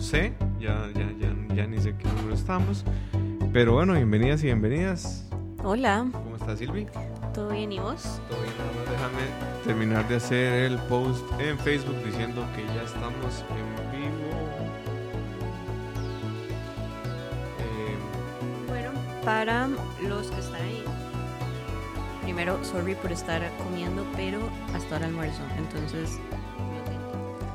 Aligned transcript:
no 0.00 0.06
sé, 0.06 0.32
ya, 0.58 0.88
ya, 0.94 1.12
ya, 1.20 1.54
ya 1.54 1.66
ni 1.66 1.78
sé 1.78 1.94
qué 1.94 2.08
número 2.08 2.34
estamos, 2.34 2.86
pero 3.52 3.74
bueno, 3.74 3.92
bienvenidas 3.92 4.42
y 4.42 4.46
bienvenidas. 4.46 5.28
Hola, 5.62 6.06
¿Cómo 6.10 6.36
estás, 6.36 6.58
Silvi? 6.58 6.86
¿todo 7.34 7.50
bien 7.50 7.70
y 7.70 7.80
vos? 7.80 8.18
Todo 8.30 8.40
bien, 8.40 8.54
nada 8.56 8.72
más 8.78 8.90
déjame 8.90 9.62
terminar 9.66 10.08
de 10.08 10.16
hacer 10.16 10.72
el 10.72 10.78
post 10.88 11.22
en 11.38 11.58
Facebook 11.58 11.96
diciendo 12.02 12.42
que 12.56 12.64
ya 12.74 12.82
estamos 12.82 13.44
en 13.50 14.00
vivo. 14.00 14.30
Eh, 17.58 17.96
Bueno, 18.68 18.92
para 19.22 19.68
los 20.08 20.30
que 20.30 20.40
están 20.40 20.62
ahí, 20.62 20.82
primero, 22.22 22.58
sorry 22.64 22.94
por 22.94 23.12
estar 23.12 23.42
comiendo, 23.62 24.06
pero 24.16 24.38
hasta 24.74 24.94
ahora 24.94 25.08
almuerzo, 25.08 25.42
entonces. 25.58 26.18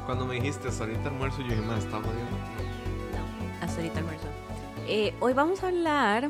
Cuando 0.06 0.26
me 0.26 0.36
dijiste 0.36 0.68
hasta 0.68 0.84
ahorita 0.84 1.10
almuerzo, 1.10 1.42
yo 1.42 1.50
dije, 1.50 1.62
más, 1.62 1.84
estamos 1.84 2.08
bien. 2.14 2.28
No, 2.30 3.66
hasta 3.66 3.78
ahorita 3.78 4.00
almuerzo. 4.00 4.28
Eh, 4.88 5.14
hoy 5.20 5.34
vamos 5.34 5.64
a 5.64 5.68
hablar, 5.68 6.30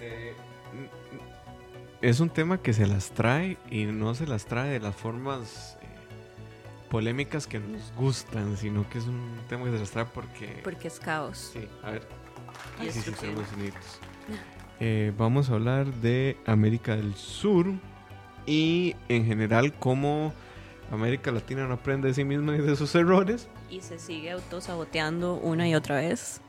Eh, 0.00 0.34
es 2.02 2.20
un 2.20 2.28
tema 2.28 2.58
que 2.58 2.72
se 2.72 2.86
las 2.86 3.10
trae 3.10 3.56
y 3.70 3.84
no 3.86 4.14
se 4.14 4.26
las 4.26 4.44
trae 4.44 4.70
de 4.70 4.80
las 4.80 4.94
formas 4.94 5.78
eh, 5.80 5.86
polémicas 6.90 7.46
que 7.46 7.58
nos 7.58 7.92
gustan, 7.94 8.56
sino 8.56 8.88
que 8.90 8.98
es 8.98 9.06
un 9.06 9.38
tema 9.48 9.64
que 9.64 9.72
se 9.72 9.78
las 9.78 9.90
trae 9.90 10.04
porque... 10.04 10.60
porque 10.62 10.88
es 10.88 11.00
caos. 11.00 11.52
Sí, 11.52 11.66
a 11.82 11.92
ver. 11.92 12.08
Ay, 12.78 12.90
sí. 12.90 13.00
Eh, 14.78 15.10
vamos 15.16 15.48
a 15.48 15.54
hablar 15.54 15.86
de 15.86 16.36
América 16.44 16.96
del 16.96 17.14
Sur 17.14 17.66
y 18.44 18.94
en 19.08 19.24
general 19.24 19.72
cómo 19.72 20.34
América 20.90 21.32
Latina 21.32 21.66
no 21.66 21.74
aprende 21.74 22.08
de 22.08 22.14
sí 22.14 22.24
misma 22.24 22.56
y 22.56 22.60
de 22.60 22.76
sus 22.76 22.94
errores. 22.94 23.48
Y 23.70 23.80
se 23.80 23.98
sigue 23.98 24.30
autosaboteando 24.30 25.34
una 25.34 25.68
y 25.68 25.74
otra 25.74 25.96
vez. 25.96 26.40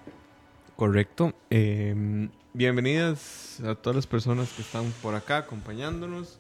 Correcto. 0.76 1.34
Eh, 1.50 2.30
bienvenidas 2.54 3.60
a 3.62 3.74
todas 3.76 3.96
las 3.96 4.08
personas 4.08 4.52
que 4.54 4.62
están 4.62 4.92
por 5.02 5.16
acá 5.16 5.38
acompañándonos. 5.38 6.40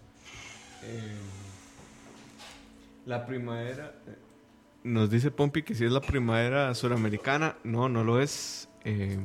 Eh, 0.83 1.17
la 3.07 3.25
primavera. 3.25 3.95
eh, 4.07 4.15
Nos 4.83 5.09
dice 5.09 5.31
Pompi 5.31 5.63
que 5.63 5.73
si 5.73 5.85
es 5.85 5.91
la 5.91 6.01
primavera 6.01 6.73
suramericana. 6.75 7.57
No, 7.63 7.89
no 7.89 8.03
lo 8.03 8.21
es. 8.21 8.69
Eh, 8.85 9.17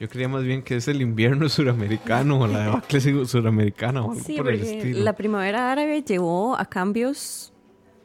yo 0.00 0.08
creía 0.08 0.28
más 0.28 0.44
bien 0.44 0.62
que 0.62 0.76
es 0.76 0.86
el 0.88 1.00
invierno 1.02 1.48
suramericano 1.48 2.40
o 2.40 2.46
la 2.46 2.60
debacle 2.60 3.00
su- 3.00 3.26
suramericana 3.26 4.02
o 4.02 4.12
algo 4.12 4.22
Sí, 4.24 4.36
por 4.36 4.48
el 4.50 4.60
estilo. 4.62 5.00
la 5.04 5.12
primavera 5.14 5.72
árabe 5.72 6.02
llevó 6.02 6.56
a 6.56 6.64
cambios 6.66 7.52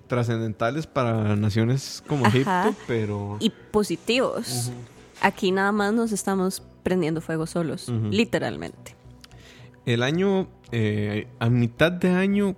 Trascendentales 0.07 0.85
para 0.85 1.35
naciones 1.35 2.03
como 2.07 2.25
Ajá. 2.25 2.37
Egipto, 2.67 2.81
pero. 2.87 3.37
y 3.39 3.49
positivos. 3.49 4.71
Aquí 5.21 5.51
nada 5.51 5.71
más 5.71 5.93
nos 5.93 6.11
estamos 6.11 6.61
prendiendo 6.83 7.21
fuego 7.21 7.47
solos, 7.47 7.89
literalmente. 8.11 8.95
El 9.85 10.03
año, 10.03 10.49
eh, 10.71 11.27
a 11.39 11.49
mitad 11.49 11.91
de 11.91 12.09
año, 12.09 12.55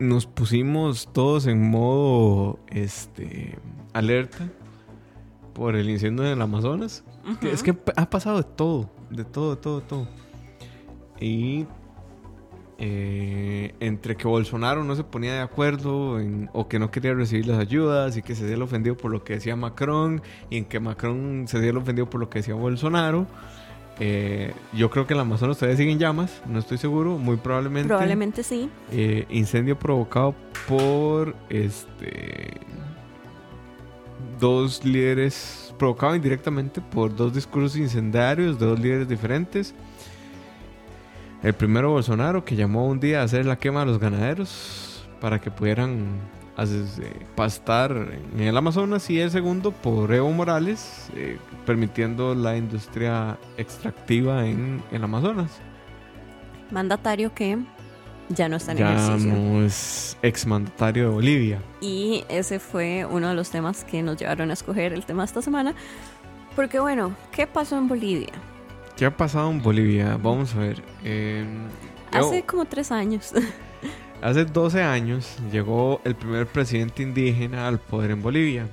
nos 0.00 0.26
pusimos 0.26 1.12
todos 1.12 1.46
en 1.46 1.70
modo 1.70 2.58
este, 2.68 3.58
alerta 3.92 4.48
por 5.52 5.76
el 5.76 5.90
incendio 5.90 6.24
del 6.24 6.40
Amazonas. 6.40 7.04
Es 7.42 7.62
que 7.62 7.76
ha 7.96 8.10
pasado 8.10 8.38
de 8.38 8.44
todo, 8.44 8.90
de 9.10 9.24
todo, 9.24 9.54
de 9.54 9.60
todo, 9.60 9.80
de 9.80 9.86
todo. 9.86 10.08
Y 11.20 11.66
eh, 12.78 13.74
entre 13.80 14.16
que 14.16 14.26
Bolsonaro 14.26 14.82
no 14.82 14.96
se 14.96 15.04
ponía 15.04 15.34
de 15.34 15.40
acuerdo 15.40 16.18
en- 16.18 16.50
o 16.52 16.66
que 16.66 16.78
no 16.80 16.90
quería 16.90 17.14
recibir 17.14 17.46
las 17.46 17.58
ayudas 17.60 18.16
y 18.16 18.22
que 18.22 18.34
se 18.34 18.44
dio 18.46 18.56
el 18.56 18.62
ofendido 18.62 18.96
por 18.96 19.12
lo 19.12 19.22
que 19.22 19.34
decía 19.34 19.54
Macron 19.54 20.20
y 20.50 20.56
en 20.56 20.64
que 20.64 20.80
Macron 20.80 21.44
se 21.46 21.60
dio 21.60 21.70
el 21.70 21.76
ofendido 21.76 22.10
por 22.10 22.20
lo 22.20 22.28
que 22.28 22.40
decía 22.40 22.54
Bolsonaro. 22.54 23.26
eh, 24.00 24.52
yo 24.72 24.90
creo 24.90 25.06
que 25.06 25.14
el 25.14 25.20
Amazonas 25.20 25.58
todavía 25.58 25.76
sigue 25.76 25.92
en 25.92 25.98
llamas, 26.00 26.42
no 26.48 26.58
estoy 26.58 26.78
seguro, 26.78 27.18
muy 27.18 27.36
probablemente. 27.36 27.88
Probablemente 27.88 28.42
sí. 28.42 28.68
Eh, 28.90 29.26
incendio 29.28 29.78
provocado 29.78 30.34
por 30.66 31.36
este 31.50 32.58
dos 34.40 34.84
líderes, 34.84 35.61
provocado 35.82 36.14
indirectamente 36.14 36.80
por 36.80 37.12
dos 37.12 37.34
discursos 37.34 37.76
incendiarios 37.76 38.56
de 38.56 38.66
dos 38.66 38.78
líderes 38.78 39.08
diferentes. 39.08 39.74
El 41.42 41.54
primero 41.54 41.90
Bolsonaro, 41.90 42.44
que 42.44 42.54
llamó 42.54 42.86
un 42.86 43.00
día 43.00 43.20
a 43.20 43.24
hacer 43.24 43.44
la 43.46 43.56
quema 43.56 43.80
de 43.80 43.86
los 43.86 43.98
ganaderos 43.98 45.04
para 45.20 45.40
que 45.40 45.50
pudieran 45.50 46.20
eh, 46.56 47.26
pastar 47.34 47.90
en 48.32 48.40
el 48.40 48.56
Amazonas. 48.56 49.10
Y 49.10 49.18
el 49.18 49.32
segundo 49.32 49.72
por 49.72 50.14
Evo 50.14 50.30
Morales, 50.30 51.10
eh, 51.16 51.36
permitiendo 51.66 52.36
la 52.36 52.56
industria 52.56 53.36
extractiva 53.56 54.46
en 54.46 54.84
el 54.92 55.02
Amazonas. 55.02 55.50
Mandatario 56.70 57.34
que 57.34 57.58
ya 58.28 58.48
no 58.48 58.56
está 58.56 58.72
en 58.72 58.78
ya 58.78 58.92
ejercicio. 58.94 59.32
no 59.34 59.64
es 59.64 60.16
exmandatario 60.22 61.04
de 61.04 61.14
Bolivia. 61.14 61.62
Y 61.80 62.24
ese 62.28 62.58
fue 62.58 63.04
uno 63.04 63.28
de 63.28 63.34
los 63.34 63.50
temas 63.50 63.84
que 63.84 64.02
nos 64.02 64.16
llevaron 64.18 64.50
a 64.50 64.52
escoger 64.54 64.92
el 64.92 65.04
tema 65.04 65.24
esta 65.24 65.42
semana. 65.42 65.74
Porque 66.56 66.78
bueno, 66.80 67.14
¿qué 67.32 67.46
pasó 67.46 67.78
en 67.78 67.88
Bolivia? 67.88 68.32
¿Qué 68.96 69.06
ha 69.06 69.16
pasado 69.16 69.50
en 69.50 69.62
Bolivia? 69.62 70.18
Vamos 70.22 70.54
a 70.54 70.58
ver. 70.60 70.82
eh, 71.04 71.44
yo- 72.12 72.18
Hace 72.18 72.42
como 72.44 72.64
tres 72.66 72.92
años. 72.92 73.32
hace 74.22 74.44
12 74.44 74.82
años 74.82 75.36
llegó 75.50 76.00
el 76.04 76.14
primer 76.14 76.46
presidente 76.46 77.02
indígena 77.02 77.66
al 77.68 77.80
poder 77.80 78.10
en 78.12 78.22
Bolivia, 78.22 78.68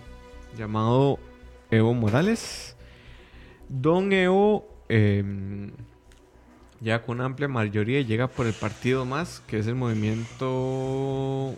llamado 0.58 1.18
Evo 1.72 1.94
Morales. 1.94 2.76
Don 3.70 4.12
Evo, 4.12 4.68
eh, 4.90 5.24
ya 6.82 7.02
con 7.04 7.18
una 7.18 7.26
amplia 7.26 7.48
mayoría, 7.48 8.02
llega 8.02 8.28
por 8.28 8.48
el 8.48 8.54
partido 8.54 9.06
más, 9.06 9.42
que 9.48 9.60
es 9.60 9.68
el 9.68 9.76
movimiento 9.76 11.56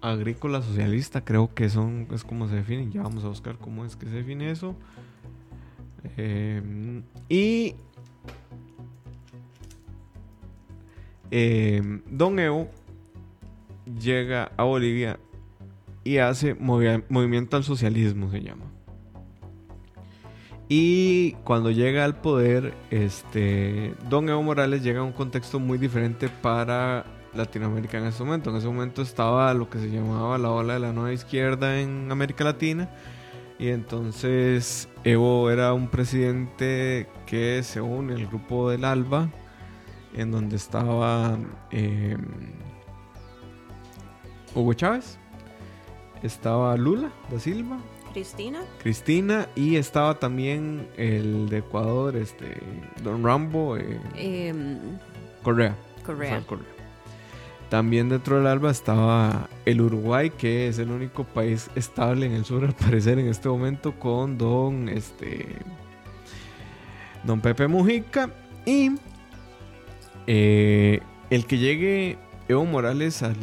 agrícola 0.00 0.62
socialista, 0.62 1.24
creo 1.24 1.52
que 1.54 1.68
son, 1.68 2.06
es 2.12 2.24
como 2.24 2.48
se 2.48 2.56
define. 2.56 2.90
Ya 2.90 3.02
vamos 3.02 3.24
a 3.24 3.28
buscar 3.28 3.56
cómo 3.58 3.84
es 3.84 3.96
que 3.96 4.06
se 4.06 4.12
define 4.16 4.50
eso. 4.50 4.74
Eh, 6.16 7.02
y 7.28 7.74
eh, 11.30 12.00
Don 12.10 12.38
Evo 12.38 12.70
llega 13.98 14.52
a 14.56 14.64
Bolivia 14.64 15.18
y 16.04 16.18
hace 16.18 16.54
movi- 16.58 17.02
movimiento 17.08 17.56
al 17.56 17.64
socialismo, 17.64 18.30
se 18.30 18.42
llama. 18.42 18.66
Y 20.76 21.36
cuando 21.44 21.70
llega 21.70 22.04
al 22.04 22.16
poder, 22.16 22.74
este, 22.90 23.94
Don 24.10 24.28
Evo 24.28 24.42
Morales 24.42 24.82
llega 24.82 24.98
a 24.98 25.02
un 25.04 25.12
contexto 25.12 25.60
muy 25.60 25.78
diferente 25.78 26.28
para 26.28 27.04
Latinoamérica 27.32 27.98
en 27.98 28.06
ese 28.06 28.24
momento. 28.24 28.50
En 28.50 28.56
ese 28.56 28.66
momento 28.66 29.00
estaba 29.00 29.54
lo 29.54 29.70
que 29.70 29.78
se 29.78 29.88
llamaba 29.88 30.36
la 30.36 30.50
ola 30.50 30.74
de 30.74 30.80
la 30.80 30.92
nueva 30.92 31.12
izquierda 31.12 31.80
en 31.80 32.10
América 32.10 32.42
Latina. 32.42 32.90
Y 33.56 33.68
entonces 33.68 34.88
Evo 35.04 35.48
era 35.48 35.72
un 35.72 35.86
presidente 35.86 37.06
que 37.24 37.62
se 37.62 37.80
une 37.80 38.14
al 38.14 38.26
grupo 38.26 38.68
del 38.68 38.84
ALBA, 38.84 39.30
en 40.12 40.32
donde 40.32 40.56
estaba 40.56 41.38
eh, 41.70 42.16
Hugo 44.56 44.74
Chávez, 44.74 45.20
estaba 46.24 46.76
Lula 46.76 47.12
da 47.30 47.38
Silva, 47.38 47.78
Cristina. 48.14 48.62
Cristina 48.80 49.48
y 49.56 49.74
estaba 49.74 50.20
también 50.20 50.86
el 50.96 51.48
de 51.48 51.58
Ecuador, 51.58 52.16
este 52.16 52.62
Don 53.02 53.24
Rambo 53.24 53.76
eh, 53.76 54.78
Correa. 55.42 55.74
Correa. 56.06 56.30
Rafael 56.30 56.46
Correa. 56.46 56.74
También 57.68 58.08
dentro 58.08 58.36
del 58.36 58.46
ALBA 58.46 58.70
estaba 58.70 59.48
el 59.64 59.80
Uruguay, 59.80 60.30
que 60.30 60.68
es 60.68 60.78
el 60.78 60.90
único 60.90 61.24
país 61.24 61.68
estable 61.74 62.26
en 62.26 62.32
el 62.32 62.44
sur, 62.44 62.64
al 62.64 62.74
parecer, 62.74 63.18
en 63.18 63.26
este 63.26 63.48
momento, 63.48 63.98
con 63.98 64.38
don, 64.38 64.88
este, 64.88 65.48
don 67.24 67.40
Pepe 67.40 67.66
Mujica. 67.66 68.30
Y 68.64 68.92
eh, 70.28 71.00
el 71.30 71.46
que 71.46 71.58
llegue 71.58 72.16
Evo 72.48 72.64
Morales 72.64 73.24
al... 73.24 73.34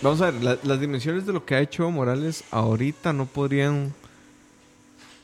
Vamos 0.00 0.20
a 0.20 0.30
ver, 0.30 0.60
las 0.62 0.80
dimensiones 0.80 1.26
de 1.26 1.32
lo 1.32 1.44
que 1.44 1.56
ha 1.56 1.60
hecho 1.60 1.90
Morales 1.90 2.44
ahorita 2.52 3.12
no 3.12 3.26
podrían 3.26 3.92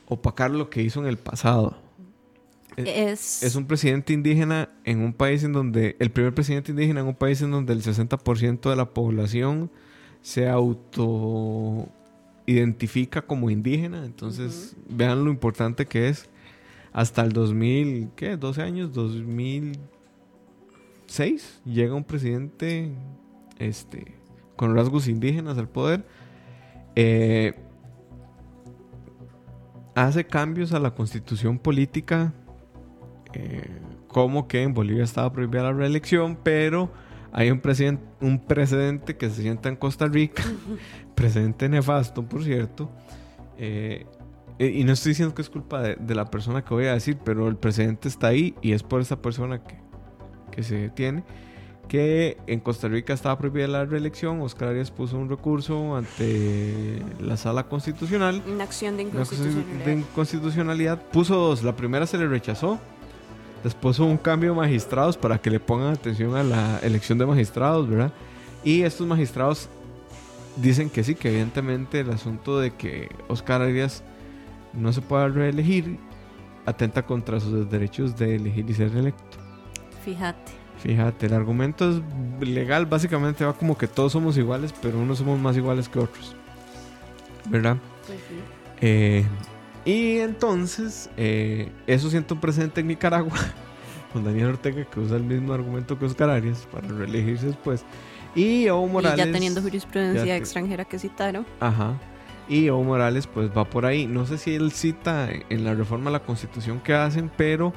opacar 0.07 0.51
lo 0.51 0.69
que 0.69 0.83
hizo 0.83 1.01
en 1.01 1.07
el 1.07 1.17
pasado. 1.17 1.77
Es, 2.77 3.45
Es 3.45 3.55
un 3.55 3.67
presidente 3.67 4.13
indígena 4.13 4.69
en 4.85 5.01
un 5.01 5.13
país 5.13 5.45
en 5.45 5.53
donde, 5.53 5.95
el 6.01 6.11
primer 6.11 6.35
presidente 6.35 6.73
indígena 6.73 7.03
en 7.03 7.07
un 7.07 7.15
país 7.15 7.41
en 7.41 7.53
donde 7.53 7.73
el 7.73 7.83
60% 7.83 8.69
de 8.69 8.75
la 8.75 8.91
población 8.91 9.71
se 10.23 10.49
auto 10.49 11.89
identifica 12.47 13.23
como 13.23 13.51
indígena. 13.51 14.05
Entonces, 14.05 14.75
vean 14.89 15.25
lo 15.25 15.31
importante 15.31 15.87
que 15.87 16.09
es. 16.09 16.29
Hasta 16.93 17.23
el 17.23 17.33
2000, 17.33 18.11
¿qué? 18.17 18.37
12 18.37 18.63
años, 18.63 18.93
2006, 18.93 21.61
llega 21.65 21.95
un 21.95 22.03
presidente 22.05 22.91
este, 23.59 24.15
con 24.57 24.75
rasgos 24.75 25.09
indígenas 25.09 25.59
al 25.59 25.69
poder. 25.69 26.07
Eh, 26.97 27.55
hace 29.95 30.25
cambios 30.27 30.73
a 30.73 30.81
la 30.81 30.95
constitución 30.95 31.59
política 31.59 32.33
eh, 33.33 33.81
como 34.09 34.47
que 34.47 34.63
en 34.63 34.75
Bolivia 34.75 35.05
estaba 35.05 35.33
prohibida 35.33 35.65
la 35.65 35.73
reelección, 35.73 36.39
pero 36.43 36.93
hay 37.33 37.51
un, 37.51 37.61
un 38.21 38.39
precedente 38.39 39.17
que 39.17 39.29
se 39.29 39.43
sienta 39.43 39.69
en 39.69 39.77
Costa 39.77 40.07
Rica, 40.07 40.45
precedente 41.17 41.69
nefasto, 41.69 42.25
por 42.25 42.45
cierto. 42.45 42.91
eh, 43.59 44.07
y 44.57 44.85
no 44.85 44.93
estoy 44.93 45.11
diciendo 45.11 45.35
que 45.35 45.43
es 45.43 45.51
culpa 45.51 45.83
de, 45.83 45.97
de 45.97 46.15
la 46.15 46.27
persona 46.27 46.65
que 46.65 46.73
voy 46.73 46.87
a 46.87 46.95
decir, 46.95 47.19
pero 47.25 47.49
el 47.49 47.57
precedente 47.57 48.07
está 48.07 48.29
ahí 48.29 48.55
y 48.63 48.71
es 48.71 48.85
por 48.85 49.01
esa 49.01 49.21
persona 49.21 49.65
que, 49.65 49.77
que 50.53 50.63
se 50.63 50.77
detiene. 50.77 51.25
Que 51.89 52.39
en 52.47 52.61
Costa 52.61 52.89
Rica 52.89 53.13
estaba 53.13 53.39
prohibida 53.39 53.69
la 53.69 53.85
reelección. 53.85 54.41
Oscar 54.41 54.69
Arias 54.69 54.91
puso 54.91 55.17
un 55.19 55.29
recurso 55.29 55.97
ante 55.97 57.03
la 57.21 57.37
sala 57.37 57.65
constitucional 57.65 58.43
una 58.47 58.65
acción 58.65 58.97
de 58.97 59.05
inconstitucionalidad. 59.05 59.85
de 59.85 59.93
inconstitucionalidad. 59.93 61.03
Puso 61.13 61.37
dos. 61.37 61.63
La 61.63 61.77
primera 61.77 62.07
se 62.07 62.19
le 62.19 62.27
rechazó. 62.27 62.79
Después 63.63 63.99
hubo 63.99 64.09
un 64.09 64.19
cambio 64.19 64.51
de 64.51 64.57
magistrados 64.57 65.17
para 65.17 65.39
que 65.39 65.51
le 65.51 65.61
pongan 65.61 65.95
atención 65.95 66.37
a 66.37 66.43
la 66.43 66.79
elección 66.83 67.17
de 67.19 67.27
magistrados, 67.27 67.89
¿verdad? 67.89 68.13
Y 68.63 68.83
estos 68.83 69.07
magistrados 69.07 69.69
dicen 70.57 70.91
que 70.91 71.03
sí, 71.05 71.15
que 71.15 71.29
evidentemente 71.29 72.01
el 72.01 72.11
asunto 72.11 72.59
de 72.59 72.73
que 72.73 73.09
Oscar 73.29 73.63
Arias 73.63 74.03
no 74.73 74.93
se 74.93 75.01
pueda 75.01 75.29
reelegir 75.29 75.99
atenta 76.67 77.05
contra 77.05 77.41
sus 77.41 77.71
derechos 77.71 78.17
de 78.17 78.37
elegir 78.37 78.69
y 78.69 78.75
ser 78.75 78.95
electo. 78.97 79.39
Fíjate. 80.05 80.64
Fíjate, 80.85 81.27
el 81.27 81.33
argumento 81.33 81.91
es 81.91 82.47
legal, 82.47 82.85
básicamente 82.85 83.43
va 83.43 83.55
como 83.55 83.79
que 83.79 83.89
todos 83.89 84.13
somos 84.13 84.37
iguales, 84.37 84.75
pero 84.83 84.99
unos 84.99 85.17
somos 85.17 85.41
más 85.41 85.57
iguales 85.57 85.89
que 85.89 85.99
otros. 85.99 86.37
¿Verdad? 87.49 87.79
Pues 88.07 88.19
sí. 88.29 88.35
Eh, 88.83 89.25
y 89.87 90.19
entonces, 90.19 91.09
eh, 91.17 91.71
eso 91.87 92.11
siento 92.11 92.39
presente 92.39 92.83
en 92.83 92.89
Nicaragua, 92.89 93.33
con 94.13 94.25
Daniel 94.25 94.49
Ortega, 94.49 94.85
que 94.85 95.01
usa 95.01 95.17
el 95.17 95.23
mismo 95.23 95.55
argumento 95.55 95.99
que 95.99 96.05
Oscar 96.05 96.29
Arias 96.29 96.69
para 96.71 96.87
reelegirse 96.87 97.47
después. 97.47 97.83
Y 98.35 98.67
Evo 98.67 98.87
Morales. 98.87 99.19
y 99.19 99.27
ya 99.27 99.33
teniendo 99.33 99.63
jurisprudencia 99.63 100.27
ya 100.27 100.37
extranjera 100.37 100.85
que 100.85 100.99
citaron. 100.99 101.47
Ajá. 101.61 101.99
Y 102.47 102.67
Evo 102.67 102.85
Morales, 102.85 103.27
pues 103.27 103.49
va 103.57 103.65
por 103.65 103.87
ahí. 103.87 104.07
No 104.07 104.27
sé 104.27 104.37
si 104.37 104.55
él 104.55 104.71
cita 104.71 105.31
en 105.49 105.65
la 105.65 105.73
reforma 105.73 106.11
a 106.11 106.13
la 106.13 106.21
constitución 106.21 106.79
que 106.81 106.93
hacen, 106.93 107.31
pero 107.35 107.73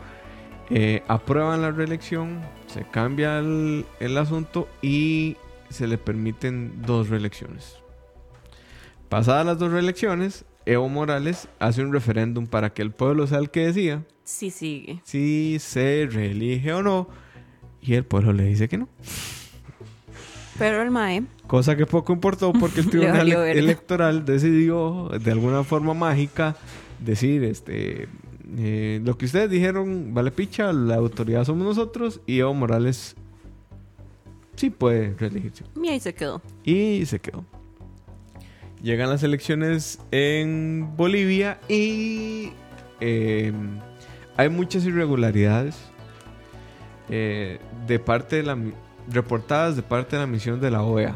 eh, 0.69 1.03
aprueban 1.07 1.61
la 1.61 1.71
reelección, 1.71 2.41
se 2.67 2.83
cambia 2.83 3.39
el, 3.39 3.85
el 3.99 4.17
asunto 4.17 4.67
y 4.81 5.37
se 5.69 5.87
le 5.87 5.97
permiten 5.97 6.81
dos 6.85 7.09
reelecciones. 7.09 7.75
Pasadas 9.09 9.45
las 9.45 9.57
dos 9.57 9.71
reelecciones, 9.71 10.45
Evo 10.65 10.89
Morales 10.89 11.47
hace 11.59 11.81
un 11.81 11.93
referéndum 11.93 12.45
para 12.45 12.71
que 12.73 12.81
el 12.81 12.91
pueblo 12.91 13.25
sea 13.27 13.37
el 13.39 13.49
que 13.49 13.67
decida 13.67 14.03
Sí 14.25 14.51
sigue. 14.51 14.99
si 15.05 15.57
se 15.59 16.07
reelige 16.11 16.73
o 16.73 16.83
no. 16.83 17.07
Y 17.81 17.93
el 17.93 18.03
pueblo 18.03 18.33
le 18.33 18.43
dice 18.43 18.67
que 18.67 18.77
no. 18.77 18.89
Pero 20.59 20.81
el 20.81 20.91
MAE, 20.91 21.23
Cosa 21.45 21.77
que 21.77 21.85
poco 21.85 22.11
importó 22.11 22.51
porque 22.51 22.81
el 22.81 22.89
Tribunal. 22.89 23.31
Electoral 23.31 24.25
decidió 24.25 25.09
de 25.23 25.31
alguna 25.31 25.63
forma 25.63 25.93
mágica 25.93 26.57
decir, 26.99 27.43
este, 27.43 28.09
eh, 28.55 29.01
lo 29.03 29.17
que 29.17 29.25
ustedes 29.25 29.49
dijeron 29.49 30.13
vale 30.13 30.31
picha, 30.31 30.71
la 30.71 30.95
autoridad 30.95 31.43
somos 31.43 31.65
nosotros 31.65 32.21
y 32.25 32.39
Evo 32.39 32.53
Morales 32.53 33.15
sí 34.55 34.69
puede 34.69 35.13
reelegirse. 35.17 35.63
y 35.81 35.87
ahí 35.89 35.99
se 35.99 36.13
quedó. 36.13 36.41
Y 36.63 37.05
se 37.05 37.19
quedó. 37.19 37.45
Llegan 38.81 39.09
las 39.09 39.23
elecciones 39.23 39.99
en 40.11 40.95
Bolivia 40.95 41.59
y 41.67 42.51
eh, 42.99 43.51
hay 44.37 44.49
muchas 44.49 44.85
irregularidades 44.85 45.75
eh, 47.09 47.59
de 47.87 47.99
parte 47.99 48.37
de 48.37 48.43
la 48.43 48.57
reportadas 49.09 49.75
de 49.75 49.81
parte 49.83 50.15
de 50.15 50.21
la 50.21 50.27
misión 50.27 50.59
de 50.59 50.69
la 50.69 50.83
OEA. 50.83 51.15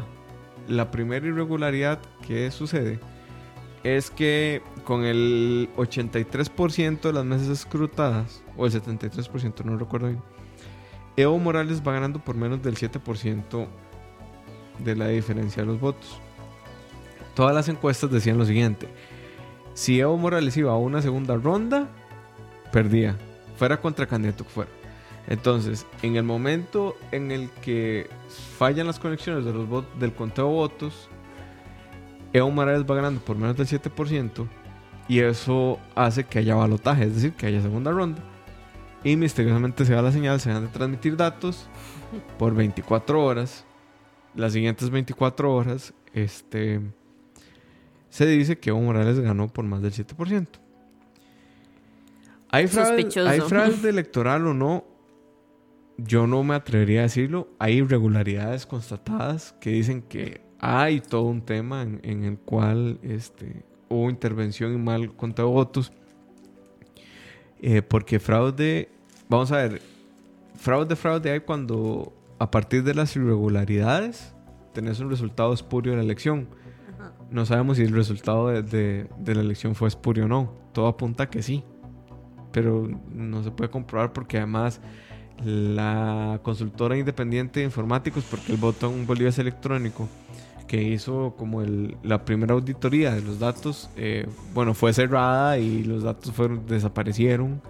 La 0.68 0.90
primera 0.90 1.26
irregularidad 1.26 2.00
que 2.26 2.50
sucede 2.50 2.98
es 3.84 4.10
que 4.10 4.62
con 4.84 5.04
el 5.04 5.68
83% 5.76 7.00
de 7.00 7.12
las 7.12 7.24
mesas 7.24 7.48
escrutadas, 7.48 8.42
o 8.56 8.66
el 8.66 8.72
73%, 8.72 9.64
no 9.64 9.76
recuerdo 9.76 10.08
bien, 10.08 10.22
Evo 11.16 11.38
Morales 11.38 11.82
va 11.86 11.92
ganando 11.92 12.18
por 12.18 12.36
menos 12.36 12.62
del 12.62 12.76
7% 12.76 13.66
de 14.78 14.96
la 14.96 15.08
diferencia 15.08 15.62
de 15.62 15.66
los 15.66 15.80
votos. 15.80 16.18
Todas 17.34 17.54
las 17.54 17.68
encuestas 17.68 18.10
decían 18.10 18.38
lo 18.38 18.44
siguiente: 18.44 18.88
si 19.74 20.00
Evo 20.00 20.16
Morales 20.16 20.56
iba 20.56 20.72
a 20.72 20.76
una 20.76 21.02
segunda 21.02 21.36
ronda, 21.36 21.88
perdía, 22.72 23.16
fuera 23.56 23.80
contra 23.80 24.06
candidato 24.06 24.44
que 24.44 24.50
fuera. 24.50 24.70
Entonces, 25.28 25.86
en 26.02 26.16
el 26.16 26.24
momento 26.24 26.96
en 27.12 27.30
el 27.30 27.48
que 27.62 28.08
fallan 28.58 28.86
las 28.86 28.98
conexiones 28.98 29.44
de 29.44 29.52
los 29.52 29.84
del 29.98 30.14
conteo 30.14 30.46
de 30.48 30.52
votos, 30.52 31.08
Evo 32.32 32.50
Morales 32.50 32.84
va 32.90 32.96
ganando 32.96 33.20
por 33.20 33.36
menos 33.36 33.56
del 33.56 33.66
7% 33.66 34.48
y 35.08 35.20
eso 35.20 35.78
hace 35.94 36.24
que 36.24 36.38
haya 36.38 36.54
balotaje, 36.54 37.04
es 37.04 37.14
decir, 37.14 37.32
que 37.32 37.46
haya 37.46 37.60
segunda 37.60 37.90
ronda. 37.90 38.22
Y 39.04 39.16
misteriosamente 39.16 39.84
se 39.84 39.94
va 39.94 40.02
la 40.02 40.12
señal, 40.12 40.40
se 40.40 40.52
van 40.52 40.66
a 40.66 40.72
transmitir 40.72 41.16
datos 41.16 41.68
por 42.38 42.54
24 42.54 43.24
horas. 43.24 43.64
Las 44.34 44.52
siguientes 44.52 44.90
24 44.90 45.52
horas, 45.52 45.92
este, 46.14 46.80
se 48.08 48.26
dice 48.26 48.58
que 48.58 48.70
Evo 48.70 48.80
Morales 48.80 49.18
ganó 49.18 49.48
por 49.48 49.64
más 49.64 49.82
del 49.82 49.92
7%. 49.92 50.46
¿Hay 52.50 52.66
fraude. 52.68 53.08
¿Hay 53.26 53.40
fraude 53.40 53.88
electoral 53.88 54.46
o 54.46 54.54
no? 54.54 54.84
Yo 55.96 56.26
no 56.26 56.42
me 56.44 56.54
atrevería 56.54 57.00
a 57.00 57.02
decirlo. 57.04 57.48
Hay 57.58 57.78
irregularidades 57.78 58.66
constatadas 58.66 59.54
que 59.60 59.70
dicen 59.70 60.02
que 60.02 60.42
hay 60.60 61.00
todo 61.00 61.22
un 61.22 61.42
tema 61.42 61.82
en, 61.82 62.00
en 62.02 62.24
el 62.24 62.38
cual 62.38 62.98
este, 63.02 63.64
hubo 63.92 64.10
intervención 64.10 64.74
y 64.74 64.78
mal 64.78 65.14
conteo 65.14 65.46
de 65.48 65.52
votos. 65.52 65.92
Eh, 67.60 67.82
porque 67.82 68.18
fraude, 68.18 68.88
vamos 69.28 69.52
a 69.52 69.56
ver, 69.58 69.80
fraude, 70.56 70.96
fraude 70.96 71.30
hay 71.30 71.40
cuando 71.40 72.12
a 72.38 72.50
partir 72.50 72.82
de 72.82 72.94
las 72.94 73.14
irregularidades 73.14 74.34
tenés 74.72 74.98
un 75.00 75.10
resultado 75.10 75.52
espurio 75.52 75.92
de 75.92 75.98
la 75.98 76.02
elección. 76.04 76.48
No 77.30 77.46
sabemos 77.46 77.76
si 77.76 77.84
el 77.84 77.92
resultado 77.94 78.48
de, 78.48 78.62
de- 78.62 79.06
de 79.18 79.34
la 79.34 79.40
elección 79.42 79.74
fue 79.74 79.88
espurio 79.88 80.24
o 80.24 80.28
no. 80.28 80.52
Todo 80.72 80.86
apunta 80.88 81.24
a 81.24 81.30
que 81.30 81.42
sí. 81.42 81.62
Pero 82.52 82.88
no 83.10 83.42
se 83.42 83.50
puede 83.50 83.70
comprobar 83.70 84.12
porque 84.12 84.36
además 84.38 84.80
la 85.42 86.40
consultora 86.42 86.96
independiente 86.98 87.60
de 87.60 87.66
informáticos, 87.66 88.24
porque 88.30 88.52
el 88.52 88.58
voto 88.58 88.92
en 88.92 89.06
Bolivia 89.06 89.30
es 89.30 89.38
electrónico, 89.38 90.08
que 90.66 90.82
hizo 90.82 91.34
como 91.36 91.62
el- 91.62 91.96
la 92.02 92.24
primera 92.24 92.54
auditoría 92.54 93.12
de 93.14 93.22
los 93.22 93.38
datos, 93.38 93.90
eh, 93.96 94.26
bueno, 94.54 94.74
fue 94.74 94.92
cerrada 94.92 95.58
y 95.58 95.82
los 95.84 96.02
datos 96.02 96.32
fueron, 96.32 96.66
desaparecieron. 96.66 97.60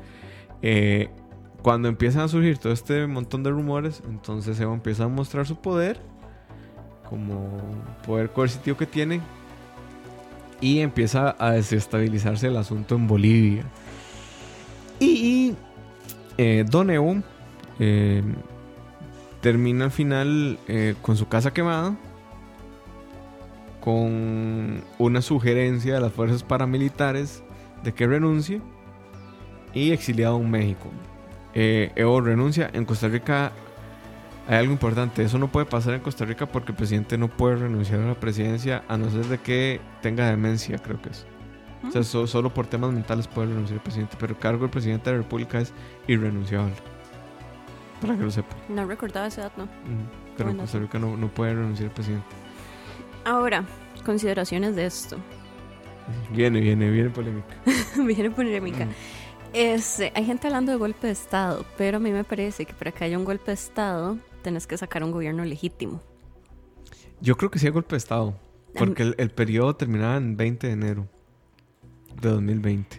Eh, 0.62 1.08
cuando 1.62 1.88
empiezan 1.88 2.22
a 2.22 2.28
surgir 2.28 2.58
todo 2.58 2.72
este 2.72 3.06
montón 3.06 3.42
de 3.42 3.50
rumores, 3.50 4.02
entonces 4.08 4.58
Evo 4.60 4.74
empieza 4.74 5.04
a 5.04 5.08
mostrar 5.08 5.46
su 5.46 5.56
poder, 5.56 6.00
como 7.08 7.60
poder 8.06 8.30
coercitivo 8.30 8.76
que 8.76 8.86
tiene, 8.86 9.20
y 10.60 10.78
empieza 10.80 11.34
a 11.38 11.52
desestabilizarse 11.52 12.46
el 12.48 12.56
asunto 12.56 12.94
en 12.94 13.06
Bolivia. 13.06 13.64
Y 15.00 15.54
eh, 16.38 16.64
Don 16.68 16.90
Evo 16.90 17.16
termina 19.40 19.86
al 19.86 19.90
final 19.90 20.58
con 21.02 21.16
su 21.16 21.26
casa 21.26 21.52
quemada, 21.52 21.96
con 23.82 24.82
una 24.98 25.20
sugerencia 25.22 25.94
de 25.94 26.00
las 26.00 26.12
fuerzas 26.12 26.42
paramilitares 26.44 27.42
de 27.82 27.92
que 27.92 28.06
renuncie 28.06 28.60
y 29.74 29.90
exiliado 29.90 30.36
en 30.38 30.50
México. 30.50 30.88
Eh, 31.54 31.90
Evo 31.96 32.20
renuncia. 32.20 32.70
En 32.72 32.84
Costa 32.84 33.08
Rica 33.08 33.52
hay 34.48 34.56
algo 34.58 34.72
importante. 34.72 35.22
Eso 35.24 35.38
no 35.38 35.48
puede 35.48 35.66
pasar 35.66 35.94
en 35.94 36.00
Costa 36.00 36.24
Rica 36.24 36.46
porque 36.46 36.70
el 36.72 36.76
presidente 36.76 37.18
no 37.18 37.28
puede 37.28 37.56
renunciar 37.56 38.00
a 38.00 38.06
la 38.06 38.14
presidencia 38.14 38.84
a 38.88 38.96
no 38.96 39.10
ser 39.10 39.26
de 39.26 39.38
que 39.38 39.80
tenga 40.00 40.28
demencia, 40.30 40.78
creo 40.78 41.00
que 41.02 41.10
es. 41.10 41.26
O 41.86 41.90
sea, 41.90 42.04
so- 42.04 42.28
solo 42.28 42.54
por 42.54 42.66
temas 42.68 42.92
mentales 42.92 43.26
puede 43.26 43.48
renunciar 43.48 43.78
el 43.78 43.82
presidente. 43.82 44.16
Pero 44.18 44.34
el 44.34 44.38
cargo 44.38 44.60
del 44.60 44.70
presidente 44.70 45.10
de 45.10 45.16
la 45.16 45.22
República 45.24 45.58
es 45.60 45.72
irrenunciable. 46.06 46.74
Para 48.00 48.16
que 48.16 48.22
lo 48.22 48.30
sepa. 48.30 48.54
No 48.68 48.84
recordaba 48.86 49.26
ese 49.26 49.40
dato. 49.40 49.66
Pero 50.36 50.50
en 50.50 50.56
Costa 50.58 50.78
Rica 50.78 50.98
no, 51.00 51.16
no 51.16 51.28
puede 51.28 51.54
renunciar 51.54 51.88
el 51.88 51.94
presidente. 51.94 52.26
Ahora, 53.24 53.64
consideraciones 54.04 54.76
de 54.76 54.86
esto. 54.86 55.16
Viene, 56.32 56.60
viene, 56.60 56.90
viene 56.90 57.10
polémica. 57.10 57.54
Viene 58.04 58.30
polémica. 58.30 58.86
Mm. 58.86 58.90
Este, 59.52 60.12
hay 60.14 60.24
gente 60.24 60.46
hablando 60.46 60.72
de 60.72 60.78
golpe 60.78 61.06
de 61.06 61.12
Estado, 61.12 61.64
pero 61.76 61.98
a 61.98 62.00
mí 62.00 62.10
me 62.10 62.24
parece 62.24 62.64
que 62.64 62.72
para 62.72 62.90
que 62.90 63.04
haya 63.04 63.18
un 63.18 63.24
golpe 63.24 63.46
de 63.46 63.54
Estado, 63.54 64.18
tenés 64.42 64.66
que 64.66 64.76
sacar 64.78 65.04
un 65.04 65.12
gobierno 65.12 65.44
legítimo. 65.44 66.00
Yo 67.20 67.36
creo 67.36 67.50
que 67.50 67.58
sí 67.58 67.66
hay 67.66 67.72
golpe 67.72 67.94
de 67.94 67.98
Estado. 67.98 68.34
Porque 68.74 69.02
el, 69.02 69.14
el 69.18 69.30
periodo 69.30 69.76
terminaba 69.76 70.16
en 70.16 70.36
20 70.36 70.66
de 70.66 70.72
enero 70.72 71.08
de 72.20 72.30
2020. 72.30 72.96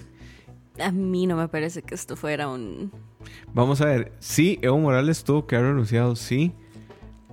A 0.80 0.92
mí 0.92 1.28
no 1.28 1.36
me 1.36 1.48
parece 1.48 1.82
que 1.82 1.96
esto 1.96 2.16
fuera 2.16 2.48
un... 2.48 2.92
Vamos 3.54 3.82
a 3.82 3.86
ver, 3.86 4.12
sí, 4.20 4.60
Evo 4.62 4.78
Morales 4.78 5.24
tuvo 5.24 5.48
que 5.48 5.56
haber 5.56 5.70
renunciado, 5.70 6.16
sí. 6.16 6.54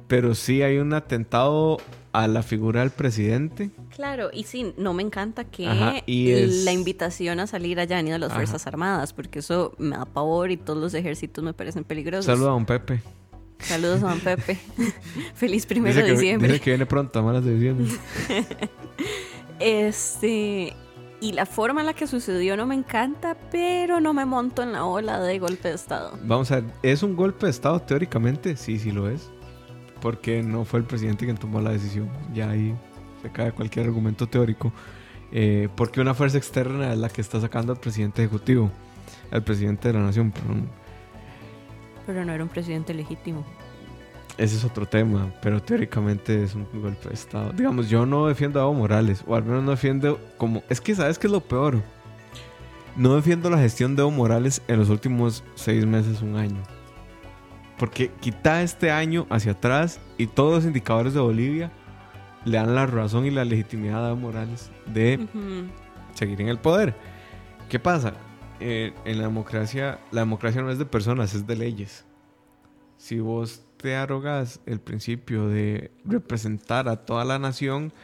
Pero 0.08 0.34
sí 0.34 0.62
hay 0.62 0.78
un 0.78 0.92
atentado 0.92 1.78
a 2.12 2.26
la 2.28 2.42
figura 2.42 2.80
del 2.80 2.90
presidente. 2.90 3.70
Claro, 3.94 4.30
y 4.32 4.44
sí, 4.44 4.74
no 4.76 4.92
me 4.94 5.02
encanta 5.02 5.44
que 5.44 5.66
Ajá, 5.68 5.94
y 6.06 6.30
es- 6.32 6.64
la 6.64 6.72
invitación 6.72 7.38
a 7.40 7.46
salir 7.46 7.78
haya 7.80 7.96
venido 7.96 8.14
de 8.14 8.18
las 8.20 8.30
Ajá. 8.30 8.36
Fuerzas 8.40 8.66
Armadas, 8.66 9.12
porque 9.12 9.38
eso 9.38 9.72
me 9.78 9.96
da 9.96 10.04
pavor 10.06 10.50
y 10.50 10.56
todos 10.56 10.78
los 10.80 10.94
ejércitos 10.94 11.44
me 11.44 11.52
parecen 11.54 11.84
peligrosos. 11.84 12.26
Saludos 12.26 12.48
a 12.48 12.52
don 12.52 12.66
Pepe. 12.66 13.00
Saludos 13.60 14.02
a 14.02 14.08
don 14.10 14.20
Pepe. 14.20 14.58
Feliz 15.34 15.66
primero 15.66 15.94
Dice 15.94 16.02
de 16.06 16.06
que, 16.14 16.20
diciembre. 16.20 16.48
dice 16.48 16.60
que 16.64 16.70
viene 16.70 16.86
pronto 16.86 17.18
a 17.18 17.22
malas 17.22 17.44
de 17.44 17.54
diciembre. 17.54 17.86
Este. 19.58 20.74
Y 21.22 21.32
la 21.32 21.44
forma 21.44 21.80
en 21.80 21.86
la 21.86 21.92
que 21.92 22.06
sucedió 22.06 22.56
no 22.56 22.64
me 22.64 22.74
encanta, 22.74 23.36
pero 23.52 24.00
no 24.00 24.14
me 24.14 24.24
monto 24.24 24.62
en 24.62 24.72
la 24.72 24.86
ola 24.86 25.20
de 25.20 25.38
golpe 25.38 25.68
de 25.68 25.74
Estado. 25.74 26.18
Vamos 26.24 26.50
a 26.50 26.56
ver, 26.60 26.64
¿es 26.82 27.02
un 27.02 27.14
golpe 27.14 27.44
de 27.44 27.50
Estado 27.50 27.78
teóricamente? 27.80 28.56
Sí, 28.56 28.78
sí 28.78 28.90
lo 28.90 29.10
es. 29.10 29.28
Porque 30.00 30.42
no 30.42 30.64
fue 30.64 30.80
el 30.80 30.86
presidente 30.86 31.24
quien 31.24 31.36
tomó 31.36 31.60
la 31.60 31.70
decisión. 31.70 32.08
Ya 32.32 32.50
ahí 32.50 32.74
se 33.22 33.30
cae 33.30 33.52
cualquier 33.52 33.86
argumento 33.86 34.26
teórico. 34.26 34.72
Eh, 35.32 35.68
porque 35.76 36.00
una 36.00 36.14
fuerza 36.14 36.38
externa 36.38 36.92
es 36.92 36.98
la 36.98 37.08
que 37.08 37.20
está 37.20 37.40
sacando 37.40 37.72
al 37.72 37.78
presidente 37.78 38.22
ejecutivo. 38.22 38.70
Al 39.30 39.42
presidente 39.42 39.88
de 39.88 39.94
la 39.94 40.00
nación, 40.00 40.30
perdón. 40.30 40.68
Pero 42.06 42.24
no 42.24 42.32
era 42.32 42.42
un 42.42 42.48
presidente 42.48 42.92
legítimo. 42.94 43.44
Ese 44.36 44.56
es 44.56 44.64
otro 44.64 44.86
tema, 44.86 45.32
pero 45.42 45.60
teóricamente 45.60 46.42
es 46.42 46.54
un 46.54 46.66
golpe 46.80 47.08
de 47.08 47.14
Estado. 47.14 47.52
Digamos, 47.52 47.90
yo 47.90 48.06
no 48.06 48.26
defiendo 48.26 48.58
a 48.58 48.62
Evo 48.62 48.72
Morales, 48.72 49.22
o 49.26 49.34
al 49.34 49.44
menos 49.44 49.62
no 49.62 49.72
defiendo 49.72 50.18
como... 50.38 50.62
Es 50.70 50.80
que, 50.80 50.94
¿sabes 50.94 51.18
qué 51.18 51.26
es 51.26 51.32
lo 51.32 51.42
peor? 51.42 51.82
No 52.96 53.16
defiendo 53.16 53.50
la 53.50 53.58
gestión 53.58 53.96
de 53.96 54.02
Evo 54.02 54.10
Morales 54.10 54.62
en 54.66 54.78
los 54.78 54.88
últimos 54.88 55.44
seis 55.56 55.84
meses, 55.84 56.22
un 56.22 56.36
año. 56.36 56.62
Porque 57.80 58.10
quita 58.20 58.62
este 58.62 58.90
año 58.90 59.26
hacia 59.30 59.52
atrás 59.52 60.00
y 60.18 60.26
todos 60.26 60.56
los 60.56 60.64
indicadores 60.66 61.14
de 61.14 61.20
Bolivia 61.20 61.72
le 62.44 62.58
dan 62.58 62.74
la 62.74 62.84
razón 62.84 63.24
y 63.24 63.30
la 63.30 63.42
legitimidad 63.46 64.04
a 64.04 64.10
Evo 64.10 64.18
Morales 64.18 64.70
de 64.84 65.18
Ujú. 65.18 65.64
seguir 66.14 66.42
en 66.42 66.48
el 66.48 66.58
poder. 66.58 66.94
¿Qué 67.70 67.78
pasa? 67.78 68.12
Eh, 68.60 68.92
en 69.06 69.16
la 69.16 69.24
democracia, 69.24 69.98
la 70.10 70.20
democracia 70.20 70.60
no 70.60 70.70
es 70.70 70.78
de 70.78 70.84
personas, 70.84 71.32
es 71.34 71.46
de 71.46 71.56
leyes. 71.56 72.04
Si 72.98 73.18
vos 73.18 73.62
te 73.78 73.96
arrogas 73.96 74.60
el 74.66 74.78
principio 74.78 75.48
de 75.48 75.90
representar 76.04 76.86
a 76.86 76.96
toda 76.96 77.24
la 77.24 77.38
nación, 77.38 77.94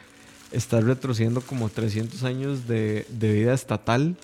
estás 0.51 0.85
retrocediendo 0.85 1.41
como 1.41 1.69
300 1.69 2.23
años 2.23 2.67
de, 2.67 3.05
de 3.09 3.31
vida 3.31 3.53
estatal 3.53 4.15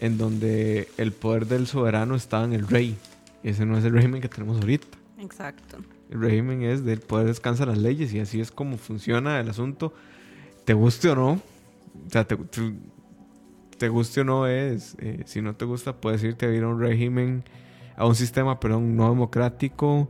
en 0.00 0.18
donde 0.18 0.88
el 0.96 1.12
poder 1.12 1.46
del 1.46 1.68
soberano 1.68 2.16
estaba 2.16 2.42
en 2.44 2.54
el 2.54 2.66
rey. 2.66 2.96
Ese 3.44 3.64
no 3.66 3.78
es 3.78 3.84
el 3.84 3.92
régimen 3.92 4.20
que 4.20 4.28
tenemos 4.28 4.58
ahorita. 4.60 4.98
Exacto. 5.18 5.76
El 6.10 6.20
régimen 6.20 6.62
es 6.62 6.84
del 6.84 6.98
poder 7.00 7.26
descansa 7.28 7.64
las 7.66 7.78
leyes 7.78 8.12
y 8.12 8.18
así 8.20 8.40
es 8.40 8.50
como 8.50 8.76
funciona 8.78 9.38
el 9.38 9.48
asunto. 9.48 9.92
Te 10.64 10.74
guste 10.74 11.10
o 11.10 11.14
no, 11.14 11.28
o 11.32 11.40
sea, 12.10 12.24
te, 12.26 12.36
te- 12.36 12.74
te 13.78 13.88
guste 13.88 14.22
o 14.22 14.24
no 14.24 14.46
es, 14.46 14.96
eh, 14.98 15.22
si 15.26 15.42
no 15.42 15.54
te 15.54 15.64
gusta 15.64 15.96
puedes 16.00 16.22
irte 16.24 16.46
a 16.46 16.48
vivir 16.48 16.64
a 16.64 16.68
un 16.68 16.80
régimen, 16.80 17.44
a 17.96 18.06
un 18.06 18.14
sistema, 18.14 18.58
perdón, 18.60 18.96
no 18.96 19.08
democrático 19.10 20.08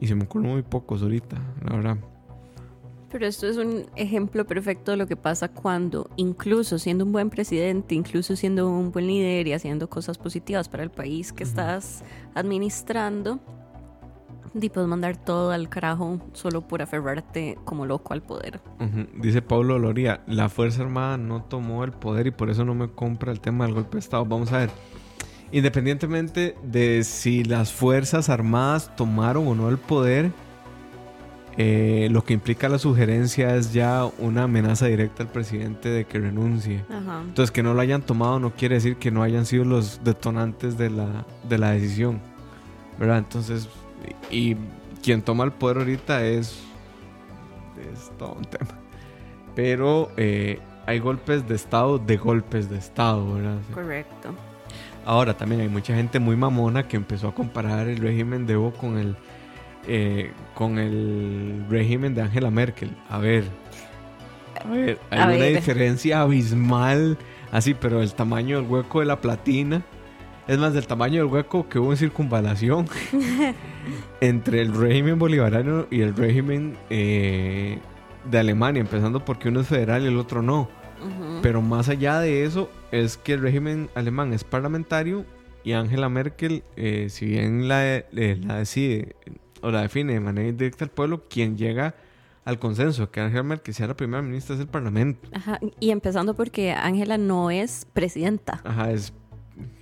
y 0.00 0.06
se 0.08 0.14
me 0.14 0.24
ocurren 0.24 0.50
muy 0.50 0.62
pocos 0.62 1.02
ahorita, 1.02 1.36
la 1.64 1.76
verdad. 1.76 1.96
Pero 3.14 3.28
esto 3.28 3.46
es 3.46 3.58
un 3.58 3.86
ejemplo 3.94 4.44
perfecto 4.44 4.90
de 4.90 4.96
lo 4.96 5.06
que 5.06 5.14
pasa 5.14 5.46
cuando, 5.46 6.10
incluso 6.16 6.80
siendo 6.80 7.04
un 7.04 7.12
buen 7.12 7.30
presidente, 7.30 7.94
incluso 7.94 8.34
siendo 8.34 8.68
un 8.68 8.90
buen 8.90 9.06
líder 9.06 9.46
y 9.46 9.52
haciendo 9.52 9.88
cosas 9.88 10.18
positivas 10.18 10.68
para 10.68 10.82
el 10.82 10.90
país 10.90 11.32
que 11.32 11.44
estás 11.44 12.02
administrando, 12.34 13.38
y 14.52 14.68
puedes 14.68 14.88
mandar 14.88 15.16
todo 15.16 15.52
al 15.52 15.68
carajo 15.68 16.18
solo 16.32 16.66
por 16.66 16.82
aferrarte 16.82 17.56
como 17.64 17.86
loco 17.86 18.14
al 18.14 18.22
poder. 18.22 18.60
Dice 19.14 19.42
Pablo 19.42 19.78
Loría, 19.78 20.24
la 20.26 20.48
Fuerza 20.48 20.82
Armada 20.82 21.16
no 21.16 21.44
tomó 21.44 21.84
el 21.84 21.92
poder 21.92 22.26
y 22.26 22.30
por 22.32 22.50
eso 22.50 22.64
no 22.64 22.74
me 22.74 22.90
compra 22.90 23.30
el 23.30 23.38
tema 23.38 23.64
del 23.64 23.74
golpe 23.74 23.92
de 23.92 24.00
Estado. 24.00 24.24
Vamos 24.24 24.50
a 24.50 24.58
ver, 24.58 24.70
independientemente 25.52 26.56
de 26.64 27.04
si 27.04 27.44
las 27.44 27.72
Fuerzas 27.72 28.28
Armadas 28.28 28.96
tomaron 28.96 29.46
o 29.46 29.54
no 29.54 29.68
el 29.68 29.78
poder, 29.78 30.32
eh, 31.56 32.08
lo 32.10 32.24
que 32.24 32.34
implica 32.34 32.68
la 32.68 32.78
sugerencia 32.78 33.54
es 33.56 33.72
ya 33.72 34.04
una 34.18 34.44
amenaza 34.44 34.86
directa 34.86 35.22
al 35.22 35.30
presidente 35.30 35.88
de 35.88 36.04
que 36.04 36.18
renuncie. 36.18 36.84
Ajá. 36.90 37.22
Entonces, 37.22 37.50
que 37.50 37.62
no 37.62 37.74
lo 37.74 37.80
hayan 37.80 38.02
tomado 38.02 38.40
no 38.40 38.50
quiere 38.50 38.76
decir 38.76 38.96
que 38.96 39.10
no 39.10 39.22
hayan 39.22 39.46
sido 39.46 39.64
los 39.64 40.02
detonantes 40.02 40.76
de 40.76 40.90
la, 40.90 41.24
de 41.48 41.58
la 41.58 41.70
decisión. 41.70 42.20
¿Verdad? 42.98 43.18
Entonces, 43.18 43.68
y, 44.30 44.50
y 44.50 44.56
quien 45.02 45.22
toma 45.22 45.44
el 45.44 45.52
poder 45.52 45.78
ahorita 45.78 46.24
es, 46.24 46.60
es 47.92 48.10
todo 48.18 48.32
un 48.32 48.44
tema. 48.44 48.70
Pero 49.54 50.10
eh, 50.16 50.58
hay 50.86 50.98
golpes 50.98 51.46
de 51.46 51.54
Estado 51.54 51.98
de 51.98 52.16
golpes 52.16 52.68
de 52.68 52.78
Estado, 52.78 53.34
¿verdad? 53.34 53.58
Correcto. 53.72 54.34
Ahora 55.04 55.36
también 55.36 55.60
hay 55.60 55.68
mucha 55.68 55.94
gente 55.94 56.18
muy 56.18 56.36
mamona 56.36 56.88
que 56.88 56.96
empezó 56.96 57.28
a 57.28 57.34
comparar 57.34 57.88
el 57.88 57.98
régimen 57.98 58.46
de 58.46 58.54
Evo 58.54 58.72
con 58.72 58.98
el, 58.98 59.16
eh, 59.88 60.30
con 60.54 60.78
el 60.78 61.64
régimen 61.68 62.14
de 62.14 62.22
Angela 62.22 62.50
Merkel. 62.50 62.90
A 63.08 63.18
ver, 63.18 63.44
a 64.64 64.68
ver, 64.68 64.98
hay 65.10 65.20
A 65.20 65.24
una 65.26 65.36
ver. 65.36 65.56
diferencia 65.56 66.20
abismal, 66.22 67.18
así, 67.52 67.74
pero 67.74 68.02
el 68.02 68.12
tamaño 68.14 68.60
del 68.60 68.70
hueco 68.70 69.00
de 69.00 69.06
la 69.06 69.20
platina, 69.20 69.82
es 70.46 70.58
más, 70.58 70.74
del 70.74 70.86
tamaño 70.86 71.22
del 71.22 71.32
hueco 71.32 71.68
que 71.68 71.78
hubo 71.78 71.90
en 71.92 71.96
circunvalación 71.96 72.86
entre 74.20 74.60
el 74.60 74.74
régimen 74.74 75.18
bolivariano 75.18 75.86
y 75.90 76.00
el 76.00 76.14
régimen 76.14 76.76
eh, 76.90 77.78
de 78.30 78.38
Alemania, 78.38 78.80
empezando 78.80 79.24
porque 79.24 79.48
uno 79.48 79.60
es 79.60 79.66
federal 79.68 80.02
y 80.04 80.06
el 80.08 80.18
otro 80.18 80.42
no. 80.42 80.68
Pero 81.42 81.60
más 81.60 81.90
allá 81.90 82.18
de 82.20 82.44
eso, 82.44 82.70
es 82.90 83.18
que 83.18 83.34
el 83.34 83.42
régimen 83.42 83.90
alemán 83.94 84.32
es 84.32 84.42
parlamentario 84.42 85.26
y 85.62 85.72
Angela 85.72 86.08
Merkel, 86.08 86.62
eh, 86.76 87.08
si 87.10 87.26
bien 87.26 87.68
la, 87.68 87.84
eh, 87.96 88.38
la 88.42 88.56
decide 88.56 89.14
o 89.64 89.70
la 89.70 89.82
define 89.82 90.12
de 90.12 90.20
manera 90.20 90.48
indirecta 90.48 90.84
al 90.84 90.90
pueblo, 90.90 91.24
quien 91.28 91.56
llega 91.56 91.94
al 92.44 92.58
consenso 92.58 93.10
que 93.10 93.20
Angela 93.20 93.42
Merkel 93.42 93.74
sea 93.74 93.86
la 93.86 93.96
primera 93.96 94.22
ministra 94.22 94.54
es 94.54 94.60
el 94.60 94.66
parlamento. 94.66 95.28
Ajá, 95.32 95.58
Y 95.80 95.90
empezando 95.90 96.34
porque 96.34 96.72
Ángela 96.72 97.16
no 97.16 97.50
es 97.50 97.86
presidenta. 97.92 98.60
Ajá, 98.64 98.90
es 98.90 99.12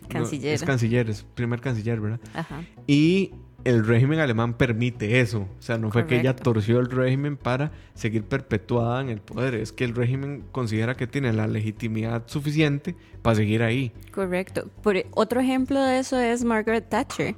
Canciller. 0.09 0.55
es 0.55 0.63
canciller, 0.63 1.11
es 1.11 1.23
primer 1.23 1.61
canciller, 1.61 2.01
¿verdad? 2.01 2.21
Ajá. 2.35 2.63
Y 2.87 3.33
el 3.65 3.85
régimen 3.85 4.21
alemán 4.21 4.55
permite 4.55 5.21
eso. 5.21 5.49
O 5.59 5.63
sea, 5.63 5.79
no 5.79 5.91
fue 5.91 6.07
que 6.07 6.21
ella 6.21 6.37
torció 6.37 6.79
el 6.81 6.91
régimen 6.91 7.37
para 7.37 7.73
seguir 7.95 8.25
perpetuada 8.25 9.01
en 9.01 9.09
el 9.09 9.21
poder. 9.21 9.55
Es 9.55 9.73
que 9.73 9.85
el 9.85 9.95
régimen 9.95 10.45
considera 10.53 10.95
que 10.95 11.07
tiene 11.07 11.33
la 11.33 11.47
legitimidad 11.47 12.25
suficiente 12.27 12.95
para 13.23 13.37
seguir 13.37 13.63
ahí. 13.63 13.93
Correcto. 14.13 14.69
Por, 14.83 14.97
otro 15.13 15.41
ejemplo 15.41 15.81
de 15.81 15.99
eso 15.99 16.19
es 16.19 16.45
Margaret 16.45 16.89
Thatcher. 16.89 17.35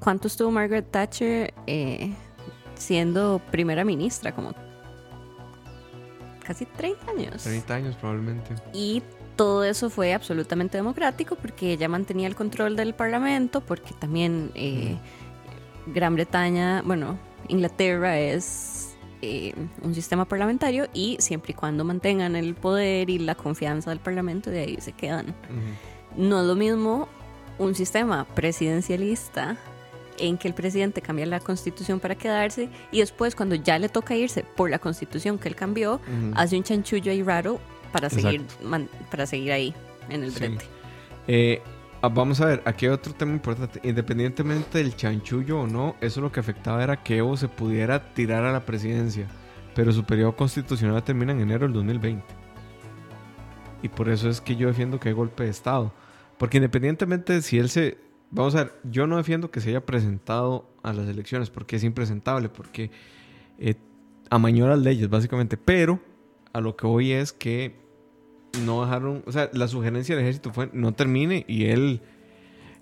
¿Cuánto 0.00 0.28
estuvo 0.28 0.50
Margaret 0.50 0.90
Thatcher 0.90 1.52
eh, 1.66 2.12
siendo 2.74 3.40
primera 3.50 3.84
ministra? 3.84 4.32
Como 4.32 4.54
casi 6.44 6.64
30 6.64 7.10
años. 7.10 7.42
30 7.42 7.74
años 7.74 7.96
probablemente. 7.96 8.54
Y 8.72 9.02
todo 9.36 9.64
eso 9.64 9.90
fue 9.90 10.14
absolutamente 10.14 10.78
democrático 10.78 11.36
porque 11.36 11.72
ella 11.72 11.88
mantenía 11.88 12.26
el 12.26 12.34
control 12.34 12.74
del 12.74 12.94
parlamento, 12.94 13.60
porque 13.60 13.94
también 13.98 14.50
eh, 14.54 14.96
Gran 15.86 16.14
Bretaña, 16.14 16.82
bueno, 16.82 17.18
Inglaterra 17.48 18.18
es 18.18 18.96
eh, 19.22 19.54
un 19.82 19.94
sistema 19.94 20.24
parlamentario 20.24 20.88
y 20.92 21.16
siempre 21.20 21.52
y 21.52 21.54
cuando 21.54 21.84
mantengan 21.84 22.36
el 22.36 22.54
poder 22.54 23.10
y 23.10 23.18
la 23.18 23.34
confianza 23.34 23.90
del 23.90 24.00
parlamento, 24.00 24.50
de 24.50 24.60
ahí 24.60 24.78
se 24.80 24.92
quedan. 24.92 25.34
No 26.16 26.40
es 26.40 26.46
lo 26.46 26.54
mismo 26.54 27.08
un 27.58 27.74
sistema 27.74 28.24
presidencialista 28.34 29.56
en 30.18 30.38
que 30.38 30.48
el 30.48 30.54
presidente 30.54 31.02
cambia 31.02 31.26
la 31.26 31.40
constitución 31.40 32.00
para 32.00 32.14
quedarse 32.14 32.68
y 32.90 33.00
después 33.00 33.34
cuando 33.34 33.54
ya 33.54 33.78
le 33.78 33.88
toca 33.88 34.14
irse 34.14 34.44
por 34.56 34.70
la 34.70 34.78
constitución 34.78 35.38
que 35.38 35.48
él 35.48 35.56
cambió, 35.56 36.00
hace 36.34 36.56
un 36.56 36.62
chanchullo 36.62 37.10
ahí 37.10 37.22
raro 37.22 37.60
para 37.92 38.10
seguir, 38.10 38.42
para 39.10 39.26
seguir 39.26 39.52
ahí 39.52 39.74
en 40.08 40.24
el 40.24 40.30
brete. 40.30 40.64
Eh, 41.26 41.62
ah, 42.00 42.08
vamos 42.08 42.40
a 42.40 42.46
ver, 42.46 42.62
aquí 42.64 42.86
hay 42.86 42.92
otro 42.92 43.12
tema 43.12 43.32
importante. 43.32 43.80
Independientemente 43.82 44.78
del 44.78 44.96
chanchullo 44.96 45.60
o 45.60 45.66
no, 45.66 45.96
eso 46.00 46.20
lo 46.20 46.32
que 46.32 46.40
afectaba 46.40 46.82
era 46.82 47.02
que 47.02 47.18
Evo 47.18 47.36
se 47.36 47.48
pudiera 47.48 48.12
tirar 48.14 48.44
a 48.44 48.52
la 48.52 48.64
presidencia. 48.64 49.26
Pero 49.74 49.92
su 49.92 50.04
periodo 50.04 50.34
constitucional 50.34 51.02
termina 51.04 51.32
en 51.32 51.40
enero 51.40 51.66
del 51.66 51.74
2020. 51.74 52.24
Y 53.82 53.88
por 53.88 54.08
eso 54.08 54.28
es 54.28 54.40
que 54.40 54.56
yo 54.56 54.66
defiendo 54.68 54.98
que 54.98 55.10
hay 55.10 55.14
golpe 55.14 55.44
de 55.44 55.50
Estado. 55.50 55.92
Porque 56.38 56.56
independientemente 56.56 57.34
de 57.34 57.42
si 57.42 57.58
él 57.58 57.68
se... 57.68 57.98
Vamos 58.30 58.54
a 58.54 58.64
ver, 58.64 58.74
yo 58.84 59.06
no 59.06 59.16
defiendo 59.16 59.50
que 59.50 59.60
se 59.60 59.70
haya 59.70 59.84
presentado 59.84 60.68
a 60.82 60.92
las 60.92 61.08
elecciones 61.08 61.50
porque 61.50 61.76
es 61.76 61.84
impresentable, 61.84 62.48
porque 62.48 62.90
eh, 63.58 63.74
amañó 64.30 64.68
las 64.68 64.78
leyes, 64.78 65.08
básicamente. 65.08 65.56
Pero 65.56 66.00
a 66.52 66.60
lo 66.60 66.76
que 66.76 66.86
voy 66.86 67.12
es 67.12 67.32
que 67.32 67.74
no 68.64 68.84
dejaron, 68.84 69.22
o 69.26 69.32
sea, 69.32 69.50
la 69.52 69.68
sugerencia 69.68 70.14
del 70.14 70.24
ejército 70.24 70.52
fue 70.52 70.70
no 70.72 70.92
termine 70.92 71.44
y 71.48 71.66
él, 71.66 72.00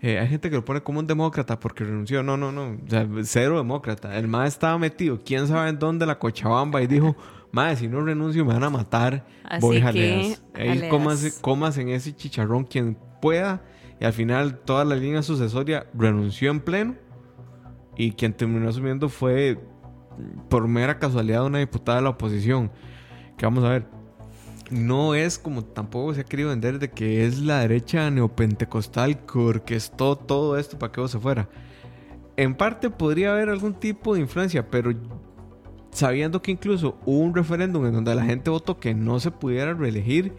eh, 0.00 0.18
hay 0.18 0.28
gente 0.28 0.50
que 0.50 0.56
lo 0.56 0.64
pone 0.64 0.82
como 0.82 1.00
un 1.00 1.06
demócrata 1.06 1.58
porque 1.58 1.84
renunció, 1.84 2.22
no, 2.22 2.36
no, 2.36 2.52
no, 2.52 2.78
o 2.84 2.90
sea, 2.90 3.06
cero 3.22 3.58
demócrata, 3.58 4.16
el 4.16 4.28
MAE 4.28 4.48
estaba 4.48 4.78
metido, 4.78 5.20
quién 5.24 5.46
sabe 5.46 5.70
en 5.70 5.78
dónde, 5.78 6.06
la 6.06 6.18
Cochabamba 6.18 6.82
y 6.82 6.86
dijo, 6.86 7.16
MAE, 7.52 7.76
si 7.76 7.88
no 7.88 8.00
renuncio 8.00 8.44
me 8.44 8.54
van 8.54 8.64
a 8.64 8.70
matar, 8.70 9.26
voy 9.60 9.78
a 9.78 9.88
Ahí 9.88 10.88
comas, 11.40 11.78
en 11.78 11.88
ese 11.88 12.14
chicharrón 12.14 12.64
quien 12.64 12.96
pueda 13.20 13.62
y 14.00 14.04
al 14.04 14.12
final 14.12 14.58
toda 14.58 14.84
la 14.84 14.96
línea 14.96 15.22
sucesoria 15.22 15.86
renunció 15.94 16.50
en 16.50 16.60
pleno 16.60 16.94
y 17.96 18.12
quien 18.12 18.34
terminó 18.34 18.68
asumiendo 18.68 19.08
fue 19.08 19.58
por 20.48 20.68
mera 20.68 20.98
casualidad 20.98 21.44
una 21.44 21.58
diputada 21.58 21.98
de 21.98 22.04
la 22.04 22.10
oposición. 22.10 22.70
Que 23.36 23.46
vamos 23.46 23.64
a 23.64 23.70
ver, 23.70 23.86
no 24.70 25.14
es 25.14 25.38
como 25.38 25.64
tampoco 25.64 26.14
se 26.14 26.22
ha 26.22 26.24
querido 26.24 26.50
vender 26.50 26.78
de 26.78 26.90
que 26.90 27.26
es 27.26 27.38
la 27.38 27.60
derecha 27.60 28.10
neopentecostal 28.10 29.24
que 29.24 29.38
orquestó 29.38 30.16
todo 30.16 30.58
esto 30.58 30.78
para 30.78 30.92
que 30.92 31.00
vos 31.00 31.10
se 31.10 31.18
fuera. 31.18 31.48
En 32.36 32.54
parte 32.54 32.90
podría 32.90 33.32
haber 33.32 33.48
algún 33.48 33.74
tipo 33.74 34.14
de 34.14 34.20
influencia, 34.20 34.68
pero 34.68 34.92
sabiendo 35.90 36.42
que 36.42 36.50
incluso 36.50 36.98
hubo 37.06 37.20
un 37.20 37.34
referéndum 37.34 37.86
en 37.86 37.94
donde 37.94 38.14
la 38.14 38.24
gente 38.24 38.50
votó 38.50 38.78
que 38.78 38.94
no 38.94 39.20
se 39.20 39.30
pudiera 39.30 39.72
reelegir, 39.72 40.34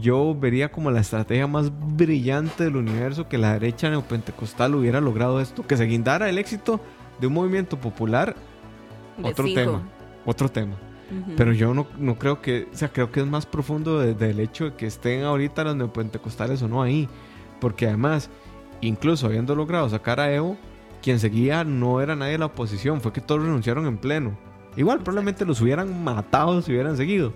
yo 0.00 0.34
vería 0.34 0.70
como 0.70 0.90
la 0.90 1.00
estrategia 1.00 1.46
más 1.46 1.70
brillante 1.96 2.64
del 2.64 2.76
universo 2.76 3.28
que 3.28 3.38
la 3.38 3.52
derecha 3.52 3.88
neopentecostal 3.88 4.74
hubiera 4.74 5.00
logrado 5.00 5.40
esto, 5.40 5.66
que 5.66 5.76
se 5.76 5.84
guindara 5.84 6.28
el 6.28 6.38
éxito 6.38 6.80
de 7.20 7.26
un 7.26 7.34
movimiento 7.34 7.78
popular. 7.78 8.34
otro 9.22 9.46
tema, 9.52 9.82
otro 10.24 10.48
tema. 10.48 10.76
Pero 11.36 11.52
yo 11.52 11.72
no, 11.72 11.86
no, 11.98 12.18
creo 12.18 12.42
que, 12.42 12.66
o 12.72 12.76
sea, 12.76 12.88
creo 12.88 13.12
que 13.12 13.20
es 13.20 13.26
más 13.26 13.46
profundo 13.46 14.00
desde 14.00 14.30
el 14.30 14.40
hecho 14.40 14.64
de 14.64 14.74
que 14.74 14.86
estén 14.86 15.22
ahorita 15.22 15.62
los 15.62 15.76
neopentecostales 15.76 16.60
o 16.62 16.68
no 16.68 16.82
ahí. 16.82 17.08
Porque 17.60 17.86
además, 17.86 18.28
incluso 18.80 19.26
habiendo 19.26 19.54
logrado 19.54 19.88
sacar 19.88 20.18
a 20.18 20.32
Evo, 20.32 20.56
quien 21.02 21.20
seguía 21.20 21.62
no 21.62 22.00
era 22.00 22.16
nadie 22.16 22.32
de 22.32 22.38
la 22.38 22.46
oposición, 22.46 23.00
fue 23.00 23.12
que 23.12 23.20
todos 23.20 23.42
renunciaron 23.42 23.86
en 23.86 23.98
pleno. 23.98 24.36
Igual, 24.76 24.98
probablemente 24.98 25.44
los 25.44 25.60
hubieran 25.60 26.02
matado 26.02 26.60
si 26.60 26.72
hubieran 26.72 26.96
seguido. 26.96 27.32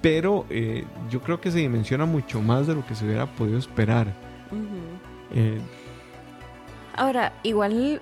Pero 0.00 0.46
eh, 0.48 0.84
yo 1.10 1.20
creo 1.20 1.40
que 1.40 1.50
se 1.50 1.58
dimensiona 1.58 2.06
mucho 2.06 2.40
más 2.40 2.66
de 2.66 2.74
lo 2.74 2.86
que 2.86 2.94
se 2.94 3.04
hubiera 3.04 3.26
podido 3.26 3.58
esperar. 3.58 4.12
Eh, 5.34 5.60
Ahora, 6.96 7.32
igual 7.42 8.00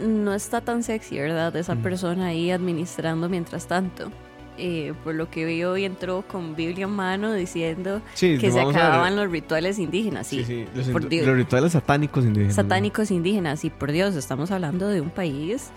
no 0.00 0.34
está 0.34 0.60
tan 0.60 0.82
sexy, 0.82 1.18
¿verdad? 1.18 1.54
Esa 1.56 1.76
persona 1.76 2.26
ahí 2.26 2.50
administrando 2.50 3.28
mientras 3.28 3.66
tanto. 3.66 4.10
Eh, 4.56 4.92
por 5.02 5.16
lo 5.16 5.28
que 5.30 5.44
vi 5.44 5.64
hoy 5.64 5.84
entró 5.84 6.22
con 6.22 6.54
Biblia 6.54 6.84
en 6.84 6.92
mano 6.92 7.32
diciendo 7.32 8.00
que 8.16 8.38
se 8.38 8.60
acababan 8.60 9.16
los 9.16 9.28
rituales 9.30 9.78
indígenas. 9.80 10.28
Sí, 10.28 10.66
Los, 10.74 10.86
rituales 10.88 11.72
satánicos 11.72 12.24
indígenas. 12.24 12.54
Satánicos 12.54 13.10
indígenas, 13.10 13.64
y 13.64 13.70
por 13.70 13.90
Dios, 13.90 14.14
estamos 14.14 14.52
hablando 14.52 14.88
de 14.88 15.00
un 15.00 15.10
país 15.10 15.70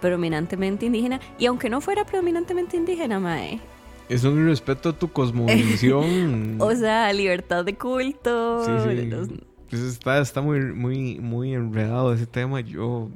predominantemente 0.00 0.86
indígena. 0.86 1.20
Y 1.38 1.46
aunque 1.46 1.70
no 1.70 1.80
fuera 1.80 2.04
predominantemente 2.04 2.76
indígena, 2.76 3.20
Mae. 3.20 3.60
Es 4.08 4.24
un 4.24 4.46
respeto 4.46 4.90
a 4.90 4.92
tu 4.92 5.08
cosmovisión. 5.08 6.56
o 6.60 6.74
sea, 6.74 7.12
libertad 7.12 7.64
de 7.64 7.74
culto. 7.74 8.64
Pues 9.68 9.82
está, 9.82 10.18
está 10.20 10.40
muy, 10.40 10.60
muy, 10.60 11.18
muy 11.20 11.52
enredado 11.52 12.14
ese 12.14 12.26
tema. 12.26 12.60
Yo 12.60 13.10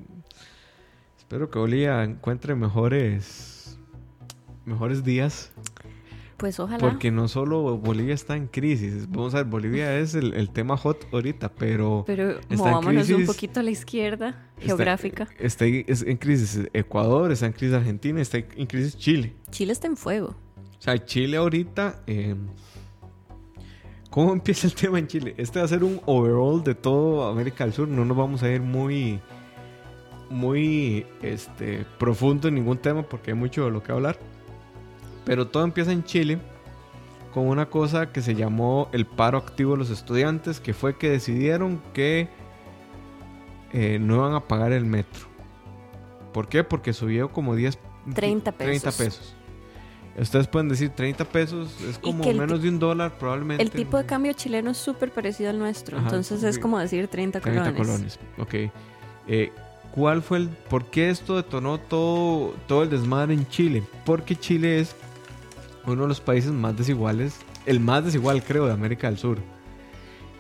espero 1.19 1.51
que 1.51 1.59
Olía 1.59 2.05
encuentre 2.05 2.55
mejores 2.55 3.53
mejores 4.65 5.05
días. 5.05 5.53
Pues 6.37 6.59
ojalá. 6.59 6.79
Porque 6.79 7.13
no 7.13 7.29
solo 7.29 7.79
Bolivia 7.79 8.15
está 8.15 8.37
en 8.37 8.49
crisis. 8.49 9.09
Vamos 9.09 9.33
a 9.35 9.39
ver, 9.39 9.47
Bolivia 9.47 9.97
es 9.99 10.15
el, 10.15 10.51
tema 10.51 10.77
hot 10.77 11.07
ahorita, 11.13 11.53
pero. 11.53 12.03
Pero 12.07 12.41
movámonos 12.51 13.09
un 13.11 13.27
poquito 13.27 13.61
a 13.61 13.63
la 13.63 13.71
izquierda 13.71 14.51
geográfica. 14.59 15.29
Está, 15.39 15.67
en 15.67 16.17
crisis 16.17 16.69
Ecuador, 16.73 17.31
está 17.31 17.47
en 17.47 17.53
crisis 17.53 17.75
Argentina, 17.75 18.21
está 18.21 18.39
en 18.39 18.67
crisis 18.67 18.97
Chile. 18.97 19.37
Chile 19.51 19.73
está 19.73 19.87
en 19.87 19.97
fuego. 19.97 20.35
O 20.83 20.85
sea, 20.85 20.99
Chile 21.05 21.37
ahorita. 21.37 22.01
Eh, 22.09 22.35
¿Cómo 24.11 24.33
empieza 24.33 24.67
el 24.67 24.75
tema 24.75 24.99
en 24.99 25.07
Chile? 25.07 25.33
Este 25.37 25.61
va 25.61 25.65
a 25.65 25.69
ser 25.69 25.85
un 25.85 26.01
overall 26.07 26.65
de 26.65 26.75
todo 26.75 27.29
América 27.29 27.63
del 27.63 27.73
Sur. 27.73 27.87
No 27.87 28.05
nos 28.05 28.17
vamos 28.17 28.43
a 28.43 28.51
ir 28.51 28.61
muy. 28.61 29.21
Muy 30.29 31.07
este, 31.21 31.87
profundo 31.99 32.49
en 32.49 32.55
ningún 32.55 32.79
tema 32.79 33.03
porque 33.03 33.31
hay 33.31 33.37
mucho 33.37 33.67
de 33.67 33.71
lo 33.71 33.81
que 33.81 33.93
hablar. 33.93 34.19
Pero 35.25 35.47
todo 35.47 35.63
empieza 35.63 35.93
en 35.93 36.03
Chile 36.03 36.39
con 37.33 37.47
una 37.47 37.67
cosa 37.67 38.11
que 38.11 38.21
se 38.21 38.35
llamó 38.35 38.89
el 38.93 39.07
paro 39.07 39.39
activo 39.39 39.73
de 39.73 39.79
los 39.79 39.91
estudiantes, 39.91 40.59
que 40.59 40.75
fue 40.75 40.97
que 40.97 41.11
decidieron 41.11 41.81
que 41.93 42.29
eh, 43.73 43.99
no 44.01 44.17
iban 44.17 44.35
a 44.35 44.41
pagar 44.49 44.73
el 44.73 44.85
metro. 44.85 45.27
¿Por 46.33 46.49
qué? 46.49 46.65
Porque 46.65 46.93
subió 46.93 47.31
como 47.31 47.55
10... 47.55 47.79
30 48.15 48.53
pesos. 48.53 48.83
30 48.83 48.93
pesos. 48.93 49.37
Ustedes 50.19 50.47
pueden 50.47 50.69
decir 50.69 50.91
30 50.91 51.25
pesos, 51.25 51.75
es 51.89 51.99
como 51.99 52.25
menos 52.33 52.61
de 52.63 52.69
un 52.69 52.79
dólar 52.79 53.13
probablemente. 53.19 53.63
El 53.63 53.71
tipo 53.71 53.97
de 53.97 54.05
cambio 54.05 54.33
chileno 54.35 54.71
es 54.71 54.77
súper 54.77 55.11
parecido 55.11 55.51
al 55.51 55.59
nuestro, 55.59 55.99
entonces 55.99 56.43
es 56.43 56.59
como 56.59 56.79
decir 56.79 57.09
30 57.09 57.41
colones. 57.41 57.63
30 57.63 57.79
colones, 57.79 58.19
ok. 58.39 58.55
Eh, 59.29 59.53
¿Cuál 59.93 60.23
fue 60.23 60.39
el, 60.39 60.49
por 60.49 60.87
qué 60.87 61.11
esto 61.11 61.37
detonó 61.37 61.79
todo, 61.79 62.55
todo 62.67 62.83
el 62.83 62.91
desmadre 62.91 63.35
en 63.35 63.47
Chile? 63.49 63.83
Porque 64.05 64.37
Chile 64.37 64.81
es 64.81 64.95
uno 65.87 66.03
de 66.03 66.09
los 66.09 66.21
países 66.21 66.53
más 66.53 66.77
desiguales, 66.77 67.39
el 67.65 67.81
más 67.81 68.05
desigual 68.05 68.43
creo 68.43 68.67
de 68.67 68.73
América 68.73 69.09
del 69.09 69.19
Sur. 69.19 69.39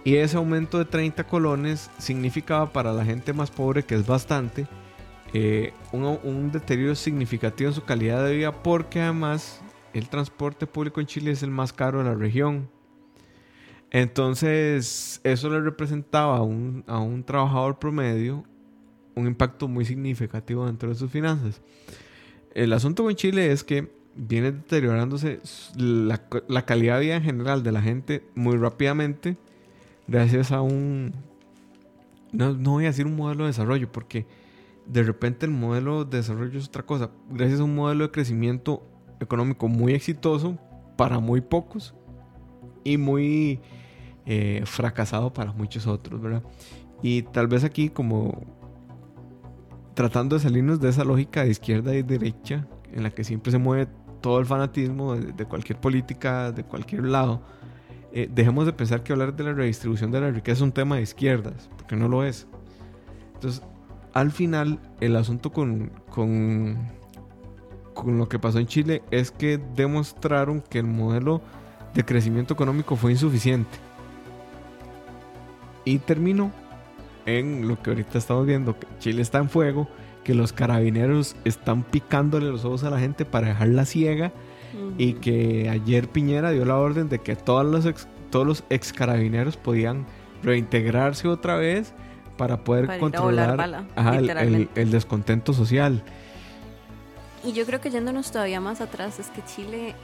Y 0.05 0.17
ese 0.17 0.37
aumento 0.37 0.79
de 0.79 0.85
30 0.85 1.25
colones 1.25 1.91
significaba 1.99 2.73
para 2.73 2.93
la 2.93 3.05
gente 3.05 3.33
más 3.33 3.51
pobre, 3.51 3.85
que 3.85 3.95
es 3.95 4.07
bastante, 4.07 4.67
eh, 5.35 5.73
un, 5.93 6.53
deterioro 6.53 6.95
significativo 6.95 7.71
en 7.71 7.75
su 7.75 7.85
calidad 7.85 8.23
de 8.25 8.37
vida 8.37 8.53
porque 8.53 9.01
además 9.01 9.62
el 9.95 10.09
transporte 10.09 10.67
público 10.67 11.01
en 11.01 11.07
Chile 11.07 11.31
es 11.33 11.43
el 11.43 11.51
más 11.51 11.73
caro 11.73 11.99
de 11.99 12.05
la 12.05 12.15
región. 12.15 12.69
Entonces 13.91 15.21
eso 15.23 15.51
le 15.51 15.61
representaba 15.61 16.39
a 16.39 16.43
un, 16.43 16.85
a 16.87 16.99
un 16.99 17.25
trabajador 17.25 17.79
promedio 17.79 18.45
un 19.15 19.27
impacto 19.27 19.69
muy 19.69 19.85
significativo 19.85 20.67
dentro 20.67 20.89
de 20.89 20.95
sus 20.95 21.11
finanzas. 21.11 21.61
El 22.55 22.73
asunto 22.73 23.05
con 23.05 23.15
Chile 23.15 23.53
es 23.53 23.65
que 23.65 23.91
viene 24.15 24.53
deteriorándose 24.53 25.41
la, 25.77 26.19
calidad 26.67 26.99
de 26.99 27.05
vida 27.05 27.17
en 27.17 27.23
general 27.23 27.63
de 27.63 27.73
la 27.73 27.81
gente 27.81 28.25
muy 28.35 28.57
rápidamente 28.57 29.37
gracias 30.07 30.53
a 30.53 30.61
un... 30.61 31.13
No, 32.33 32.55
voy 32.55 32.85
a 32.85 32.89
decir 32.89 33.07
un 33.07 33.17
modelo 33.17 33.45
de 33.45 33.49
desarrollo 33.49 33.91
porque 33.93 34.27
de 34.87 35.03
repente 35.03 35.47
el 35.47 35.53
modelo 35.53 36.05
de 36.05 36.19
desarrollo 36.19 36.59
es 36.59 36.69
otra 36.69 36.85
cosa. 36.85 37.11
Gracias 37.31 37.61
a 37.61 37.65
un 37.65 37.75
modelo 37.75 38.05
de 38.05 38.11
crecimiento 38.11 38.83
económico 39.23 39.69
muy 39.69 39.95
exitoso 39.95 40.59
para 40.97 41.19
muy 41.19 41.41
pocos 41.41 41.95
y 42.85 42.97
muy 42.97 43.61
eh, 44.27 44.63
fracasado 44.65 45.33
para 45.33 45.53
muchos 45.53 45.87
otros, 45.87 46.21
¿verdad? 46.21 46.43
Y 47.03 47.23
tal 47.23 47.49
vez 47.49 47.65
aquí 47.65 47.89
como 47.89 48.45
tratando 49.95 50.37
de 50.37 50.43
salirnos 50.43 50.81
de 50.81 50.89
esa 50.89 51.05
lógica 51.05 51.45
de 51.45 51.51
izquierda 51.51 51.95
y 51.95 52.03
derecha 52.03 52.67
en 52.93 53.03
la 53.03 53.11
que 53.11 53.25
siempre 53.25 53.53
se 53.53 53.59
mueve 53.59 53.89
todo 54.21 54.39
el 54.39 54.47
fanatismo 54.47 55.17
de, 55.17 55.45
cualquier 55.45 55.81
política, 55.81 56.53
de 56.53 56.65
cualquier 56.65 57.05
lado, 57.05 57.43
eh, 58.13 58.29
dejemos 58.33 58.67
de 58.67 58.73
pensar 58.73 59.03
que 59.03 59.13
hablar 59.13 59.35
de 59.35 59.45
la 59.45 59.53
redistribución 59.53 60.11
de 60.11 60.21
la 60.21 60.31
riqueza 60.31 60.59
es 60.59 60.61
un 60.61 60.73
tema 60.73 60.97
de 60.97 61.03
izquierdas, 61.03 61.69
porque 61.77 61.97
no 61.97 62.09
lo 62.09 62.25
es. 62.25 62.47
Entonces, 63.35 63.63
al 64.15 64.31
final, 64.31 64.79
el 65.01 65.17
asunto 65.17 65.51
con, 65.53 65.91
con, 66.09 66.79
con 67.95 68.19
lo 68.19 68.29
que 68.29 68.39
pasó 68.39 68.59
en 68.59 68.67
Chile 68.67 69.03
es 69.11 69.31
que 69.31 69.59
demostraron 69.77 70.61
que 70.61 70.79
el 70.79 70.87
modelo 70.87 71.41
de 71.95 72.05
crecimiento 72.05 72.55
económico 72.55 72.97
fue 72.97 73.13
insuficiente. 73.13 73.71
Y 75.85 75.99
terminó 75.99 76.51
en 77.27 77.69
lo 77.69 77.81
que 77.83 77.91
ahorita 77.91 78.19
estamos 78.19 78.47
viendo, 78.47 78.79
que 78.79 78.87
Chile 78.99 79.23
está 79.23 79.39
en 79.39 79.49
fuego, 79.49 79.89
que 80.25 80.35
los 80.35 80.53
carabineros 80.53 81.35
están 81.45 81.83
picándole 81.83 82.47
los 82.51 82.65
ojos 82.65 82.85
a 82.85 82.91
la 82.91 82.99
gente 83.01 83.25
para 83.25 83.49
dejarla 83.49 83.85
ciega 83.85 84.33
y 84.97 85.15
que 85.15 85.69
ayer 85.69 86.09
Piñera 86.09 86.51
dio 86.51 86.65
la 86.65 86.77
orden 86.79 87.09
de 87.09 87.19
que 87.19 87.37
todos 87.37 87.67
los 87.67 87.85
ex, 87.85 88.09
todos 88.31 88.47
los 88.47 88.65
ex 88.71 88.93
carabineros 88.93 89.57
podían 89.57 90.07
reintegrarse 90.43 91.29
otra 91.29 91.57
vez 91.57 91.93
para 92.39 92.65
poder 92.65 92.87
Para 92.87 92.97
ir 92.97 92.99
a 92.99 93.01
controlar 93.01 93.51
volar 93.51 93.57
bala, 93.57 93.85
ajá, 93.97 94.19
el- 94.19 94.69
el 94.75 94.91
descontento 94.91 95.53
social. 95.53 96.03
Y 97.45 97.53
yo 97.53 97.65
creo 97.67 97.81
que 97.81 97.91
yéndonos 97.91 98.31
todavía 98.31 98.61
más 98.61 98.81
atrás 98.81 99.19
es 99.19 99.29
que 99.29 99.43
Chile 99.45 99.95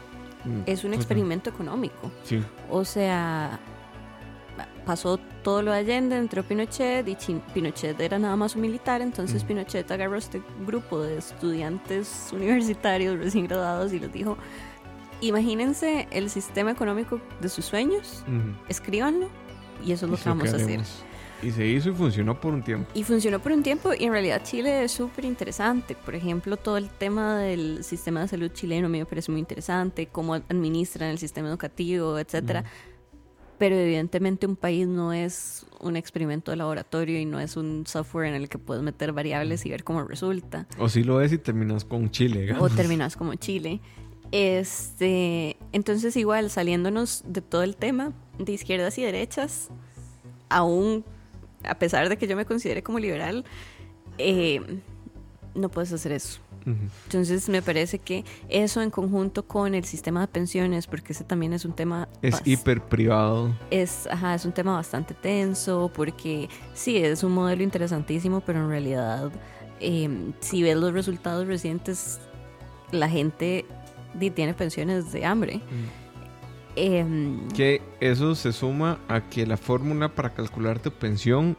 Mm, 0.44 0.62
es 0.66 0.85
un 0.85 0.94
experimento 0.94 1.51
económico. 1.51 2.12
Sí. 2.22 2.40
O 2.70 2.85
sea, 2.85 3.59
pasó 4.87 5.18
todo 5.42 5.62
lo 5.62 5.72
de 5.72 5.79
Allende, 5.79 6.16
entró 6.16 6.44
Pinochet 6.44 7.07
y 7.09 7.16
Chin- 7.16 7.42
Pinochet 7.53 8.01
era 8.01 8.18
nada 8.20 8.37
más 8.37 8.55
un 8.55 8.62
militar, 8.62 9.03
entonces 9.03 9.42
Mm. 9.42 9.46
Pinochet 9.48 9.90
agarró 9.90 10.16
este 10.16 10.40
grupo 10.64 11.01
de 11.03 11.18
estudiantes 11.18 12.29
universitarios 12.33 13.18
recién 13.18 13.46
graduados 13.48 13.92
y 13.92 13.98
les 13.98 14.12
dijo, 14.12 14.38
imagínense 15.20 16.07
el 16.12 16.31
sistema 16.31 16.70
económico 16.70 17.20
de 17.40 17.48
sus 17.48 17.64
sueños, 17.64 18.22
Ujú. 18.29 18.57
escríbanlo 18.68 19.29
y 19.85 19.90
eso 19.92 20.07
es 20.07 20.11
lo 20.12 20.16
que 20.16 20.29
vamos 20.29 20.53
a 20.53 20.57
hacer. 20.57 20.81
Y 21.42 21.53
se 21.53 21.66
hizo 21.66 21.90
y 21.90 21.92
funcionó 21.92 22.40
por 22.40 22.53
un 22.53 22.62
tiempo. 22.62 22.90
Y 22.94 23.05
funcionó 23.05 23.38
por 23.38 23.53
un 23.53 23.62
tiempo 23.62 23.92
y 23.96 24.05
en 24.05 24.12
realidad 24.12 24.42
Chile 24.42 24.85
es 24.85 24.92
súper 24.92 25.24
interesante. 25.24 25.94
Por 25.94 26.14
ejemplo, 26.14 26.57
todo 26.57 26.77
el 26.77 26.88
tema 26.88 27.38
del 27.38 27.85
sistema 27.85 28.22
de 28.22 28.29
salud 28.29 28.51
chileno 28.53 28.88
me 28.88 29.05
parece 29.07 29.31
muy 29.31 29.40
interesante, 29.40 30.07
cómo 30.07 30.35
administran 30.35 31.11
el 31.11 31.18
sistema 31.18 31.48
educativo, 31.48 32.18
etcétera. 32.18 32.64
Pero 33.59 33.77
evidentemente 33.77 34.46
un 34.46 34.57
país 34.57 34.87
no 34.87 35.12
es 35.12 35.66
un 35.81 35.96
experimento 35.96 36.51
de 36.51 36.57
laboratorio 36.57 37.18
y 37.18 37.24
no 37.24 37.40
es 37.40 37.57
un 37.57 37.87
software 37.87 38.29
en 38.29 38.35
el 38.35 38.48
que 38.48 38.59
puedes 38.59 38.83
meter 38.83 39.12
variables 39.12 39.64
y 39.66 39.70
ver 39.70 39.85
cómo 39.85 40.03
resulta. 40.05 40.66
O 40.79 40.88
si 40.88 41.03
lo 41.03 41.20
es 41.20 41.33
y 41.33 41.38
terminas 41.38 41.85
con 41.85 42.11
Chile. 42.11 42.38
O 42.38 42.42
digamos. 42.42 42.77
terminas 42.77 43.16
como 43.16 43.35
Chile. 43.35 43.81
Este, 44.31 45.57
entonces 45.72 46.16
igual 46.16 46.51
saliéndonos 46.51 47.22
de 47.27 47.40
todo 47.40 47.62
el 47.62 47.77
tema 47.77 48.12
de 48.38 48.53
izquierdas 48.53 48.98
y 48.98 49.03
derechas, 49.03 49.70
aún 50.48 51.05
a 51.64 51.75
pesar 51.77 52.09
de 52.09 52.16
que 52.16 52.27
yo 52.27 52.37
me 52.37 52.44
considere 52.44 52.83
como 52.83 52.99
liberal, 52.99 53.44
eh, 54.18 54.61
no 55.55 55.68
puedes 55.68 55.92
hacer 55.92 56.12
eso. 56.12 56.40
Entonces 57.07 57.49
me 57.49 57.62
parece 57.62 57.99
que 57.99 58.27
eso 58.51 58.83
en 58.83 58.90
conjunto 58.90 59.47
con 59.47 59.75
el 59.75 59.85
sistema 59.85 60.21
de 60.21 60.29
pensiones, 60.29 60.87
porque 60.87 61.14
ese 61.14 61.25
también 61.25 61.55
es 61.55 61.64
un 61.64 61.73
tema 61.73 62.09
Es 62.21 62.42
hiper 62.44 62.83
privado. 62.83 63.57
es, 63.71 64.07
ajá, 64.07 64.35
es 64.35 64.44
un 64.44 64.53
tema 64.53 64.75
bastante 64.75 65.14
tenso, 65.14 65.90
porque 65.94 66.51
sí, 66.75 66.99
es 66.99 67.23
un 67.23 67.33
modelo 67.33 67.62
interesantísimo, 67.62 68.42
pero 68.42 68.61
en 68.61 68.68
realidad, 68.68 69.31
eh, 69.81 70.11
si 70.40 70.62
ves 70.62 70.77
los 70.77 70.92
resultados 70.92 71.47
recientes, 71.47 72.21
la 72.90 73.09
gente 73.09 73.64
tiene 74.35 74.53
pensiones 74.53 75.11
de 75.12 75.25
hambre. 75.25 75.61
Em, 76.76 77.48
Que 77.48 77.83
eso 78.00 78.35
se 78.35 78.52
suma 78.52 78.98
a 79.09 79.20
que 79.28 79.46
la 79.46 79.57
fórmula 79.57 80.09
para 80.14 80.33
calcular 80.35 80.78
tu 80.78 80.90
pensión 80.90 81.57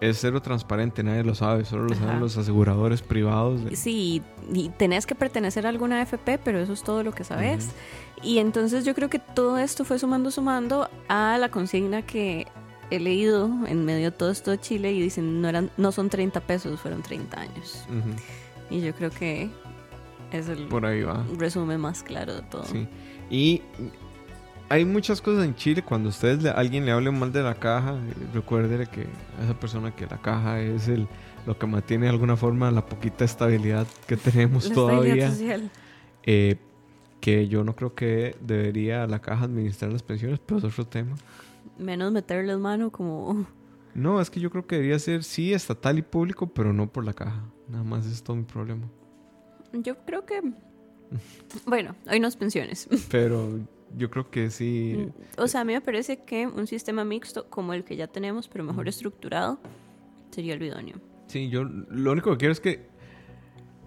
es 0.00 0.18
cero 0.20 0.42
transparente, 0.42 1.02
nadie 1.02 1.22
lo 1.24 1.34
sabe, 1.34 1.64
solo 1.64 1.84
lo 1.84 1.94
saben 1.94 2.10
Ajá. 2.10 2.20
los 2.20 2.36
aseguradores 2.36 3.00
privados. 3.02 3.64
de- 3.64 3.76
Sí, 3.76 4.22
y 4.52 4.68
tenés 4.70 5.06
que 5.06 5.14
pertenecer 5.14 5.66
a 5.66 5.70
alguna 5.70 6.00
AFP, 6.00 6.38
pero 6.38 6.58
eso 6.58 6.72
es 6.72 6.82
todo 6.82 7.02
lo 7.02 7.12
que 7.12 7.24
sabes. 7.24 7.70
Y 8.22 8.38
entonces 8.38 8.84
yo 8.84 8.94
creo 8.94 9.08
que 9.10 9.18
todo 9.18 9.58
esto 9.58 9.84
fue 9.84 9.98
sumando, 9.98 10.30
sumando 10.30 10.88
a 11.08 11.36
la 11.38 11.50
consigna 11.50 12.02
que 12.02 12.46
he 12.90 13.00
leído 13.00 13.50
en 13.66 13.84
medio 13.84 14.10
de 14.10 14.16
todo 14.16 14.30
esto 14.30 14.50
de 14.50 14.60
Chile 14.60 14.92
y 14.92 15.00
dicen 15.00 15.40
no 15.40 15.48
eran 15.48 15.70
no 15.78 15.90
son 15.90 16.10
30 16.10 16.40
pesos, 16.40 16.78
fueron 16.80 17.02
30 17.02 17.40
años. 17.40 17.84
Y 18.70 18.80
yo 18.82 18.94
creo 18.94 19.10
que 19.10 19.48
es 20.32 20.48
el 20.48 20.66
Por 20.68 20.84
ahí 20.84 21.02
va. 21.02 21.24
resumen 21.38 21.80
más 21.80 22.02
claro 22.02 22.34
de 22.34 22.42
todo. 22.42 22.64
Sí. 22.64 22.86
Y 23.30 23.62
hay 24.74 24.84
muchas 24.84 25.20
cosas 25.20 25.44
en 25.44 25.54
Chile. 25.54 25.82
Cuando 25.82 26.08
ustedes 26.08 26.42
le, 26.42 26.50
alguien 26.50 26.84
le 26.84 26.90
hable 26.90 27.12
mal 27.12 27.32
de 27.32 27.42
la 27.44 27.54
caja, 27.54 27.94
eh, 27.94 28.12
recuérdele 28.34 28.86
que 28.88 29.06
a 29.40 29.44
esa 29.44 29.58
persona 29.58 29.94
que 29.94 30.04
la 30.06 30.20
caja 30.20 30.60
es 30.60 30.88
el 30.88 31.06
lo 31.46 31.56
que 31.58 31.66
mantiene 31.66 32.06
de 32.06 32.10
alguna 32.10 32.36
forma 32.36 32.70
la 32.70 32.84
poquita 32.86 33.24
estabilidad 33.24 33.86
que 34.08 34.16
tenemos 34.16 34.68
La 34.70 34.74
todavía. 34.74 35.30
social. 35.30 35.70
Eh, 36.24 36.56
que 37.20 37.46
yo 37.48 37.62
no 37.62 37.76
creo 37.76 37.94
que 37.94 38.36
debería 38.40 39.06
la 39.06 39.20
caja 39.20 39.44
administrar 39.44 39.92
las 39.92 40.02
pensiones, 40.02 40.40
pero 40.44 40.58
es 40.58 40.64
otro 40.64 40.86
tema. 40.86 41.14
Menos 41.78 42.12
meterles 42.12 42.58
mano 42.58 42.90
como 42.90 43.46
No, 43.94 44.20
es 44.20 44.28
que 44.28 44.40
yo 44.40 44.50
creo 44.50 44.66
que 44.66 44.74
debería 44.74 44.98
ser 44.98 45.22
sí 45.22 45.52
estatal 45.52 45.98
y 45.98 46.02
público, 46.02 46.48
pero 46.48 46.72
no 46.72 46.90
por 46.90 47.04
la 47.04 47.12
caja. 47.12 47.44
Nada 47.68 47.84
más 47.84 48.06
es 48.06 48.22
todo 48.24 48.36
mi 48.36 48.42
problema. 48.42 48.88
yo 49.72 49.96
creo 50.04 50.26
que 50.26 50.42
bueno, 51.66 51.94
hay 52.06 52.18
unas 52.18 52.36
pensiones. 52.36 52.88
Pero 53.10 53.60
yo 53.96 54.10
creo 54.10 54.30
que 54.30 54.50
sí. 54.50 55.08
O 55.38 55.48
sea, 55.48 55.60
a 55.60 55.64
mí 55.64 55.72
me 55.72 55.80
parece 55.80 56.24
que 56.24 56.46
un 56.46 56.66
sistema 56.66 57.04
mixto 57.04 57.48
como 57.48 57.72
el 57.74 57.84
que 57.84 57.96
ya 57.96 58.06
tenemos, 58.06 58.48
pero 58.48 58.64
mejor 58.64 58.88
estructurado, 58.88 59.58
sería 60.30 60.54
el 60.54 60.62
idóneo. 60.62 60.96
Sí, 61.26 61.48
yo 61.48 61.64
lo 61.64 62.12
único 62.12 62.32
que 62.32 62.38
quiero 62.38 62.52
es 62.52 62.60
que. 62.60 62.88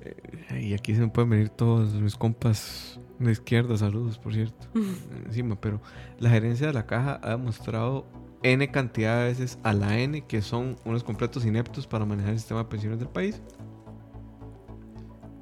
eh, 0.01 0.61
y 0.61 0.73
aquí 0.73 0.95
se 0.95 1.01
me 1.01 1.09
pueden 1.09 1.29
venir 1.29 1.49
todos 1.49 1.93
mis 1.93 2.15
compas 2.15 2.99
de 3.19 3.31
izquierda, 3.31 3.77
saludos, 3.77 4.17
por 4.17 4.33
cierto. 4.33 4.67
Encima, 5.25 5.59
pero 5.59 5.81
la 6.19 6.29
gerencia 6.29 6.67
de 6.67 6.73
la 6.73 6.85
caja 6.85 7.19
ha 7.23 7.31
demostrado 7.31 8.05
N 8.43 8.69
cantidad 8.71 9.19
de 9.19 9.25
veces 9.29 9.59
a 9.63 9.73
la 9.73 9.99
N 9.99 10.21
que 10.25 10.41
son 10.41 10.77
unos 10.85 11.03
completos 11.03 11.45
ineptos 11.45 11.87
para 11.87 12.05
manejar 12.05 12.33
el 12.33 12.39
sistema 12.39 12.63
de 12.63 12.69
pensiones 12.69 12.99
del 12.99 13.09
país. 13.09 13.41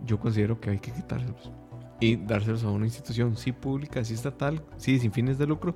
Yo 0.06 0.20
considero 0.20 0.60
que 0.60 0.70
hay 0.70 0.80
que 0.80 0.92
quitárselos 0.92 1.52
y 2.00 2.16
dárselos 2.18 2.64
a 2.64 2.70
una 2.70 2.86
institución, 2.86 3.36
sí 3.38 3.52
pública, 3.52 4.04
sí 4.04 4.14
estatal, 4.14 4.62
sí 4.78 5.00
sin 5.00 5.12
fines 5.12 5.38
de 5.38 5.48
lucro, 5.48 5.76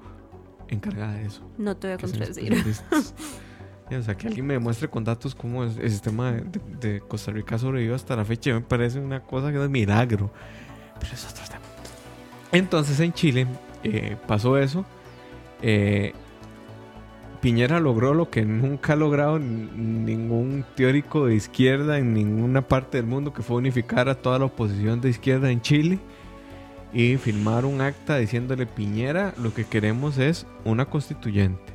encargada 0.67 1.13
de 1.13 1.25
eso. 1.25 1.41
No 1.57 1.75
te 1.77 1.87
voy 1.87 1.95
a 1.95 1.97
contradecir. 1.97 2.53
o 3.91 4.01
sea, 4.03 4.15
que 4.15 4.27
alguien 4.27 4.45
me 4.45 4.53
demuestre 4.53 4.87
con 4.89 5.03
datos 5.03 5.33
cómo 5.33 5.63
es 5.63 5.77
el 5.77 5.89
sistema 5.89 6.31
de, 6.31 6.41
de- 6.41 6.89
de 6.93 6.99
Costa 7.01 7.31
Rica 7.31 7.57
sobrevivió 7.57 7.95
hasta 7.95 8.15
la 8.15 8.23
fecha 8.25 8.53
me 8.53 8.61
parece 8.61 8.99
una 8.99 9.21
cosa 9.21 9.51
que 9.51 9.63
es 9.63 9.69
milagro. 9.69 10.31
Pero 10.99 11.13
es 11.13 11.25
otro 11.25 11.43
tema. 11.47 11.59
Entonces 12.51 12.99
en 12.99 13.13
Chile 13.13 13.47
eh, 13.83 14.17
pasó 14.27 14.57
eso. 14.57 14.85
Eh, 15.61 16.13
Piñera 17.41 17.79
logró 17.79 18.13
lo 18.13 18.29
que 18.29 18.43
nunca 18.43 18.93
ha 18.93 18.95
logrado 18.97 19.39
ningún 19.39 20.65
teórico 20.75 21.25
de 21.27 21.35
izquierda 21.35 21.97
en 21.97 22.13
ninguna 22.13 22.61
parte 22.67 22.97
del 22.97 23.05
mundo, 23.05 23.33
que 23.33 23.41
fue 23.43 23.55
unificar 23.57 24.09
a 24.09 24.15
toda 24.15 24.39
la 24.39 24.45
oposición 24.45 24.99
de 24.99 25.09
izquierda 25.09 25.49
en 25.49 25.61
Chile 25.61 25.99
y 26.91 27.15
firmar 27.17 27.63
un 27.65 27.79
acta 27.81 28.17
diciéndole 28.17 28.65
Piñera, 28.65 29.33
lo 29.37 29.53
que 29.53 29.63
queremos 29.63 30.17
es 30.17 30.45
una 30.65 30.85
constituyente. 30.85 31.73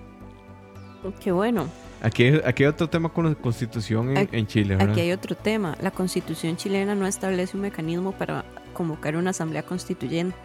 Qué 1.20 1.32
bueno. 1.32 1.66
Aquí, 2.02 2.26
aquí 2.44 2.64
hay 2.64 2.68
otro 2.68 2.88
tema 2.90 3.08
con 3.08 3.24
la 3.26 3.34
constitución 3.34 4.10
en, 4.10 4.18
Aquí- 4.18 4.36
en 4.36 4.46
Chile, 4.46 4.76
¿verdad? 4.76 4.90
Aquí 4.92 5.00
hay 5.00 5.12
otro 5.12 5.34
tema. 5.34 5.76
La 5.80 5.90
constitución 5.90 6.56
chilena 6.56 6.94
no 6.94 7.06
establece 7.06 7.56
un 7.56 7.62
mecanismo 7.62 8.12
para 8.12 8.44
convocar 8.74 9.16
una 9.16 9.30
asamblea 9.30 9.62
constituyente. 9.62 10.36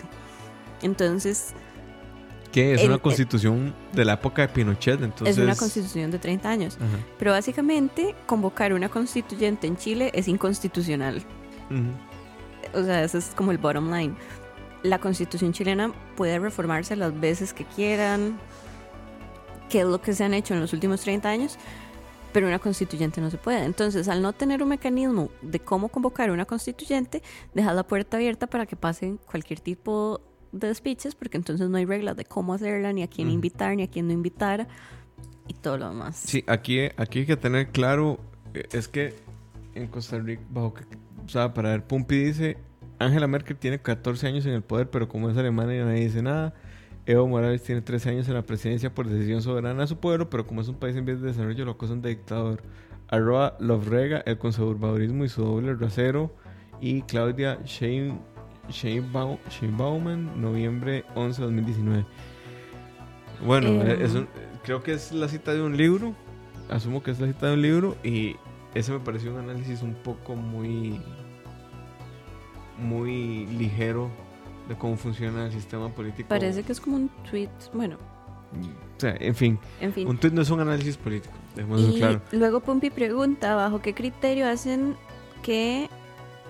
Entonces, 0.82 1.54
Que 2.52 2.74
es 2.74 2.82
el- 2.82 2.88
una 2.88 2.96
el- 2.96 3.02
constitución 3.02 3.76
de 3.94 4.06
la 4.06 4.14
época 4.14 4.42
de 4.42 4.48
Pinochet, 4.50 5.02
entonces... 5.02 5.38
es 5.38 5.44
una 5.44 5.56
constitución 5.56 6.10
de 6.12 6.20
30 6.20 6.50
años. 6.50 6.78
Ajá. 6.78 6.88
Pero 7.20 7.32
básicamente, 7.32 8.16
convocar 8.26 8.74
una 8.74 8.90
constituyente 8.90 9.68
en 9.68 9.78
Chile 9.78 10.12
es 10.16 10.28
inconstitucional. 10.28 11.18
Ujú. 11.70 12.80
O 12.80 12.84
sea, 12.84 13.04
ese 13.04 13.20
es 13.20 13.32
como 13.36 13.52
el 13.52 13.58
bottom 13.58 13.92
line. 13.94 14.16
La 14.84 15.00
constitución 15.00 15.52
chilena 15.54 15.92
puede 16.16 16.40
reformarse 16.40 16.96
las 16.96 17.18
veces 17.20 17.54
que 17.54 17.66
quieran, 17.66 18.40
que 19.70 19.82
es 19.82 19.86
lo 19.86 20.02
que 20.02 20.14
se 20.14 20.24
han 20.24 20.34
hecho 20.34 20.54
en 20.54 20.62
los 20.62 20.74
últimos 20.74 21.02
30 21.02 21.30
años, 21.30 21.58
pero 22.32 22.48
una 22.48 22.60
constituyente 22.60 23.22
no 23.22 23.30
se 23.30 23.38
puede. 23.38 23.64
Entonces, 23.64 24.08
al 24.08 24.22
no 24.22 24.34
tener 24.34 24.64
un 24.64 24.70
mecanismo 24.70 25.30
de 25.42 25.60
cómo 25.60 25.90
convocar 25.90 26.32
una 26.32 26.46
constituyente, 26.46 27.22
dejas 27.54 27.76
la 27.76 27.84
puerta 27.84 28.18
abierta 28.18 28.48
para 28.48 28.66
que 28.66 28.76
pasen 28.76 29.20
cualquier 29.30 29.60
tipo 29.60 30.22
de 30.52 30.68
despiches, 30.68 31.16
porque 31.16 31.38
entonces 31.38 31.70
no 31.70 31.78
hay 31.78 31.86
reglas 31.86 32.16
de 32.16 32.26
cómo 32.26 32.54
hacerla, 32.54 32.94
ni 32.94 33.04
a 33.04 33.08
quién 33.08 33.30
invitar, 33.30 33.76
ni 33.76 33.84
a 33.84 33.88
quién 33.88 34.08
no 34.08 34.14
invitar, 34.14 34.68
y 35.48 35.54
todo 35.54 35.78
lo 35.78 35.90
demás. 35.90 36.16
Sí, 36.18 36.44
aquí, 36.48 36.80
aquí 36.98 37.20
hay 37.20 37.26
que 37.26 37.38
tener 37.38 37.70
claro, 37.70 38.20
eh, 38.54 38.68
es 38.72 38.88
que 38.88 39.14
en 39.76 39.88
Costa 39.88 40.20
Rica, 40.20 40.42
bajo 40.50 40.74
que, 40.74 40.84
o 41.26 41.30
sea, 41.30 41.54
para 41.54 41.70
ver, 41.70 41.86
Pumpi 41.86 42.24
dice, 42.24 42.58
Angela 43.00 43.28
Merkel 43.28 43.58
tiene 43.58 43.80
14 43.80 44.28
años 44.28 44.46
en 44.46 44.54
el 44.54 44.62
poder, 44.62 44.90
pero 44.90 45.08
como 45.08 45.30
es 45.30 45.38
alemana 45.38 45.74
y 45.76 45.80
nadie 45.80 46.06
dice 46.06 46.22
nada. 46.22 46.54
Evo 47.06 47.28
Morales 47.28 47.64
tiene 47.64 47.82
13 47.82 48.10
años 48.10 48.28
en 48.28 48.36
la 48.36 48.44
presidencia 48.44 48.94
por 48.94 49.08
decisión 49.08 49.42
soberana 49.42 49.82
de 49.82 49.88
su 49.88 49.98
pueblo, 49.98 50.30
pero 50.30 50.46
como 50.46 50.62
es 50.62 50.68
un 50.68 50.76
país 50.76 50.96
en 50.96 51.06
vías 51.06 51.22
de 51.22 51.28
desarrollo, 51.28 51.66
lo 51.66 51.72
acusan 51.72 52.02
de 52.02 52.10
dictador. 52.10 52.62
Arroba 53.08 53.58
Lovrega, 53.60 54.20
el 54.28 54.38
conservadurismo 54.38 55.26
y 55.26 55.30
su 55.30 55.44
doble 55.44 55.74
rasero. 55.74 56.36
Y 56.82 57.02
Claudia 57.04 57.60
Shein, 58.72 59.12
Bauman, 59.78 60.42
noviembre 60.42 61.04
11 61.16 61.42
de 61.42 61.46
2019. 61.48 62.06
Bueno, 63.46 63.82
es 63.84 64.14
un- 64.14 64.28
creo 64.64 64.84
que 64.84 64.94
es 64.94 65.12
la 65.12 65.28
cita 65.28 65.54
de 65.54 65.62
un 65.62 65.76
libro. 65.78 66.14
Asumo 66.70 67.02
que 67.02 67.12
es 67.12 67.20
la 67.20 67.28
cita 67.28 67.48
de 67.48 67.54
un 67.54 67.62
libro. 67.62 67.96
Y 68.04 68.36
ese 68.76 68.92
me 68.92 69.00
pareció 69.00 69.32
un 69.34 69.40
análisis 69.40 69.82
un 69.82 69.94
poco 69.96 70.36
muy. 70.36 71.02
muy 72.78 73.46
ligero 73.48 74.10
de 74.70 74.76
cómo 74.78 74.96
funciona 74.96 75.46
el 75.46 75.52
sistema 75.52 75.90
político. 75.90 76.30
Parece 76.30 76.64
que 76.64 76.72
es 76.72 76.80
como 76.80 76.96
un 76.96 77.10
tweet. 77.30 77.50
Bueno, 77.74 77.98
O 78.98 79.00
sea, 79.00 79.16
en 79.20 79.36
fin, 79.36 79.60
en 79.82 79.92
fin. 79.94 80.08
un 80.08 80.18
tweet 80.18 80.32
no 80.32 80.42
es 80.42 80.50
un 80.50 80.60
análisis 80.62 80.96
político. 80.96 81.34
Y 81.58 81.98
claro. 81.98 82.22
luego 82.32 82.62
Pumpi 82.62 82.90
pregunta, 82.90 83.54
¿bajo 83.56 83.82
qué 83.82 83.94
criterio 83.94 84.48
hacen 84.48 84.96
que 85.44 85.90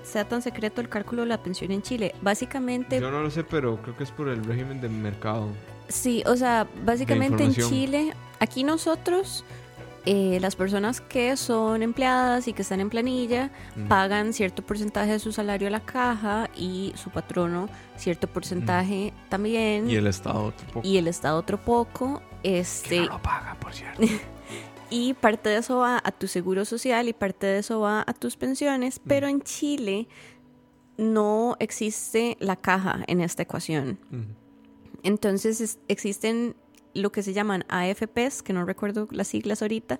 sea 0.04 0.28
tan 0.28 0.42
secreto 0.42 0.82
el 0.82 0.90
cálculo 0.90 1.24
de 1.24 1.30
la 1.30 1.42
pensión 1.42 1.72
en 1.72 1.82
Chile? 1.82 2.14
Básicamente, 2.22 3.00
Yo 3.00 3.12
no 3.12 3.22
lo 3.22 3.30
sé, 3.30 3.44
pero 3.44 3.82
creo 3.82 3.96
que 3.98 4.04
es 4.04 4.12
por 4.12 4.30
el 4.30 4.44
régimen 4.44 4.82
del 4.82 4.92
mercado. 4.92 5.48
sí, 5.88 6.24
o 6.26 6.36
sea, 6.36 6.68
básicamente 6.86 7.44
en. 7.44 7.54
Chile, 7.54 8.14
aquí 8.40 8.64
nosotros, 8.64 9.44
eh, 10.06 10.38
las 10.40 10.56
personas 10.56 11.02
que 11.02 11.36
son 11.36 11.84
empleadas 11.84 12.48
y 12.48 12.54
que 12.54 12.62
están 12.62 12.80
en 12.80 12.90
planilla, 12.90 13.52
pagan 13.88 14.34
cierto 14.34 14.62
porcentaje 14.64 15.12
de 15.12 15.20
su 15.20 15.32
salario 15.32 15.68
a 15.68 15.72
la 15.72 15.82
caja 15.82 16.50
y 16.56 16.94
su 16.96 17.10
patrono 17.10 17.70
cierto 17.98 18.28
porcentaje 18.28 19.14
también. 19.30 19.90
Y 19.90 19.96
el 19.96 20.08
Estado 20.08 20.46
otro 20.46 20.68
poco. 20.68 20.88
y 20.88 20.98
el 20.98 21.08
Estado 21.08 21.38
otro 21.38 21.58
poco. 21.58 22.22
Este, 22.44 22.90
Que 22.90 23.02
no 23.02 23.08
lo 23.08 23.22
paga, 23.22 23.56
por 23.60 23.74
cierto. 23.74 24.02
Y 24.90 25.14
parte 25.14 25.50
de 25.50 25.58
eso 25.58 25.78
va 25.78 26.02
a 26.04 26.12
tu 26.12 26.28
seguro 26.28 26.66
social 26.66 27.08
y 27.08 27.14
parte 27.14 27.46
de 27.48 27.60
eso 27.60 27.80
va 27.80 28.04
a 28.08 28.14
tus 28.14 28.36
pensiones, 28.38 29.00
pero 29.00 29.28
en 29.28 29.42
Chile 29.42 30.08
no 30.98 31.56
existe 31.60 32.38
la 32.40 32.56
caja 32.56 33.04
en 33.08 33.22
esta 33.22 33.44
ecuación. 33.44 34.00
Entonces 35.04 35.62
es- 35.62 35.80
existen 35.88 36.56
lo 36.96 37.12
que 37.12 37.22
se 37.22 37.34
llaman 37.34 37.66
AFPs, 37.70 38.42
que 38.42 38.52
no 38.52 38.66
recuerdo 38.66 39.08
las 39.12 39.28
siglas 39.28 39.62
ahorita, 39.62 40.00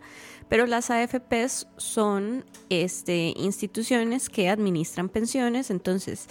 pero 0.50 0.66
las 0.66 0.90
AFPs 0.90 1.68
son 1.78 2.44
este, 2.70 3.34
instituciones 3.38 4.28
que 4.30 4.50
administran 4.50 5.08
pensiones, 5.08 5.70
entonces 5.70 6.28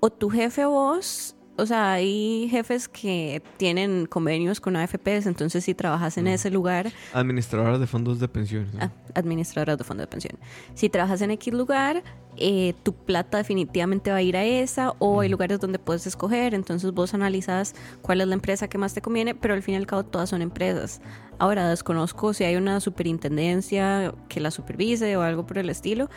o 0.00 0.10
tu 0.10 0.30
jefe 0.30 0.64
o 0.64 0.70
vos, 0.70 1.36
o 1.58 1.66
sea, 1.66 1.92
hay 1.92 2.48
jefes 2.50 2.88
que 2.88 3.42
tienen 3.56 4.06
convenios 4.06 4.60
con 4.60 4.76
AFPs, 4.76 5.26
entonces 5.26 5.64
si 5.64 5.74
trabajas 5.74 6.16
en 6.16 6.24
Mm. 6.24 6.28
ese 6.28 6.50
lugar, 6.50 6.92
Administradoras 7.12 7.80
de 7.80 7.86
fondos 7.86 8.20
de 8.20 8.28
pensiones. 8.28 8.72
¿no? 8.72 8.80
Ah, 8.82 8.90
administradoras 9.14 9.76
de 9.76 9.84
fondo 9.84 10.02
de 10.02 10.06
pensión. 10.06 10.38
Si 10.74 10.88
trabajas 10.88 11.20
en 11.22 11.32
X 11.32 11.52
lugar, 11.52 12.02
eh, 12.36 12.74
tu 12.84 12.92
plata 12.94 13.38
definitivamente 13.38 14.10
va 14.12 14.18
a 14.18 14.22
ir 14.22 14.36
a 14.36 14.44
esa 14.44 14.92
o 15.00 15.20
hay 15.20 15.26
Ujú. 15.28 15.32
lugares 15.32 15.58
donde 15.60 15.78
puedes 15.80 16.06
escoger, 16.06 16.54
entonces 16.54 16.92
vos 16.92 17.12
analizas 17.12 17.74
cuál 18.00 18.20
es 18.20 18.28
la 18.28 18.34
empresa 18.34 18.68
que 18.68 18.78
más 18.78 18.94
te 18.94 19.02
conviene, 19.02 19.34
pero 19.34 19.54
al 19.54 19.62
fin 19.62 19.74
y 19.74 19.76
al 19.78 19.86
cabo 19.86 20.04
todas 20.04 20.30
son 20.30 20.40
empresas. 20.42 21.00
Ahora 21.40 21.68
desconozco 21.68 22.32
si 22.34 22.44
hay 22.44 22.54
una 22.56 22.78
superintendencia 22.80 24.14
que 24.28 24.40
la 24.40 24.50
supervise 24.50 25.16
o 25.16 25.22
algo 25.22 25.46
por 25.46 25.58
el 25.58 25.70
estilo, 25.70 26.08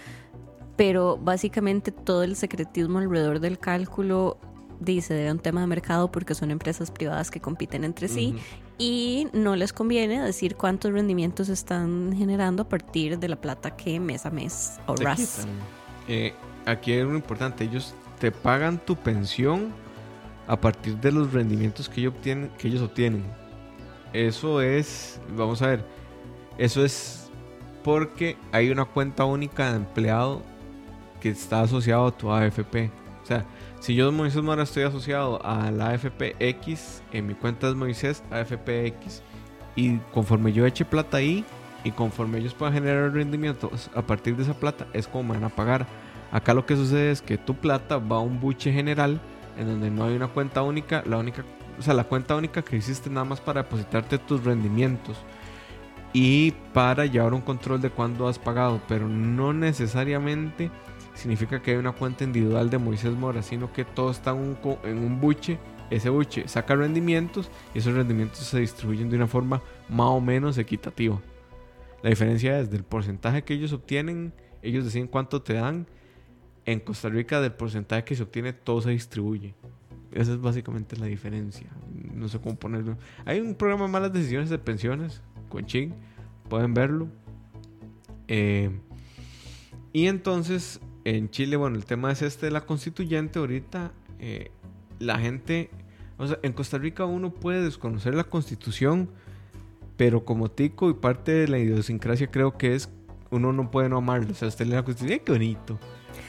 pero 0.78 1.18
básicamente 1.18 1.92
todo 1.92 2.24
el 2.24 2.36
secretismo 2.36 3.00
alrededor 3.00 3.40
del 3.40 3.60
cálculo 3.60 4.38
dice 4.82 5.14
de 5.14 5.32
un 5.32 5.40
tema 5.40 5.62
de 5.62 5.68
mercado 5.68 6.12
porque 6.12 6.36
son 6.36 6.52
empresas 6.52 6.92
privadas 6.92 7.32
que 7.32 7.40
compiten 7.40 7.84
entre 7.84 8.08
sí 8.08 8.36
y 8.78 9.28
no 9.32 9.56
les 9.56 9.74
conviene 9.74 10.20
decir 10.20 10.56
cuántos 10.56 10.92
rendimientos 10.92 11.50
están 11.50 12.14
generando 12.18 12.64
a 12.64 12.70
partir 12.70 13.20
de 13.20 13.30
la 13.30 13.36
plata 13.36 13.78
que 13.78 14.00
mes 14.00 14.26
a 14.26 14.32
mes 14.32 14.80
ahorras. 14.88 15.48
Eh, 16.08 16.34
aquí 16.66 16.94
hay 16.94 17.02
algo 17.02 17.14
importante. 17.14 17.64
Ellos 17.64 17.94
te 18.20 18.32
pagan 18.32 18.84
tu 18.84 18.96
pensión 18.96 19.72
a 20.48 20.60
partir 20.60 20.98
de 20.98 21.12
los 21.12 21.32
rendimientos 21.32 21.88
que 21.88 22.02
ellos 22.02 22.16
obtienen. 22.16 22.50
Que 22.58 22.68
ellos 22.70 22.82
obtienen. 22.82 23.24
Eso 24.14 24.62
es, 24.62 25.22
vamos 25.38 25.62
a 25.62 25.68
ver, 25.68 25.86
eso 26.58 26.84
es 26.84 27.30
porque 27.84 28.36
hay 28.52 28.72
una 28.72 28.86
cuenta 28.86 29.26
única 29.26 29.70
de 29.70 29.78
empleado 29.78 30.42
que 31.22 31.30
está 31.30 31.62
asociado 31.62 32.08
a 32.08 32.12
tu 32.12 32.32
AFP. 32.32 32.92
O 33.24 33.26
sea, 33.26 33.46
si 33.82 33.96
yo, 33.96 34.12
Moisés 34.12 34.44
Mora, 34.44 34.62
estoy 34.62 34.84
asociado 34.84 35.44
a 35.44 35.72
la 35.72 35.90
AFP 35.90 36.36
X, 36.38 37.02
en 37.12 37.26
mi 37.26 37.34
cuenta 37.34 37.68
es 37.68 37.74
Moisés 37.74 38.24
AFP 38.30 38.86
X. 38.86 39.24
Y 39.76 39.98
conforme 40.14 40.54
yo 40.54 40.68
eche 40.68 40.86
plata 40.86 41.18
ahí, 41.18 41.44
y 41.84 41.90
conforme 41.90 42.38
ellos 42.38 42.54
puedan 42.54 42.76
generar 42.76 43.12
rendimientos 43.12 43.90
a 43.96 44.04
partir 44.04 44.36
de 44.36 44.44
esa 44.44 44.54
plata, 44.54 44.86
es 44.94 45.08
como 45.08 45.34
me 45.34 45.40
van 45.40 45.46
a 45.46 45.56
pagar. 45.56 45.88
Acá 46.32 46.54
lo 46.54 46.68
que 46.68 46.76
sucede 46.76 47.10
es 47.10 47.24
que 47.24 47.40
tu 47.40 47.56
plata 47.56 47.98
va 47.98 48.18
a 48.18 48.20
un 48.20 48.40
buche 48.40 48.72
general 48.72 49.20
en 49.58 49.66
donde 49.66 49.90
no 49.90 50.04
hay 50.04 50.16
una 50.16 50.28
cuenta 50.28 50.62
única, 50.62 51.04
la 51.08 51.18
única, 51.18 51.44
o 51.80 51.82
sea, 51.82 51.96
la 51.96 52.04
cuenta 52.04 52.36
única 52.36 52.62
que 52.62 52.78
existe 52.78 53.10
nada 53.10 53.26
más 53.26 53.42
para 53.42 53.64
depositarte 53.64 54.20
tus 54.20 54.44
rendimientos 54.44 55.18
y 56.14 56.52
para 56.72 57.08
llevar 57.08 57.34
un 57.34 57.42
control 57.42 57.82
de 57.82 57.90
cuándo 57.90 58.28
has 58.28 58.38
pagado, 58.38 58.80
pero 58.88 59.08
no 59.08 59.54
necesariamente 59.54 60.70
significa 61.22 61.62
que 61.62 61.72
hay 61.72 61.78
una 61.78 61.92
cuenta 61.92 62.24
individual 62.24 62.70
de 62.70 62.80
Moisés 62.80 63.14
Mora, 63.14 63.44
sino 63.44 63.72
que 63.72 63.86
todo 63.86 64.10
está 64.10 64.32
en 64.32 64.98
un, 64.98 65.22
buche. 65.22 65.60
Ese 65.92 66.10
buche 66.10 66.48
saca 66.48 66.76
rendimientos 66.76 67.52
y 67.76 67.80
esos 67.80 67.94
rendimientos 67.94 68.40
se 68.40 68.60
distribuyen 68.60 69.10
de 69.10 69.18
una 69.18 69.28
forma 69.28 69.62
más 69.88 70.08
o 70.08 70.20
menos 70.20 70.58
equitativa. 70.58 71.22
La 72.02 72.10
diferencia 72.10 72.60
es 72.60 72.72
del 72.72 72.84
porcentaje 72.84 73.44
que 73.44 73.54
ellos 73.54 73.72
obtienen, 73.74 74.34
ellos 74.64 74.84
deciden 74.84 75.08
cuánto 75.08 75.42
te 75.42 75.54
dan. 75.54 75.88
En 76.66 76.80
Costa 76.80 77.10
Rica, 77.10 77.42
del 77.42 77.54
porcentaje 77.54 78.04
que 78.04 78.16
se 78.16 78.24
obtiene, 78.24 78.54
todo 78.54 78.82
se 78.82 78.92
distribuye. 78.92 79.56
Esa 80.12 80.34
es 80.34 80.42
básicamente 80.42 80.96
la 80.98 81.08
diferencia. 81.08 81.68
No 82.14 82.28
sé 82.28 82.40
cómo 82.40 82.56
ponerlo. 82.56 82.98
Hay 83.26 83.40
un 83.40 83.56
programa 83.56 83.86
de 83.86 83.92
malas 83.92 84.14
decisiones 84.14 84.50
de 84.50 84.60
pensiones 84.60 85.22
con 85.50 85.66
Ching. 85.66 85.94
Pueden 86.50 86.74
verlo. 86.74 87.08
Eh, 88.28 88.70
y 89.94 90.08
entonces, 90.08 90.80
en 91.06 91.30
Chile, 91.30 91.58
bueno, 91.58 91.76
el 91.76 91.86
tema 91.86 92.12
es 92.12 92.22
este 92.22 92.48
de 92.48 92.52
la 92.52 92.66
constituyente. 92.66 93.40
Ahorita, 93.40 93.92
eh, 94.20 94.52
la 95.00 95.18
gente. 95.20 95.70
O 96.18 96.28
sea, 96.28 96.38
en 96.44 96.54
Costa 96.54 96.78
Rica 96.78 97.06
uno 97.06 97.34
puede 97.34 97.64
desconocer 97.64 98.14
la 98.14 98.26
constitución, 98.26 99.10
pero 99.98 100.24
como 100.24 100.52
tico 100.52 100.90
y 100.90 100.94
parte 100.94 101.32
de 101.32 101.48
la 101.48 101.58
idiosincrasia 101.58 102.28
creo 102.30 102.58
que 102.58 102.76
es. 102.76 102.90
Uno 103.32 103.54
no 103.54 103.72
puede 103.72 103.90
no 103.90 103.98
amarlo. 103.98 104.32
O 104.32 104.36
sea, 104.36 104.48
usted 104.48 104.66
lee 104.66 104.74
la 104.74 104.84
constitución, 104.84 105.20
¡ay, 105.20 105.24
qué 105.26 105.32
bonito! 105.32 105.80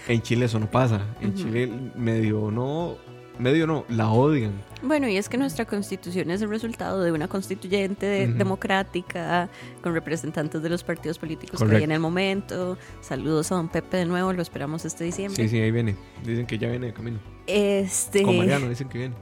En 0.08 0.22
Chile 0.22 0.46
eso 0.46 0.58
no 0.58 0.70
pasa. 0.70 1.16
En. 1.20 1.34
Chile 1.34 1.70
medio 1.96 2.50
no. 2.50 2.96
Medio 3.38 3.66
no, 3.66 3.84
la 3.88 4.10
odian. 4.10 4.52
Bueno, 4.82 5.08
y 5.08 5.16
es 5.16 5.28
que 5.28 5.36
nuestra 5.38 5.64
constitución 5.64 6.30
es 6.30 6.42
el 6.42 6.48
resultado 6.50 7.02
de 7.02 7.12
una 7.12 7.28
constituyente 7.28 8.04
de- 8.06 8.26
democrática 8.28 9.48
con 9.82 9.94
representantes 9.94 10.62
de 10.62 10.68
los 10.68 10.84
partidos 10.84 11.18
políticos 11.18 11.62
que 11.62 11.76
hay 11.76 11.82
en 11.84 11.92
el 11.92 12.00
momento. 12.00 12.76
Saludos 13.00 13.50
a 13.52 13.54
don 13.56 13.68
Pepe 13.68 13.96
de 13.98 14.04
nuevo, 14.06 14.32
lo 14.32 14.42
esperamos 14.42 14.84
este 14.84 15.04
diciembre. 15.04 15.42
Sí, 15.42 15.48
sí, 15.48 15.60
ahí 15.60 15.70
viene. 15.70 15.96
Dicen 16.24 16.46
que 16.46 16.58
ya 16.58 16.68
viene 16.68 16.86
de 16.88 16.92
camino. 16.92 17.18
Este. 17.46 18.22
Con 18.22 18.36
Mariano 18.36 18.68
dicen 18.70 18.88
que 18.88 18.98
viene. 18.98 19.14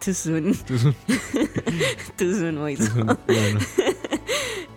Soon, 0.00 0.44
Mois. 2.58 2.78
tú 2.78 2.86
son- 2.86 3.18
bueno. 3.26 3.60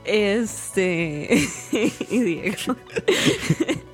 Este. 0.04 1.48
y 2.12 2.20
Diego. 2.20 2.76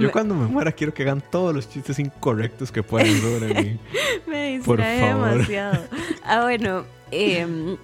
Yo 0.00 0.12
cuando 0.12 0.34
me 0.34 0.46
muera 0.46 0.72
quiero 0.72 0.92
que 0.94 1.02
hagan 1.02 1.22
todos 1.30 1.54
los 1.54 1.68
chistes 1.68 1.98
incorrectos 1.98 2.72
que 2.72 2.82
puedan 2.82 3.08
sobre 3.20 3.54
mí. 3.62 3.78
Me 4.26 4.56
distrae 4.58 5.06
demasiado. 5.08 5.84
Ah, 6.24 6.42
bueno. 6.42 6.84
em, 7.10 7.76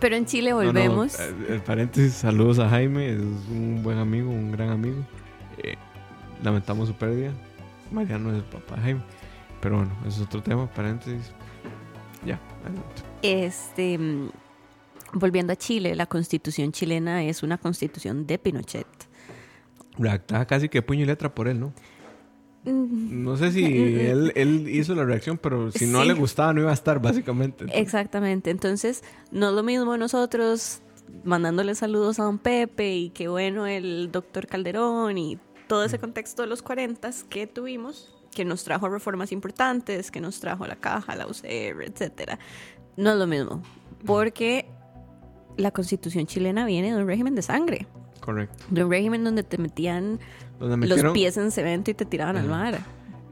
pero 0.00 0.16
en 0.16 0.24
Chile 0.26 0.50
No, 0.50 0.56
no, 0.58 0.66
volvemos. 0.66 1.18
eh, 1.20 1.34
el 1.50 1.60
paréntesis, 1.62 2.14
saludos 2.14 2.58
a 2.58 2.68
Jaime, 2.68 3.10
es 3.12 3.18
un 3.20 3.80
buen 3.82 3.98
amigo, 3.98 4.30
un 4.30 4.50
gran 4.52 4.70
amigo. 4.70 4.96
Eh, 5.58 5.74
lamentamos 6.42 6.88
su 6.88 6.94
pérdida. 6.94 7.32
Mariano 7.90 8.30
es 8.30 8.36
el 8.36 8.44
papá 8.44 8.76
de 8.76 8.82
Jaime. 8.82 9.02
Pero 9.60 9.76
bueno, 9.76 9.92
eso 10.06 10.22
es 10.22 10.26
otro 10.26 10.42
tema, 10.42 10.66
paréntesis. 10.72 11.30
Ya, 12.24 12.40
adelante. 12.64 13.02
Este. 13.22 13.98
mm, 13.98 14.30
Volviendo 15.14 15.52
a 15.52 15.56
Chile, 15.56 15.94
la 15.94 16.06
constitución 16.06 16.72
chilena 16.72 17.22
es 17.24 17.42
una 17.42 17.58
constitución 17.58 18.26
de 18.26 18.38
Pinochet. 18.38 18.86
Redactada 19.98 20.46
casi 20.46 20.68
que 20.68 20.82
puño 20.82 21.02
y 21.02 21.06
letra 21.06 21.34
por 21.34 21.48
él, 21.48 21.60
¿no? 21.60 21.72
Mm, 22.64 23.24
No 23.24 23.36
sé 23.36 23.50
si 23.52 23.64
él, 23.64 24.32
él 24.36 24.68
hizo 24.68 24.94
la 24.94 25.04
reacción, 25.04 25.36
pero 25.38 25.70
si 25.72 25.86
no 25.86 26.02
Sí. 26.02 26.08
le 26.08 26.14
gustaba 26.14 26.52
no 26.52 26.60
iba 26.60 26.70
a 26.70 26.74
estar, 26.74 27.00
básicamente. 27.00 27.66
Exactamente. 27.72 28.50
Entonces, 28.50 29.02
no 29.30 29.48
es 29.48 29.54
lo 29.54 29.62
mismo 29.62 29.96
nosotros 29.96 30.80
mandándole 31.24 31.74
saludos 31.74 32.18
a 32.20 32.24
don 32.24 32.38
Pepe 32.38 32.94
y 32.96 33.10
qué 33.10 33.28
bueno 33.28 33.66
el 33.66 34.10
doctor 34.12 34.46
Calderón 34.46 35.18
y 35.18 35.38
todo 35.66 35.84
ese 35.84 35.98
contexto 35.98 36.42
de 36.42 36.48
los 36.48 36.62
40 36.62 37.10
que 37.28 37.46
tuvimos, 37.46 38.14
que 38.34 38.44
nos 38.44 38.64
trajo 38.64 38.88
reformas 38.88 39.30
importantes, 39.32 40.10
que 40.10 40.20
nos 40.20 40.40
trajo 40.40 40.66
la 40.66 40.76
caja, 40.76 41.14
la 41.16 41.26
UCR, 41.26 41.84
etcétera. 41.84 42.38
No 42.96 43.10
es 43.12 43.16
lo 43.16 43.26
mismo, 43.26 43.62
porque 44.06 44.66
la 45.58 45.70
constitución 45.70 46.26
chilena 46.26 46.64
viene 46.64 46.92
de 46.94 46.96
un 47.02 47.06
régimen 47.06 47.34
de 47.34 47.42
sangre, 47.42 47.86
Correcto. 48.22 48.64
de 48.70 48.84
un 48.84 48.90
régimen 48.90 49.22
donde 49.24 49.42
te 49.42 49.58
metían 49.58 50.18
Donde 50.58 50.76
los 50.76 50.88
metieron, 50.88 51.12
pies 51.12 51.36
en 51.36 51.50
cemento 51.50 51.90
y 51.90 51.94
te 51.94 52.04
tiraban 52.06 52.36
al 52.38 52.44
Ajá. 52.50 52.56
mar. 52.56 52.78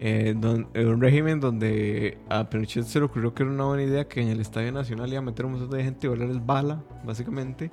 eh, 0.00 0.34
don- 0.36 0.66
eh, 0.74 0.84
un 0.84 1.00
régimen 1.00 1.40
donde 1.40 2.18
a 2.28 2.48
Pinochet 2.50 2.84
se 2.84 2.98
le 2.98 3.04
ocurrió 3.06 3.32
que 3.34 3.42
era 3.44 3.52
una 3.52 3.64
buena 3.64 3.82
idea 3.84 4.08
que 4.08 4.20
en 4.20 4.28
el 4.28 4.40
Estadio 4.40 4.72
Nacional 4.72 5.08
iba 5.10 5.18
a 5.18 5.22
meter 5.22 5.46
un 5.46 5.52
montón 5.52 5.70
de 5.70 5.84
gente 5.84 6.06
y 6.06 6.10
volarles 6.10 6.44
bala, 6.44 6.82
básicamente. 7.04 7.70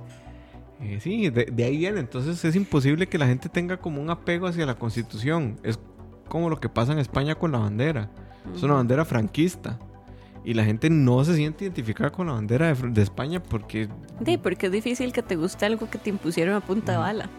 Eh, 0.82 1.00
sí, 1.02 1.30
de, 1.32 1.46
de 1.46 1.64
ahí 1.64 1.78
viene. 1.78 2.00
Entonces 2.02 2.44
es 2.46 2.56
imposible 2.56 3.08
que 3.08 3.18
la 3.18 3.26
gente 3.28 3.50
tenga 3.50 3.78
como 3.78 4.00
un 4.02 4.10
apego 4.12 4.46
hacia 4.46 4.66
la 4.66 4.76
Constitución. 4.76 5.58
Es 5.64 5.80
como 6.30 6.50
lo 6.50 6.60
que 6.60 6.70
pasa 6.70 6.92
en 6.94 7.00
España 7.00 7.34
con 7.36 7.52
la 7.52 7.58
bandera. 7.60 8.12
Es 8.54 8.62
una 8.62 8.76
bandera 8.76 9.04
franquista. 9.06 9.80
Y 10.48 10.54
la 10.54 10.64
gente 10.64 10.90
no 10.90 11.26
se 11.26 11.36
siente 11.36 11.66
identificada 11.66 12.10
con 12.10 12.28
la 12.28 12.32
bandera 12.32 12.74
de, 12.74 12.90
de 12.92 13.02
España 13.02 13.44
porque 13.44 13.90
Sí, 14.26 14.38
porque 14.38 14.68
es 14.68 14.72
difícil 14.72 15.12
que 15.12 15.22
te 15.22 15.36
guste 15.36 15.66
algo 15.66 15.90
que 15.90 15.98
te 15.98 16.10
impusieron 16.10 16.56
a 16.56 16.62
punta 16.62 16.94
de 16.94 16.98
bala. 17.00 17.30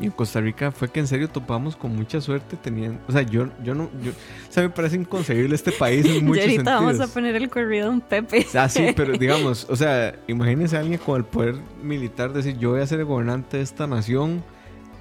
Y 0.00 0.04
en 0.04 0.10
Costa 0.12 0.40
Rica 0.40 0.70
fue 0.70 0.88
que 0.88 1.00
en 1.00 1.08
serio 1.08 1.28
topamos 1.28 1.74
con 1.74 1.96
mucha 1.96 2.20
suerte 2.20 2.56
teniendo, 2.56 3.00
o 3.08 3.12
sea, 3.12 3.22
yo, 3.22 3.48
yo 3.64 3.74
no, 3.74 3.90
yo, 4.00 4.12
o 4.12 4.52
sea, 4.52 4.62
me 4.62 4.68
parece 4.68 4.94
inconcebible 4.94 5.56
este 5.56 5.72
país 5.72 6.06
en 6.06 6.16
Y 6.16 6.20
muchos 6.22 6.44
ahorita 6.44 6.76
vamos 6.76 7.00
a 7.00 7.08
poner 7.08 7.34
el 7.34 7.50
corrido 7.50 7.88
de 7.88 7.94
un 7.94 8.00
Pepe. 8.00 8.46
Ah, 8.54 8.68
sí, 8.68 8.92
pero 8.96 9.18
digamos, 9.18 9.66
o 9.68 9.74
sea, 9.74 10.14
imagínense 10.28 10.76
a 10.76 10.80
alguien 10.80 11.00
con 11.00 11.16
el 11.16 11.24
poder 11.24 11.56
militar 11.82 12.32
decir, 12.32 12.56
yo 12.58 12.70
voy 12.70 12.80
a 12.82 12.86
ser 12.86 13.00
el 13.00 13.06
gobernante 13.06 13.56
de 13.56 13.64
esta 13.64 13.88
nación 13.88 14.44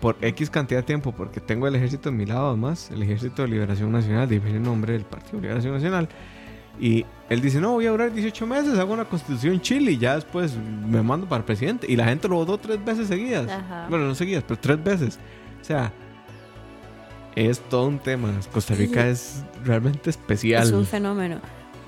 por 0.02 0.17
X 0.19 0.49
cantidad 0.49 0.80
de 0.80 0.84
tiempo, 0.88 1.12
porque 1.12 1.39
tengo 1.39 1.67
el 1.67 1.76
ejército 1.76 2.10
de 2.10 2.15
mi 2.15 2.26
lado 2.26 2.47
además, 2.47 2.89
el 2.91 3.04
ejército 3.04 3.43
de 3.43 3.49
liberación 3.49 3.91
nacional, 3.91 4.28
de 4.28 4.38
el 4.38 4.63
nombre 4.63 4.93
del 4.93 5.04
Partido 5.04 5.38
de 5.38 5.41
Liberación 5.43 5.73
Nacional. 5.73 6.10
Y 6.80 7.06
él 7.30 7.42
dice, 7.42 7.62
no, 7.62 7.74
voy 7.74 7.86
a 7.86 7.92
durar 7.92 8.12
18 8.12 8.48
meses, 8.48 8.80
hago 8.80 8.94
una 8.94 9.06
constitución 9.06 9.54
en 9.54 9.62
Chile 9.62 9.92
y 9.92 9.98
ya 9.98 10.16
después 10.16 10.56
me 10.56 11.02
mando 11.02 11.28
para 11.28 11.46
presidente. 11.46 11.86
Y 11.90 11.96
la 11.96 12.06
gente 12.06 12.28
lo 12.28 12.36
votó 12.36 12.58
tres 12.58 12.84
veces 12.84 13.08
seguidas. 13.08 13.50
Ajá. 13.50 13.88
Bueno, 13.90 14.06
no 14.06 14.16
seguidas, 14.16 14.44
pero 14.48 14.60
tres 14.60 14.84
veces. 14.84 15.20
O 15.62 15.64
sea, 15.64 15.92
es 17.36 17.60
todo 17.60 17.88
un 17.88 18.00
tema. 18.00 18.32
Costa 18.52 18.74
Rica 18.74 19.08
es 19.08 19.44
realmente 19.64 20.10
especial. 20.10 20.64
Es 20.64 20.72
un 20.72 20.86
fenómeno. 20.86 21.40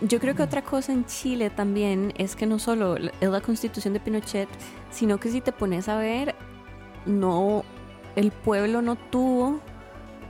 Yo 0.02 0.19
creo 0.19 0.36
que 0.36 0.43
otra 0.43 0.62
cosa 0.62 0.91
en 0.91 1.06
Chile 1.06 1.50
también 1.50 2.13
es 2.17 2.36
que 2.36 2.45
no 2.45 2.60
solo 2.60 2.98
es 2.98 3.30
la 3.30 3.41
constitución 3.41 3.93
de 3.93 4.00
Pinochet, 4.00 4.50
sino 4.91 5.19
que 5.19 5.30
si 5.30 5.41
te 5.41 5.52
pones 5.52 5.88
a 5.88 5.98
ver, 5.98 6.36
no, 7.06 7.63
el 8.15 8.32
pueblo 8.32 8.82
no 8.82 8.98
tuvo, 8.98 9.62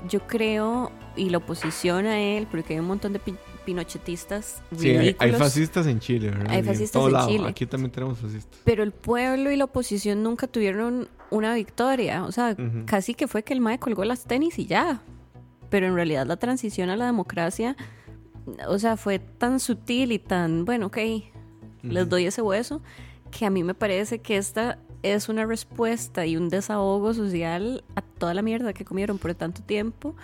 yo 0.07 0.25
creo, 0.27 0.91
y 1.15 1.29
la 1.29 1.39
oposición 1.39 2.05
a 2.05 2.19
él, 2.19 2.47
porque 2.49 2.73
hay 2.73 2.79
un 2.79 2.87
montón 2.87 3.13
de 3.13 3.19
pi- 3.65 3.71
pinochetistas 3.71 4.61
Sí, 4.77 4.89
hay, 5.19 5.31
fascistas 5.33 5.87
en 5.87 5.99
Chile, 5.99 6.29
¿verdad? 6.29 6.51
Hay 6.51 6.59
en 6.59 6.65
fascistas 6.65 7.03
en 7.03 7.11
lado. 7.13 7.27
Chile. 7.29 7.47
Aquí 7.49 7.65
también 7.65 7.91
tenemos 7.91 8.19
fascistas. 8.19 8.59
pero 8.63 8.83
el 8.83 8.91
pueblo 8.91 9.51
y 9.51 9.55
la 9.57 9.65
oposición 9.65 10.23
nunca 10.23 10.47
tuvieron 10.47 11.07
una 11.31 11.53
victoria. 11.55 12.23
O 12.25 12.31
sea, 12.31 12.55
casi 12.85 13.13
que 13.13 13.27
fue 13.27 13.43
que 13.43 13.53
el 13.53 13.61
MAE 13.61 13.79
colgó 13.79 14.05
las 14.05 14.25
tenis 14.25 14.57
y 14.59 14.65
ya. 14.67 15.01
Pero 15.69 15.87
en 15.87 15.95
realidad 15.95 16.25
la 16.27 16.37
transición 16.37 16.89
a 16.89 16.95
la 16.95 17.05
democracia, 17.07 17.75
o 18.67 18.77
sea, 18.79 18.95
fue 18.97 19.19
tan 19.19 19.59
sutil 19.59 20.11
y 20.11 20.19
tan, 20.19 20.63
bueno, 20.65 20.85
ok, 20.87 20.97
les 21.83 22.03
Ujú. 22.03 22.09
doy 22.09 22.25
ese 22.27 22.41
hueso, 22.41 22.81
que 23.31 23.45
a 23.45 23.49
mí 23.49 23.63
me 23.63 23.73
parece 23.73 24.19
que 24.19 24.37
esta 24.37 24.77
es 25.01 25.27
una 25.29 25.45
respuesta 25.45 26.25
y 26.25 26.37
un 26.37 26.49
desahogo 26.49 27.13
social 27.13 27.83
a 27.95 28.01
toda 28.01 28.33
la 28.33 28.41
mierda 28.41 28.73
que 28.73 28.85
comieron 28.85 29.17
por 29.17 29.33
tanto 29.35 29.61
tiempo, 29.63 30.15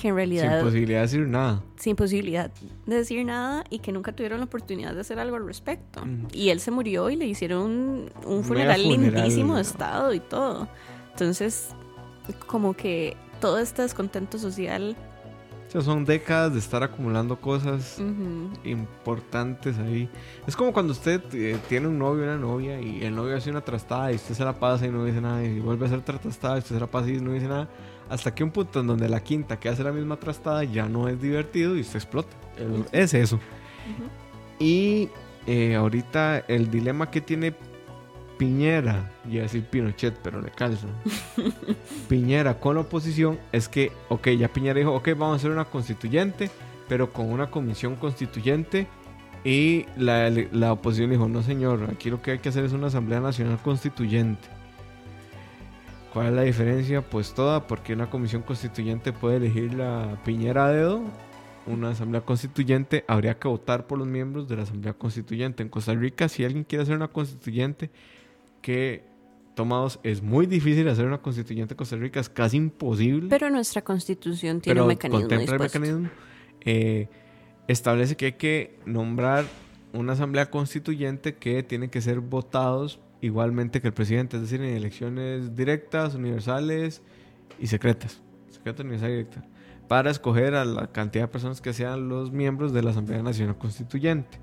que 0.00 0.08
en 0.08 0.12
Sin 0.12 0.16
realidad 0.16 0.62
posibilidad 0.62 0.98
de 1.00 1.02
decir 1.02 1.26
nada. 1.28 1.62
sin 1.76 1.96
posibilidad 1.96 2.50
de 2.86 2.96
decir 2.96 3.24
nada 3.24 3.64
y 3.70 3.80
que 3.80 3.92
nunca 3.92 4.12
tuvieron 4.12 4.38
la 4.38 4.46
oportunidad 4.46 4.94
de 4.94 5.00
hacer 5.00 5.18
algo 5.18 5.36
al 5.36 5.46
respecto. 5.46 6.04
Mm. 6.04 6.28
Y 6.32 6.48
él 6.50 6.60
se 6.60 6.70
murió 6.70 7.10
y 7.10 7.16
le 7.16 7.26
hicieron 7.26 7.62
un, 7.62 8.10
un 8.24 8.44
funeral, 8.44 8.80
funeral. 8.82 9.14
lindísimo 9.14 9.56
de 9.56 9.62
estado 9.62 10.14
y 10.14 10.20
todo. 10.20 10.68
Entonces, 11.10 11.68
como 12.46 12.74
que 12.74 13.16
todo 13.40 13.58
este 13.58 13.82
descontento 13.82 14.38
social. 14.38 14.96
O 15.68 15.70
sea, 15.72 15.82
son 15.82 16.04
décadas 16.04 16.52
de 16.52 16.58
estar 16.58 16.82
acumulando 16.82 17.40
cosas 17.40 17.98
ujú, 18.00 18.50
importantes 18.68 19.78
ahí. 19.78 20.08
Es 20.46 20.56
como 20.56 20.72
cuando 20.72 20.92
usted 20.92 21.22
eh, 21.32 21.56
tiene 21.68 21.86
un 21.86 21.98
novio 21.98 22.24
una 22.24 22.36
novia 22.36 22.80
y 22.80 23.04
el 23.04 23.14
novio 23.14 23.36
hace 23.36 23.50
una 23.50 23.60
trastada 23.60 24.10
y 24.12 24.16
usted 24.16 24.34
se 24.34 24.44
la 24.44 24.58
pasa 24.58 24.86
y 24.86 24.90
no 24.90 25.04
dice 25.04 25.20
nada 25.20 25.44
y 25.44 25.60
vuelve 25.60 25.84
a 25.84 25.86
hacer 25.86 25.98
otra 26.00 26.18
trastada 26.18 26.56
y 26.56 26.58
usted 26.58 26.74
se 26.74 26.80
la 26.80 26.86
pasa 26.88 27.08
y 27.10 27.20
no 27.20 27.32
dice 27.32 27.46
nada. 27.46 27.68
Hasta 28.10 28.34
que 28.34 28.44
un 28.44 28.50
punto 28.50 28.80
en 28.80 28.88
donde 28.88 29.08
la 29.08 29.20
quinta 29.22 29.58
que 29.58 29.68
hace 29.70 29.82
la 29.84 29.92
misma 29.92 30.16
trastada 30.16 30.64
ya 30.64 30.86
no 30.88 31.08
es 31.08 31.20
divertido 31.22 31.76
y 31.76 31.80
usted 31.80 31.96
explota. 31.96 32.36
El- 32.58 32.84
Es 32.92 33.14
eso. 33.14 33.38
Y 34.58 35.08
eh, 35.46 35.74
ahorita 35.76 36.40
el 36.48 36.70
dilema 36.70 37.10
que 37.10 37.20
tiene 37.22 37.54
Piñera, 38.36 39.12
y 39.30 39.38
a 39.38 39.42
decir 39.42 39.64
Pinochet, 39.64 40.14
pero 40.22 40.40
le 40.40 40.50
calza. 40.50 40.86
Piñera 42.08 42.58
con 42.58 42.74
la 42.74 42.80
oposición 42.82 43.38
es 43.52 43.68
que, 43.68 43.92
ok, 44.08 44.28
ya 44.30 44.48
Piñera 44.48 44.78
dijo, 44.78 44.94
ok, 44.94 45.08
vamos 45.10 45.34
a 45.34 45.36
hacer 45.36 45.50
una 45.50 45.66
constituyente, 45.66 46.50
pero 46.88 47.12
con 47.12 47.30
una 47.30 47.50
comisión 47.50 47.96
constituyente. 47.96 48.86
Y 49.44 49.86
la, 49.96 50.30
la 50.52 50.72
oposición 50.72 51.10
dijo, 51.10 51.28
no 51.28 51.42
señor, 51.42 51.88
aquí 51.90 52.10
lo 52.10 52.20
que 52.20 52.32
hay 52.32 52.38
que 52.40 52.48
hacer 52.50 52.64
es 52.64 52.72
una 52.72 52.88
Asamblea 52.88 53.20
Nacional 53.20 53.58
Constituyente. 53.62 54.48
¿Cuál 56.12 56.26
es 56.28 56.32
la 56.32 56.42
diferencia? 56.42 57.02
Pues 57.02 57.34
toda, 57.34 57.66
porque 57.66 57.92
una 57.92 58.10
comisión 58.10 58.42
constituyente 58.42 59.12
puede 59.12 59.36
elegir 59.36 59.74
la 59.74 60.18
Piñera 60.24 60.66
a 60.66 60.72
dedo 60.72 61.02
una 61.66 61.90
asamblea 61.90 62.22
constituyente, 62.22 63.04
habría 63.06 63.38
que 63.38 63.48
votar 63.48 63.86
por 63.86 63.98
los 63.98 64.06
miembros 64.06 64.48
de 64.48 64.56
la 64.56 64.62
asamblea 64.62 64.92
constituyente. 64.94 65.62
En 65.62 65.68
Costa 65.68 65.94
Rica, 65.94 66.28
si 66.28 66.44
alguien 66.44 66.64
quiere 66.64 66.82
hacer 66.82 66.96
una 66.96 67.08
constituyente, 67.08 67.90
que 68.62 69.04
tomados 69.54 70.00
es 70.02 70.22
muy 70.22 70.46
difícil 70.46 70.88
hacer 70.88 71.06
una 71.06 71.18
constituyente 71.18 71.74
en 71.74 71.78
Costa 71.78 71.96
Rica, 71.96 72.20
es 72.20 72.28
casi 72.28 72.56
imposible. 72.56 73.28
Pero 73.28 73.50
nuestra 73.50 73.82
constitución 73.82 74.60
tiene 74.60 74.74
pero 74.74 74.84
un 74.84 74.88
mecanismo 74.88 75.20
contempla 75.20 75.54
el 75.54 75.60
mecanismo. 75.60 76.10
Eh, 76.62 77.08
establece 77.68 78.16
que 78.16 78.26
hay 78.26 78.32
que 78.32 78.78
nombrar 78.86 79.44
una 79.92 80.12
asamblea 80.12 80.50
constituyente 80.50 81.34
que 81.36 81.62
tiene 81.62 81.88
que 81.88 82.00
ser 82.00 82.20
votados 82.20 83.00
igualmente 83.20 83.80
que 83.80 83.88
el 83.88 83.94
presidente, 83.94 84.36
es 84.36 84.42
decir, 84.42 84.60
en 84.62 84.76
elecciones 84.76 85.54
directas, 85.54 86.14
universales 86.14 87.02
y 87.58 87.66
secretas. 87.66 88.20
Secreta, 88.50 88.82
universal 88.82 89.10
y 89.10 89.12
directa. 89.12 89.44
Para 89.88 90.10
escoger 90.10 90.54
a 90.54 90.64
la 90.64 90.86
cantidad 90.92 91.24
de 91.24 91.28
personas 91.28 91.60
que 91.60 91.72
sean 91.72 92.08
los 92.08 92.30
miembros 92.30 92.72
de 92.72 92.82
la 92.82 92.90
Asamblea 92.90 93.22
Nacional 93.22 93.58
Constituyente. 93.58 94.38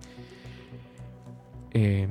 Eh, 1.72 2.08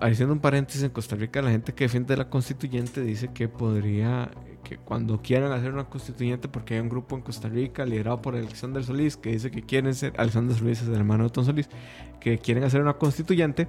haciendo 0.00 0.32
un 0.34 0.40
paréntesis, 0.40 0.82
en 0.82 0.90
Costa 0.90 1.14
Rica 1.14 1.40
la 1.42 1.50
gente 1.50 1.72
que 1.74 1.84
defiende 1.84 2.16
la 2.16 2.28
constituyente 2.30 3.02
dice 3.02 3.28
que 3.32 3.48
podría, 3.48 4.30
que 4.64 4.78
cuando 4.78 5.20
quieran 5.20 5.52
hacer 5.52 5.72
una 5.72 5.84
constituyente, 5.84 6.48
porque 6.48 6.74
hay 6.74 6.80
un 6.80 6.88
grupo 6.88 7.14
en 7.14 7.22
Costa 7.22 7.48
Rica 7.48 7.84
liderado 7.84 8.22
por 8.22 8.34
Alexander 8.34 8.82
Solís 8.82 9.16
que 9.16 9.30
dice 9.30 9.50
que 9.50 9.62
quieren 9.62 9.94
ser, 9.94 10.14
Alexander 10.16 10.56
Solís 10.56 10.82
es 10.82 10.88
el 10.88 10.94
hermano 10.94 11.24
de 11.24 11.30
Tom 11.30 11.44
Solís, 11.44 11.68
que 12.18 12.38
quieren 12.38 12.64
hacer 12.64 12.80
una 12.80 12.94
constituyente, 12.94 13.68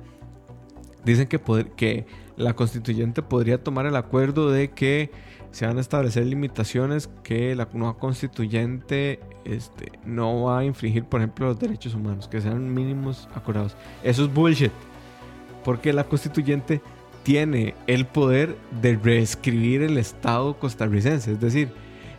dicen 1.04 1.28
que, 1.28 1.38
poder- 1.38 1.72
que 1.72 2.06
la 2.38 2.54
constituyente 2.54 3.22
podría 3.22 3.64
tomar 3.64 3.86
el 3.86 3.96
acuerdo 3.96 4.52
de 4.52 4.72
que 4.72 5.12
se 5.52 5.66
van 5.66 5.78
a 5.78 5.82
establecer 5.82 6.26
limitaciones 6.26 7.10
que 7.24 7.56
la 7.56 7.68
nueva 7.72 7.98
constituyente 7.98 9.22
este, 9.46 9.94
no 10.06 10.44
va 10.44 10.60
a 10.60 10.66
infringir, 10.66 11.06
por 11.06 11.22
ejemplo, 11.22 11.48
los 11.48 11.60
derechos 11.60 11.94
humanos, 11.94 12.28
que 12.28 12.42
sean 12.42 12.74
mínimos 12.74 13.30
acordados. 13.34 13.76
Eso 14.04 14.26
es 14.26 14.34
bullshit, 14.34 14.72
porque 15.64 15.94
la 15.94 16.04
constituyente 16.04 16.82
tiene 17.24 17.74
el 17.88 18.06
poder 18.06 18.58
de 18.82 18.98
reescribir 18.98 19.82
el 19.82 19.98
Estado 19.98 20.60
costarricense. 20.60 21.32
Es 21.32 21.40
decir, 21.40 21.70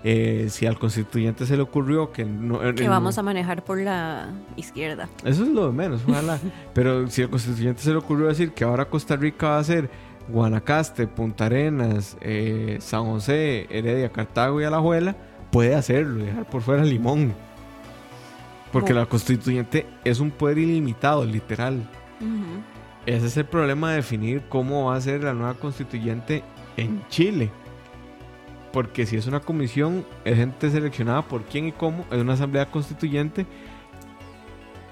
eh, 0.02 0.46
si 0.50 0.66
al 0.66 0.78
constituyente 0.78 1.46
se 1.46 1.56
le 1.56 1.62
ocurrió 1.62 2.12
que 2.12 2.24
no... 2.24 2.60
Que 2.74 2.88
vamos 2.88 3.18
a 3.18 3.22
manejar 3.22 3.64
por 3.64 3.78
la 3.78 4.30
izquierda. 4.56 5.08
Eso 5.24 5.42
es 5.42 5.48
lo 5.48 5.66
de 5.66 5.72
menos, 5.72 6.02
ojalá. 6.08 6.38
Pero 6.74 7.06
si 7.08 7.22
al 7.22 7.28
constituyente 7.28 7.82
se 7.82 7.90
le 7.90 7.96
ocurrió 7.96 8.28
decir 8.28 8.52
que 8.52 8.64
ahora 8.64 8.86
Costa 8.86 9.14
Rica 9.16 9.50
va 9.50 9.58
a 9.58 9.64
ser 9.64 9.90
Guanacaste, 10.28 11.06
Punta 11.06 11.46
Arenas, 11.46 12.16
eh, 12.20 12.78
San 12.80 13.04
José, 13.04 13.66
Heredia, 13.70 14.08
Cartago 14.10 14.60
y 14.60 14.64
Alajuela, 14.64 15.16
puede 15.50 15.74
hacerlo, 15.74 16.24
dejar 16.24 16.48
por 16.48 16.62
fuera 16.62 16.84
Limón. 16.84 17.32
Porque 18.72 18.92
Bo- 18.92 18.98
la 19.00 19.06
constituyente 19.06 19.86
es 20.04 20.20
un 20.20 20.30
poder 20.30 20.58
ilimitado, 20.58 21.24
literal. 21.24 21.88
Ese 23.06 23.26
es 23.26 23.36
el 23.36 23.44
problema 23.44 23.90
de 23.90 23.96
definir 23.96 24.42
cómo 24.48 24.86
va 24.86 24.96
a 24.96 25.00
ser 25.00 25.22
la 25.22 25.32
nueva 25.32 25.54
constituyente 25.54 26.42
en 26.76 27.06
Chile. 27.08 27.50
Porque 28.72 29.06
si 29.06 29.16
es 29.16 29.26
una 29.26 29.40
comisión, 29.40 30.04
es 30.24 30.36
gente 30.36 30.70
seleccionada 30.70 31.22
por 31.22 31.44
quién 31.44 31.68
y 31.68 31.72
cómo, 31.72 32.04
es 32.10 32.18
una 32.20 32.32
asamblea 32.34 32.66
constituyente. 32.66 33.46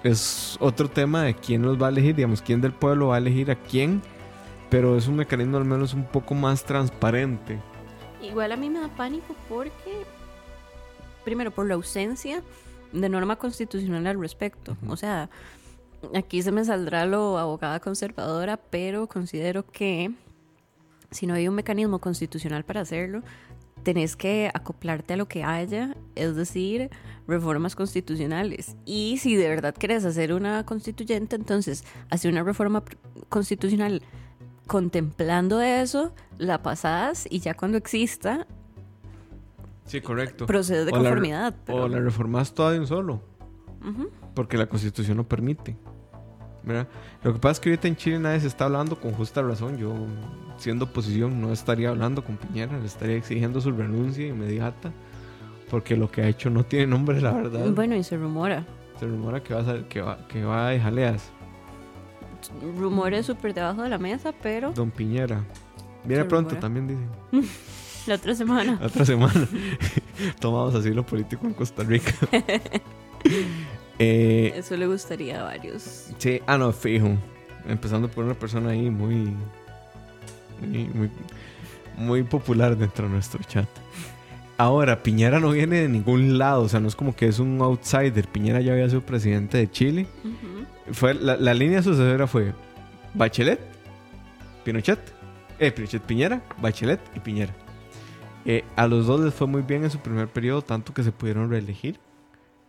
Es 0.03 0.57
otro 0.61 0.89
tema 0.89 1.23
de 1.23 1.35
quién 1.35 1.63
los 1.63 1.81
va 1.81 1.87
a 1.87 1.91
elegir, 1.91 2.15
digamos, 2.15 2.41
quién 2.43 2.61
del 2.61 2.73
pueblo 2.73 3.09
va 3.09 3.17
a 3.17 3.19
elegir 3.19 3.51
a 3.51 3.57
quién. 3.57 4.01
Pero 4.71 4.97
es 4.97 5.07
un 5.07 5.17
mecanismo 5.17 5.57
al 5.57 5.65
menos 5.65 5.95
un 5.95 6.05
poco 6.05 6.35
más 6.35 6.65
transparente. 6.65 7.59
Igual 8.23 8.53
a 8.53 8.57
mí 8.57 8.71
me 8.71 8.81
da 8.81 8.89
pánico 8.89 9.35
porque, 9.49 10.05
primero, 11.25 11.51
por 11.51 11.67
la 11.67 11.75
ausencia 11.75 12.43
de 12.93 13.09
norma 13.09 13.37
constitucional 13.37 14.07
al 14.07 14.21
respecto. 14.21 14.77
O 14.89 14.97
sea, 14.97 15.29
aquí 16.15 16.43
se 16.43 16.53
me 16.53 16.65
saldrá 16.65 17.07
lo 17.07 17.39
abogada 17.39 17.81
conservadora, 17.81 18.57
pero 18.57 19.09
considero 19.09 19.67
que 19.67 20.13
si 21.11 21.27
no 21.27 21.35
hay 21.35 21.49
un 21.49 21.55
mecanismo 21.55 21.99
constitucional 21.99 22.65
para 22.65 22.81
hacerlo, 22.81 23.23
tenés 23.83 24.17
que 24.17 24.51
acoplarte 24.53 25.15
a 25.15 25.17
lo 25.17 25.29
que 25.29 25.45
haya, 25.45 25.95
es 26.15 26.35
decir, 26.35 26.91
reformas 27.29 27.77
constitucionales. 27.77 28.77
Y 28.85 29.19
si 29.19 29.37
de 29.37 29.49
verdad 29.49 29.75
querés 29.75 30.05
hacer 30.05 30.33
una 30.33 30.65
constituyente, 30.65 31.37
entonces 31.37 31.85
hacer 32.11 32.33
una 32.33 32.43
reforma 32.43 32.83
constitucional 33.29 34.03
contemplando 34.67 35.61
eso, 35.61 36.15
la 36.39 36.63
pasás 36.63 37.27
y 37.31 37.41
ya 37.41 37.55
cuando 37.55 37.77
exista, 37.79 38.47
Sí, 39.87 40.01
correcto. 40.01 40.47
procedes 40.47 40.87
de 40.87 40.93
O 40.93 40.97
la 40.97 41.03
conformidad. 41.03 41.55
pero- 41.67 41.85
O 41.85 41.89
la 41.89 41.99
reformas 42.01 42.53
toda 42.55 42.73
de 42.73 42.81
un 42.81 42.87
solo. 42.87 43.21
Ujú. 43.87 44.09
Porque 44.35 44.57
la 44.57 44.67
constitución 44.67 45.17
lo 45.19 45.25
permite. 45.29 45.77
¿verdad? 46.67 46.89
Lo 47.23 47.35
que 47.35 47.39
pasa 47.41 47.53
es 47.53 47.61
que 47.61 47.69
ahorita 47.69 47.89
en 47.89 47.97
Chile 47.97 48.19
nadie 48.19 48.41
se 48.41 48.47
está 48.47 48.65
hablando 48.65 48.99
con 48.99 49.13
justa 49.13 49.43
razón. 49.43 49.77
Yo, 49.77 49.93
siendo 50.57 50.87
oposición, 50.87 51.39
no 51.39 51.53
estaría 51.53 51.91
hablando 51.91 52.25
con 52.25 52.39
Piñera, 52.39 52.79
le 52.79 52.87
estaría 52.87 53.17
exigiendo 53.17 53.61
su 53.61 53.71
renuncia 53.71 54.27
inmediata. 54.27 54.91
Porque 55.71 55.95
lo 55.95 56.11
que 56.11 56.23
ha 56.23 56.27
hecho 56.29 56.49
no 56.49 56.65
tiene 56.65 56.87
nombre, 56.87 57.21
la 57.21 57.33
verdad. 57.33 57.69
Bueno, 57.73 57.95
y 57.97 58.03
se 58.03 58.17
rumora. 58.17 58.65
Se 58.99 59.05
rumora 59.07 59.43
que 59.43 59.53
va 59.53 59.61
a, 59.61 59.87
que 59.91 60.01
va, 60.01 60.27
que 60.27 60.43
va 60.43 60.71
de 60.71 60.81
jaleas. 60.81 61.31
Rumores 62.79 63.27
súper 63.27 63.55
debajo 63.55 63.83
de 63.83 63.89
la 63.89 63.99
mesa, 63.99 64.33
pero 64.43 64.73
Don 64.73 64.91
Piñera. 64.91 65.45
Viene 66.05 66.25
pronto 66.25 66.57
también, 66.57 66.87
dicen. 66.89 67.09
la 68.07 68.15
otra 68.17 68.35
semana. 68.35 68.79
La 68.81 68.87
otra 68.87 69.05
semana. 69.05 69.49
Tomamos 70.41 70.75
asilo 70.75 71.05
político 71.05 71.47
en 71.47 71.55
Costa 71.55 71.83
Rica. 71.83 72.13
eh, 73.99 74.53
Eso 74.55 74.77
le 74.77 74.87
gustaría 74.87 75.41
a 75.41 75.45
varios. 75.45 76.09
Sí, 76.19 76.41
ah, 76.47 76.59
no, 76.59 76.73
fijo. 76.73 77.11
Empezando 77.67 78.09
por 78.09 78.25
una 78.25 78.35
persona 78.35 78.71
ahí 78.71 78.91
muy. 78.91 79.33
Muy, 80.61 80.85
muy, 80.95 81.11
muy 81.97 82.23
popular 82.23 82.77
dentro 82.77 83.07
de 83.07 83.15
nuestro 83.15 83.43
chat. 83.45 83.69
Ahora, 84.57 85.03
Piñera 85.03 85.41
no 85.41 85.51
viene 85.51 85.81
de 85.81 85.89
ningún 85.89 86.39
lado, 86.39 86.63
o 86.63 86.69
sea, 86.69 86.79
no 86.79 86.87
es 86.87 86.95
como 86.95 87.17
que 87.17 87.27
es 87.27 87.39
un 87.41 87.61
outsider. 87.61 88.29
Piñera 88.29 88.61
ya 88.61 88.73
había 88.73 88.89
sido 88.89 89.01
presidente 89.01 89.59
de 89.59 89.71
Chile. 89.71 90.07
Fue, 90.93 91.15
la, 91.15 91.37
la 91.37 91.55
línea 91.55 91.83
sucesora 91.83 92.27
fue 92.27 92.53
Bachelet, 93.15 93.61
Pinochet, 94.65 94.99
eh, 95.59 95.71
Pinochet 95.73 96.03
Piñera, 96.03 96.43
Bachelet 96.61 97.01
y 97.17 97.21
Piñera. 97.21 97.55
Eh, 98.45 98.65
a 98.77 98.87
los 98.87 99.07
dos 99.07 99.21
les 99.21 99.33
fue 99.33 99.47
muy 99.47 99.63
bien 99.63 99.85
en 99.85 99.91
su 99.91 99.99
primer 99.99 100.29
periodo, 100.29 100.63
tanto 100.63 100.93
que 100.93 101.03
se 101.03 101.13
pudieron 101.13 101.49
reelegir. 101.51 101.99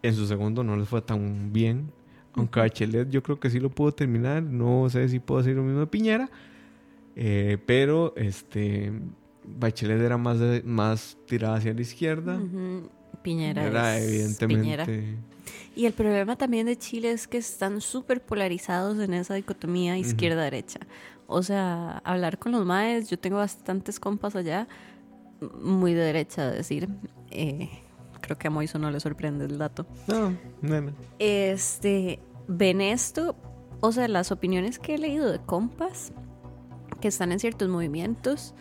En 0.02 0.14
su 0.14 0.26
segundo 0.28 0.64
no 0.64 0.78
les 0.78 0.88
fue 0.88 1.02
tan 1.02 1.52
bien. 1.52 1.92
Aunque 2.34 2.60
Bachelet 2.60 3.10
yo 3.10 3.22
creo 3.24 3.40
que 3.40 3.50
sí 3.50 3.60
lo 3.60 3.70
pudo 3.70 3.92
terminar. 3.92 4.44
No 4.44 4.88
sé 4.90 5.10
si 5.10 5.20
puedo 5.20 5.42
decir 5.42 5.56
lo 5.58 5.64
mismo 5.64 5.82
de 5.82 5.88
Piñera. 5.88 6.30
Eh, 7.18 7.58
pero 7.66 8.14
este 8.16 8.92
Bachelet 9.44 10.00
era 10.02 10.18
más, 10.18 10.40
de- 10.40 10.64
más 10.64 11.18
tirada 11.28 11.56
hacia 11.56 11.74
la 11.74 11.82
izquierda. 11.82 12.40
Piñera 13.22 13.66
Era 13.66 13.98
es 13.98 14.08
evidentemente... 14.08 14.62
Piñera. 14.62 14.86
Y 15.76 15.86
el 15.86 15.94
problema 15.94 16.38
también 16.38 16.68
de 16.68 16.78
Chile 16.78 17.12
es 17.12 17.28
que 17.28 17.38
están 17.38 17.82
súper 17.82 18.24
polarizados 18.24 18.98
en 19.00 19.14
esa 19.14 19.34
dicotomía 19.34 19.98
izquierda-derecha. 19.98 20.80
O 21.28 21.44
sea, 21.44 22.02
hablar 22.06 22.40
con 22.40 22.54
los 22.54 22.66
maes, 22.66 23.10
yo 23.10 23.20
tengo 23.20 23.38
bastantes 23.38 24.00
compas 24.00 24.36
allá, 24.38 24.68
muy 25.62 25.94
de 25.94 26.02
derecha, 26.02 26.52
es 26.52 26.58
decir. 26.58 26.88
eh, 27.30 27.70
creo 28.22 28.38
que 28.38 28.48
a 28.48 28.52
Moiso 28.52 28.80
no 28.80 28.90
le 28.90 29.00
sorprende 29.00 29.46
el 29.46 29.58
dato. 29.58 29.86
No, 30.08 30.36
no, 30.62 30.82
no. 30.82 30.92
Este, 31.20 32.20
ven 32.48 32.80
esto, 32.82 33.36
o 33.82 33.92
sea, 33.92 34.08
las 34.08 34.32
opiniones 34.32 34.80
que 34.80 34.96
he 34.96 34.98
leído 34.98 35.32
de 35.32 35.40
compas 35.40 36.14
que 37.02 37.10
están 37.10 37.32
en 37.32 37.40
ciertos 37.40 37.68
movimientos, 37.68 38.54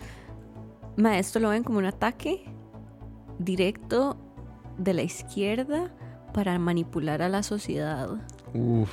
ma, 0.97 1.19
esto 1.19 1.39
lo 1.39 1.51
ven 1.51 1.63
como 1.63 1.79
un 1.79 1.87
ataque 1.87 2.45
directo 3.39 4.17
de 4.79 4.95
la 4.95 5.03
izquierda 5.03 5.95
para 6.35 6.59
manipular 6.59 7.23
a 7.23 7.29
la 7.31 7.43
sociedad. 7.43 8.11
Uf, 8.53 8.91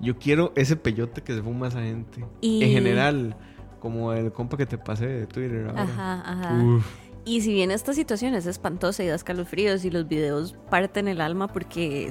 yo 0.00 0.18
quiero 0.18 0.52
ese 0.56 0.76
peyote 0.76 1.22
que 1.22 1.34
se 1.34 1.42
fuma 1.42 1.68
esa 1.68 1.80
gente. 1.80 2.22
Y- 2.42 2.62
En 2.64 2.70
general, 2.72 3.36
como 3.80 4.12
el 4.12 4.32
compa 4.32 4.56
que 4.58 4.66
te 4.66 4.76
pasé 4.76 5.06
de 5.06 5.26
Twitter 5.26 5.68
ahora. 5.68 5.82
Ajá, 5.84 6.22
ajá. 6.26 6.54
Uf, 6.62 6.84
Y 7.24 7.40
si 7.42 7.54
bien 7.54 7.70
esta 7.70 7.94
situación 7.94 8.34
es 8.34 8.46
espantosa 8.46 9.02
y 9.04 9.06
da 9.06 9.14
escalofríos 9.14 9.84
y 9.84 9.90
los 9.90 10.08
videos 10.08 10.56
parten 10.68 11.06
el 11.06 11.20
alma 11.20 11.46
porque 11.48 12.10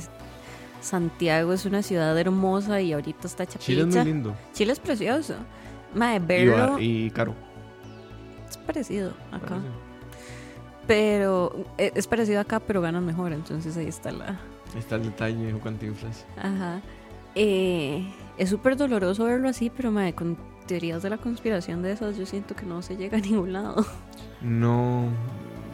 Santiago 0.81 1.51
es 1.53 1.65
una 1.65 1.83
ciudad 1.83 2.17
hermosa 2.17 2.79
y 2.81 2.93
ahorita 2.93 3.27
está 3.27 3.43
hecha 3.43 3.59
Chile 3.59 3.81
es 3.81 3.87
muy 3.95 4.05
lindo. 4.05 4.33
Chile 4.53 4.71
es 4.73 4.79
precioso. 4.79 5.35
Mae, 5.93 6.15
Y, 6.15 6.19
verlo 6.19 6.73
va- 6.75 6.81
y 6.81 7.11
caro. 7.11 7.35
es 8.49 8.55
parecido 8.57 9.11
acá. 9.33 9.59
Pero 10.87 11.65
eh, 11.77 11.91
es 11.95 12.07
parecido 12.07 12.39
acá, 12.39 12.59
pero 12.59 12.81
ganan 12.81 13.05
mejor. 13.05 13.33
Entonces 13.33 13.75
ahí 13.77 13.87
está 13.87 14.11
la. 14.11 14.39
Está 14.77 14.95
el 14.95 15.03
detalle, 15.03 15.47
dijo 15.47 15.59
Cantinflas. 15.59 16.25
Ajá. 16.37 16.81
Eh, 17.35 18.05
es 18.37 18.49
súper 18.49 18.75
doloroso 18.77 19.25
verlo 19.25 19.49
así, 19.49 19.69
pero 19.69 19.91
mae, 19.91 20.13
con 20.13 20.37
teorías 20.67 21.03
de 21.03 21.09
la 21.09 21.17
conspiración 21.17 21.81
de 21.81 21.93
esas, 21.93 22.17
yo 22.17 22.25
siento 22.25 22.55
que 22.55 22.65
no 22.65 22.81
se 22.81 22.95
llega 22.95 23.17
a 23.17 23.21
ningún 23.21 23.53
lado. 23.53 23.85
No, 24.41 25.05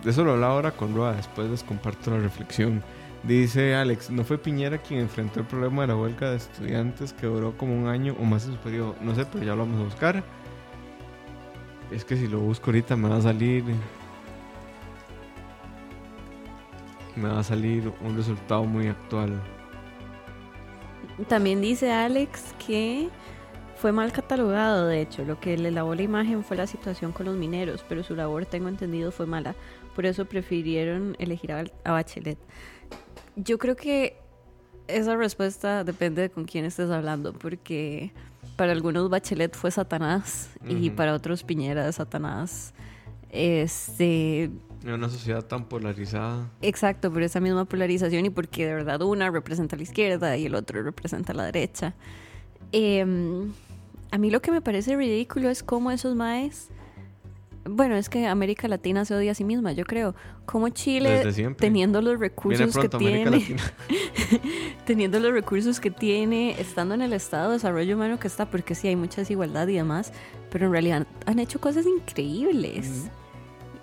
de 0.03 0.09
eso 0.09 0.23
lo 0.23 0.33
hablaba 0.33 0.53
ahora 0.53 0.71
con 0.71 0.95
Roa, 0.95 1.13
después 1.13 1.49
les 1.49 1.63
comparto 1.63 2.11
la 2.11 2.19
reflexión. 2.19 2.83
Dice 3.23 3.75
Alex, 3.75 4.09
¿no 4.11 4.23
fue 4.23 4.37
Piñera 4.37 4.77
quien 4.77 5.01
enfrentó 5.01 5.39
el 5.39 5.45
problema 5.47 5.81
de 5.81 5.87
la 5.87 5.95
huelga 5.95 6.29
de 6.29 6.37
estudiantes 6.37 7.13
que 7.13 7.27
duró 7.27 7.57
como 7.57 7.75
un 7.77 7.87
año 7.87 8.15
o 8.19 8.23
más 8.23 8.45
en 8.45 8.53
su 8.53 8.57
periodo? 8.59 8.95
No 9.01 9.15
sé, 9.15 9.25
pero 9.25 9.43
ya 9.43 9.55
lo 9.55 9.65
vamos 9.65 9.81
a 9.81 9.83
buscar. 9.83 10.23
Es 11.91 12.05
que 12.05 12.15
si 12.15 12.27
lo 12.27 12.39
busco 12.39 12.67
ahorita 12.67 12.95
me 12.95 13.09
va 13.09 13.17
a 13.17 13.21
salir... 13.21 13.63
Me 17.19 17.29
va 17.29 17.39
a 17.39 17.43
salir 17.43 17.91
un 18.05 18.15
resultado 18.15 18.63
muy 18.63 18.87
actual. 18.87 19.41
También 21.27 21.61
dice 21.61 21.91
Alex 21.91 22.53
que 22.65 23.09
fue 23.75 23.91
mal 23.91 24.11
catalogado, 24.11 24.87
de 24.87 25.01
hecho. 25.01 25.23
Lo 25.23 25.39
que 25.39 25.57
le 25.57 25.71
lavó 25.71 25.95
la 25.95 26.03
imagen 26.03 26.43
fue 26.43 26.57
la 26.57 26.67
situación 26.67 27.11
con 27.11 27.25
los 27.25 27.35
mineros, 27.35 27.83
pero 27.87 28.03
su 28.03 28.15
labor, 28.15 28.45
tengo 28.45 28.69
entendido, 28.69 29.11
fue 29.11 29.25
mala. 29.25 29.55
Por 29.95 30.05
eso 30.05 30.25
prefirieron 30.25 31.15
elegir 31.19 31.51
a, 31.51 31.63
a 31.83 31.91
Bachelet. 31.91 32.37
Yo 33.35 33.57
creo 33.57 33.75
que 33.75 34.19
esa 34.87 35.15
respuesta 35.15 35.83
depende 35.83 36.23
de 36.23 36.29
con 36.29 36.45
quién 36.45 36.65
estés 36.65 36.89
hablando, 36.89 37.33
porque 37.33 38.11
para 38.55 38.71
algunos 38.71 39.09
Bachelet 39.09 39.55
fue 39.55 39.71
Satanás 39.71 40.49
y 40.67 40.89
para 40.89 41.13
otros 41.13 41.43
Piñera 41.43 41.87
es 41.87 41.95
Satanás. 41.95 42.73
Este, 43.29 44.49
En 44.83 44.91
una 44.91 45.09
sociedad 45.09 45.43
tan 45.43 45.65
polarizada. 45.65 46.49
Exacto, 46.61 47.11
por 47.11 47.23
esa 47.23 47.39
misma 47.39 47.65
polarización 47.65 48.25
y 48.25 48.29
porque 48.29 48.65
de 48.65 48.73
verdad 48.73 49.01
una 49.01 49.29
representa 49.29 49.75
a 49.75 49.77
la 49.77 49.83
izquierda 49.83 50.37
y 50.37 50.45
el 50.45 50.55
otro 50.55 50.81
representa 50.83 51.33
a 51.33 51.35
la 51.35 51.45
derecha. 51.45 51.95
Em, 52.71 53.51
a 54.11 54.17
mí 54.17 54.29
lo 54.29 54.41
que 54.41 54.51
me 54.51 54.61
parece 54.61 54.95
ridículo 54.95 55.49
es 55.49 55.63
cómo 55.63 55.91
esos 55.91 56.15
maes... 56.15 56.69
Bueno, 57.69 57.97
es 57.97 58.07
que 58.07 58.27
América 58.27 58.69
Latina 58.69 59.03
se 59.03 59.13
odia 59.13 59.33
a 59.33 59.35
sí 59.35 59.43
misma, 59.43 59.73
yo 59.73 59.83
creo. 59.83 60.15
Como 60.45 60.69
Chile, 60.69 61.21
teniendo 61.57 62.01
los 62.01 62.17
recursos 62.17 62.73
que 62.73 62.87
pronto 62.87 62.97
tiene, 62.97 63.57
teniendo 64.85 65.19
los 65.19 65.33
recursos 65.33 65.81
que 65.81 65.91
tiene, 65.91 66.59
estando 66.61 66.95
en 66.95 67.01
el 67.01 67.11
estado 67.11 67.49
de 67.49 67.55
desarrollo 67.55 67.95
humano 67.95 68.19
que 68.19 68.27
está, 68.29 68.49
porque 68.49 68.73
sí 68.73 68.87
hay 68.87 68.95
mucha 68.95 69.19
desigualdad 69.19 69.67
y 69.67 69.73
demás, 69.73 70.13
pero 70.49 70.67
en 70.67 70.71
realidad 70.71 71.07
han 71.25 71.39
hecho 71.39 71.59
cosas 71.59 71.85
increíbles. 71.85 73.09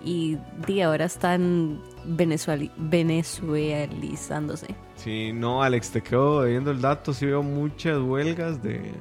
Y 0.05 0.37
di, 0.67 0.81
ahora 0.81 1.05
están 1.05 1.81
venezuali- 2.05 2.71
venezuelizándose. 2.77 4.67
Sí, 4.95 5.31
no, 5.33 5.61
Alex, 5.63 5.89
te 5.91 6.01
quedo 6.01 6.43
viendo 6.43 6.71
el 6.71 6.79
dato. 6.81 7.13
Sí 7.13 7.25
veo 7.25 7.41
muchas 7.43 7.99
huelgas 7.99 8.61
de, 8.63 8.93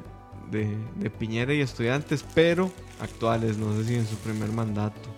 de, 0.51 0.77
de 0.97 1.11
Piñera 1.11 1.53
y 1.55 1.61
estudiantes, 1.61 2.25
pero 2.35 2.71
actuales, 3.01 3.59
no 3.59 3.75
sé 3.77 3.85
si 3.85 3.95
en 3.97 4.07
su 4.07 4.17
primer 4.17 4.49
mandato. 4.51 5.11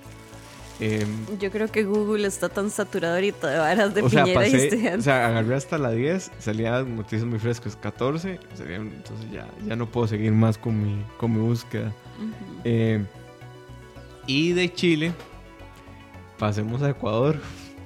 Em, 0.78 1.08
Yo 1.38 1.50
creo 1.50 1.68
que 1.68 1.84
Google 1.84 2.26
está 2.26 2.50
tan 2.50 2.68
saturado 2.68 3.14
ahorita 3.14 3.48
de 3.48 3.58
varas 3.58 3.94
de 3.94 4.06
sea, 4.10 4.24
Piñera 4.24 4.46
y 4.46 4.50
pasé, 4.52 4.56
o 4.56 4.64
estudiantes. 4.64 5.04
sea, 5.04 5.26
agarré 5.28 5.54
hasta 5.54 5.78
la 5.78 5.90
10, 5.92 6.30
salían 6.38 6.96
noticias 6.96 7.24
muy 7.24 7.38
frescas, 7.38 7.76
14, 7.76 8.38
salían- 8.54 8.92
entonces 8.94 9.30
ya, 9.32 9.48
ya 9.66 9.74
no 9.76 9.86
puedo 9.86 10.06
seguir 10.06 10.32
más 10.32 10.58
con 10.58 10.82
mi, 10.82 11.02
con 11.16 11.32
mi 11.32 11.38
búsqueda. 11.38 11.92
Em, 12.64 13.06
y 14.26 14.52
de 14.52 14.70
Chile, 14.74 15.12
pasemos 16.38 16.82
a 16.82 16.90
Ecuador, 16.90 17.36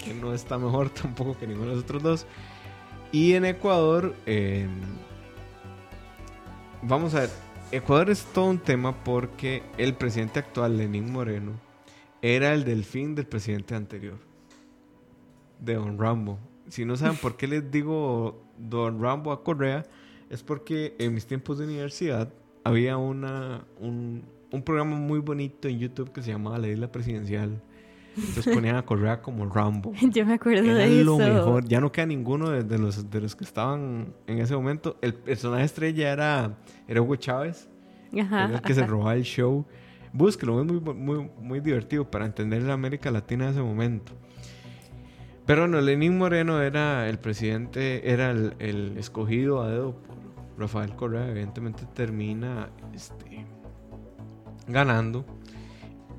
que 0.03 0.15
no 0.15 0.35
está 0.35 0.59
mejor 0.59 0.91
tampoco 1.03 1.39
que 1.39 1.47
ninguno 1.47 1.71
de 1.71 1.77
los 1.77 1.85
otros 1.85 2.03
dos. 2.03 2.27
Y 3.13 3.35
en 3.35 3.45
Ecuador, 3.45 4.15
em, 4.27 4.71
vamos 6.83 7.15
a 7.15 7.21
ver, 7.21 7.31
Ecuador 7.73 8.11
es 8.11 8.25
todo 8.25 8.47
un 8.47 8.59
tema 8.59 9.05
porque 9.05 9.63
el 9.79 9.95
presidente 9.95 10.39
actual, 10.39 10.77
Lenín 10.77 11.13
Moreno, 11.13 11.53
era 12.23 12.53
el 12.53 12.65
delfín 12.65 13.15
del 13.15 13.27
presidente 13.27 13.75
anterior, 13.75 14.19
de 15.59 15.75
Don 15.75 15.99
Rambo. 15.99 16.39
Si 16.69 16.85
no 16.85 16.97
saben 16.97 17.17
por 17.17 17.37
qué 17.37 17.49
les 17.49 17.71
digo 17.71 18.43
Don 18.59 19.03
Rambo 19.03 19.33
a 19.33 19.43
Correa, 19.43 19.85
es 20.29 20.43
porque 20.45 20.95
en 20.99 21.15
mis 21.15 21.27
tiempos 21.27 21.59
de 21.59 21.65
universidad 21.65 22.33
había 22.63 22.97
una, 22.97 23.65
un, 23.81 24.23
un 24.53 24.63
programa 24.63 24.97
muy 24.97 25.19
bonito 25.19 25.67
en 25.67 25.79
YouTube 25.79 26.13
que 26.13 26.23
se 26.23 26.31
llamaba 26.31 26.59
La 26.59 26.69
Isla 26.69 26.93
Presidencial, 26.93 27.61
Entonces 28.17 28.55
ponían 28.55 28.77
a 28.77 28.83
Correa 28.83 29.23
como 29.23 29.47
Rambo. 29.47 29.93
Yo 30.11 30.27
me 30.27 30.35
acuerdo 30.35 30.65
Era 30.65 30.75
de 30.75 31.05
lo 31.05 31.21
eso. 31.21 31.33
mejor. 31.33 31.65
Ya 31.67 31.81
no 31.81 31.93
queda 31.93 32.07
ninguno 32.07 32.51
de, 32.51 32.65
de 32.65 32.79
los, 32.79 33.11
de 33.11 33.21
los 33.21 33.37
que 33.37 33.45
estaban 33.45 34.15
en 34.27 34.39
ese 34.39 34.55
momento. 34.55 34.97
El 35.01 35.15
personaje 35.15 35.65
estrella 35.65 36.13
era, 36.13 36.59
era 36.89 37.01
Hugo 37.03 37.17
Chávez. 37.17 37.69
Ajá, 38.21 38.47
era 38.47 38.55
el 38.57 38.63
que 38.63 38.75
se 38.75 38.85
robaba 38.87 39.15
el 39.15 39.23
show. 39.23 39.65
Búsquelo, 40.13 40.61
es 40.61 40.67
muy, 40.67 40.81
muy, 40.95 41.31
muy 41.41 41.61
divertido 41.61 42.11
para 42.11 42.27
entender 42.27 42.63
la 42.63 42.73
América 42.73 43.11
Latina 43.13 43.47
de 43.47 43.53
ese 43.53 43.63
momento. 43.63 44.13
Pero 45.47 45.69
no, 45.69 45.81
Lenín 45.81 46.19
Moreno 46.19 46.61
era 46.61 47.09
el 47.09 47.19
presidente, 47.19 48.13
era 48.13 48.31
el, 48.33 48.55
el 48.59 48.97
escogido 48.99 49.63
a 49.63 49.69
dedo 49.69 49.95
por 49.95 50.17
Rafael 50.59 50.95
Correa. 50.97 51.29
Evidentemente 51.29 51.85
termina 51.95 52.71
este, 52.93 53.47
ganando. 54.67 55.25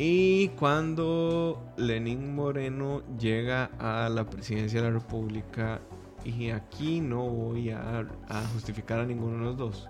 Y 0.04 0.47
cuando 0.58 1.62
Lenín 1.78 2.34
Moreno 2.34 3.04
llega 3.20 3.66
a 3.78 4.10
la 4.10 4.28
presidencia 4.28 4.82
de 4.82 4.88
la 4.88 4.93
República, 4.97 5.80
y 6.26 6.49
aquí 6.49 6.99
no 6.99 7.30
voy 7.30 7.70
a, 7.70 8.08
justificar 8.52 8.97
a 8.97 9.06
ninguno 9.06 9.38
de 9.38 9.43
los 9.43 9.58
dos, 9.58 9.89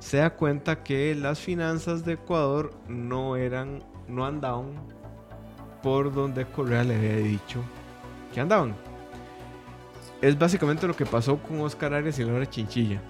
se 0.00 0.18
da 0.18 0.34
cuenta 0.36 0.82
que 0.82 1.14
las 1.14 1.40
finanzas 1.40 2.04
de 2.04 2.12
Ecuador 2.12 2.74
no 2.88 3.36
eran, 3.36 3.82
no 4.06 4.26
andaban 4.26 4.74
por 5.82 6.12
donde 6.12 6.44
Correa 6.44 6.84
le 6.84 6.96
había 6.96 7.16
dicho 7.16 7.62
que 8.34 8.40
andaban. 8.42 8.74
Es 10.20 10.38
básicamente 10.38 10.86
lo 10.86 10.94
que 10.94 11.06
pasó 11.06 11.38
con 11.38 11.58
Oscar 11.62 11.94
Arias 11.94 12.18
y 12.18 12.24
Laura 12.26 12.44
Chinchilla. 12.44 13.00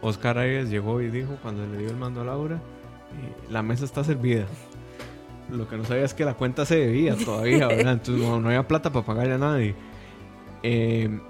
Oscar 0.00 0.38
Arias 0.38 0.70
llegó 0.70 1.02
y 1.02 1.10
dijo 1.10 1.36
cuando 1.42 1.66
le 1.66 1.76
dio 1.76 1.90
el 1.90 1.98
mando 1.98 2.22
a 2.22 2.24
Laura, 2.24 2.56
eh, 2.56 3.50
la 3.50 3.62
mesa 3.62 3.84
está 3.84 4.02
servida. 4.02 4.46
Lo 5.52 5.68
que 5.68 5.76
no 5.76 5.84
sabía 5.84 6.04
es 6.04 6.14
que 6.14 6.24
la 6.24 6.34
cuenta 6.34 6.64
se 6.64 6.76
debía 6.76 7.16
todavía, 7.16 7.66
¿verdad? 7.68 7.92
Entonces 7.94 8.24
no, 8.24 8.40
no 8.40 8.48
había 8.48 8.66
plata 8.66 8.90
para 8.90 9.04
pagarle 9.04 9.34
a 9.34 9.38
nadie. 9.38 9.74
Eh, 10.62 11.20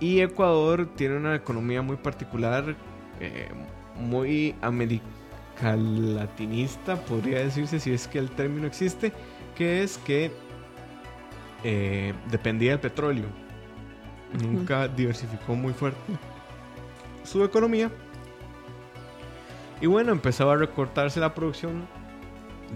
y 0.00 0.20
Ecuador 0.20 0.86
tiene 0.96 1.16
una 1.16 1.34
economía 1.34 1.82
muy 1.82 1.96
particular, 1.96 2.76
eh, 3.20 3.48
muy 3.96 4.54
americalatinista, 4.60 6.96
podría 6.96 7.40
decirse, 7.40 7.80
si 7.80 7.92
es 7.92 8.06
que 8.08 8.18
el 8.18 8.30
término 8.30 8.66
existe, 8.66 9.12
que 9.56 9.82
es 9.82 9.98
que 9.98 10.30
eh, 11.64 12.12
dependía 12.30 12.72
del 12.72 12.80
petróleo. 12.80 13.26
Nunca 14.42 14.88
diversificó 14.88 15.54
muy 15.54 15.72
fuerte 15.72 16.00
su 17.22 17.44
economía. 17.44 17.90
Y 19.80 19.86
bueno, 19.86 20.12
empezaba 20.12 20.52
a 20.54 20.56
recortarse 20.56 21.20
la 21.20 21.34
producción 21.34 21.86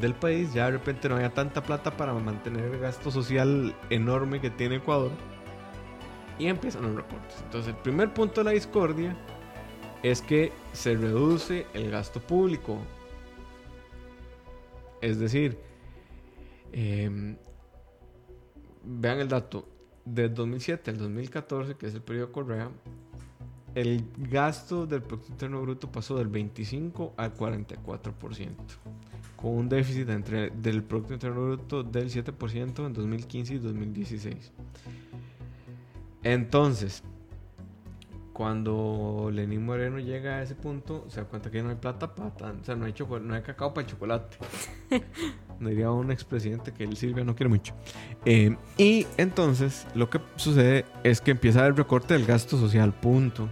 del 0.01 0.15
país. 0.15 0.53
Ya 0.53 0.67
de 0.67 0.73
repente 0.73 1.09
no 1.09 1.17
había 1.17 1.33
tanta 1.33 1.63
plata 1.63 1.97
para 1.97 2.13
mantener 2.15 2.65
el 2.75 2.81
gasto 2.81 3.11
social 3.11 3.75
enorme 3.91 4.41
que 4.41 4.51
tiene 4.51 4.77
Ecuador. 4.77 5.11
Y 6.39 6.47
empiezan 6.47 6.83
los 6.83 6.95
recortes. 6.95 7.41
Entonces, 7.43 7.75
el 7.75 7.81
primer 7.81 8.13
punto 8.13 8.41
de 8.41 8.45
la 8.45 8.51
discordia 8.51 9.17
es 10.03 10.21
que 10.21 10.53
se 10.73 10.95
reduce 10.95 11.67
el 11.73 11.91
gasto 11.91 12.21
público. 12.21 12.79
Es 15.01 15.19
decir, 15.19 15.59
em, 16.73 17.37
vean 18.85 19.21
el 19.21 19.29
dato. 19.29 19.69
Del 20.05 20.33
2007 20.35 20.93
al 20.93 20.99
2014, 20.99 21.75
que 21.75 21.87
es 21.87 21.95
el 21.95 22.03
periodo 22.03 22.31
Correa, 22.31 22.71
el 23.77 24.05
gasto 24.17 24.87
del 24.87 25.03
Producto 25.03 25.33
Interno 25.33 25.61
Bruto 25.61 25.93
pasó 25.93 26.17
del 26.17 26.29
25 26.29 27.13
al 27.17 27.35
44%, 27.35 28.57
con 29.37 29.53
un 29.53 29.69
déficit 29.69 30.09
entre, 30.09 30.51
del 30.51 30.83
Producto 30.83 31.15
Interno 31.15 31.43
Bruto 31.43 31.83
del 31.83 32.11
7% 32.11 32.87
en 32.87 32.93
2015 32.93 33.55
y 33.55 33.59
2016. 33.59 34.53
Entonces, 36.23 37.03
cuando 38.37 39.31
Lenín 39.33 39.65
Moreno 39.65 39.99
llega 39.99 40.37
a 40.37 40.43
ese 40.43 40.55
punto, 40.55 41.07
se 41.09 41.23
da 41.23 41.27
cuenta 41.27 41.51
que 41.51 41.63
no 41.63 41.71
hay 41.71 41.77
plata 41.77 42.15
para 42.15 42.31
tan, 42.35 42.61
o 42.61 42.65
sea, 42.65 42.77
no 42.77 42.85
hay, 42.85 42.95
no 43.23 43.35
hay 43.35 43.41
cacao 43.41 43.73
para 43.73 43.87
el 43.87 43.91
chocolate. 43.91 44.37
Diría 45.61 45.91
un 45.91 46.11
expresidente 46.11 46.71
que 46.73 46.85
él 46.85 46.99
Silvia 46.99 47.25
no 47.25 47.35
quiere 47.35 47.49
mucho. 47.49 47.73
Eh, 48.27 48.55
y 48.77 49.07
entonces 49.17 49.87
lo 49.95 50.11
que 50.11 50.21
sucede 50.37 50.85
es 51.03 51.23
que 51.23 51.31
empieza 51.31 51.67
el 51.67 51.75
recorte 51.77 52.13
del 52.13 52.27
gasto 52.27 52.59
social, 52.59 52.93
punto. 52.93 53.49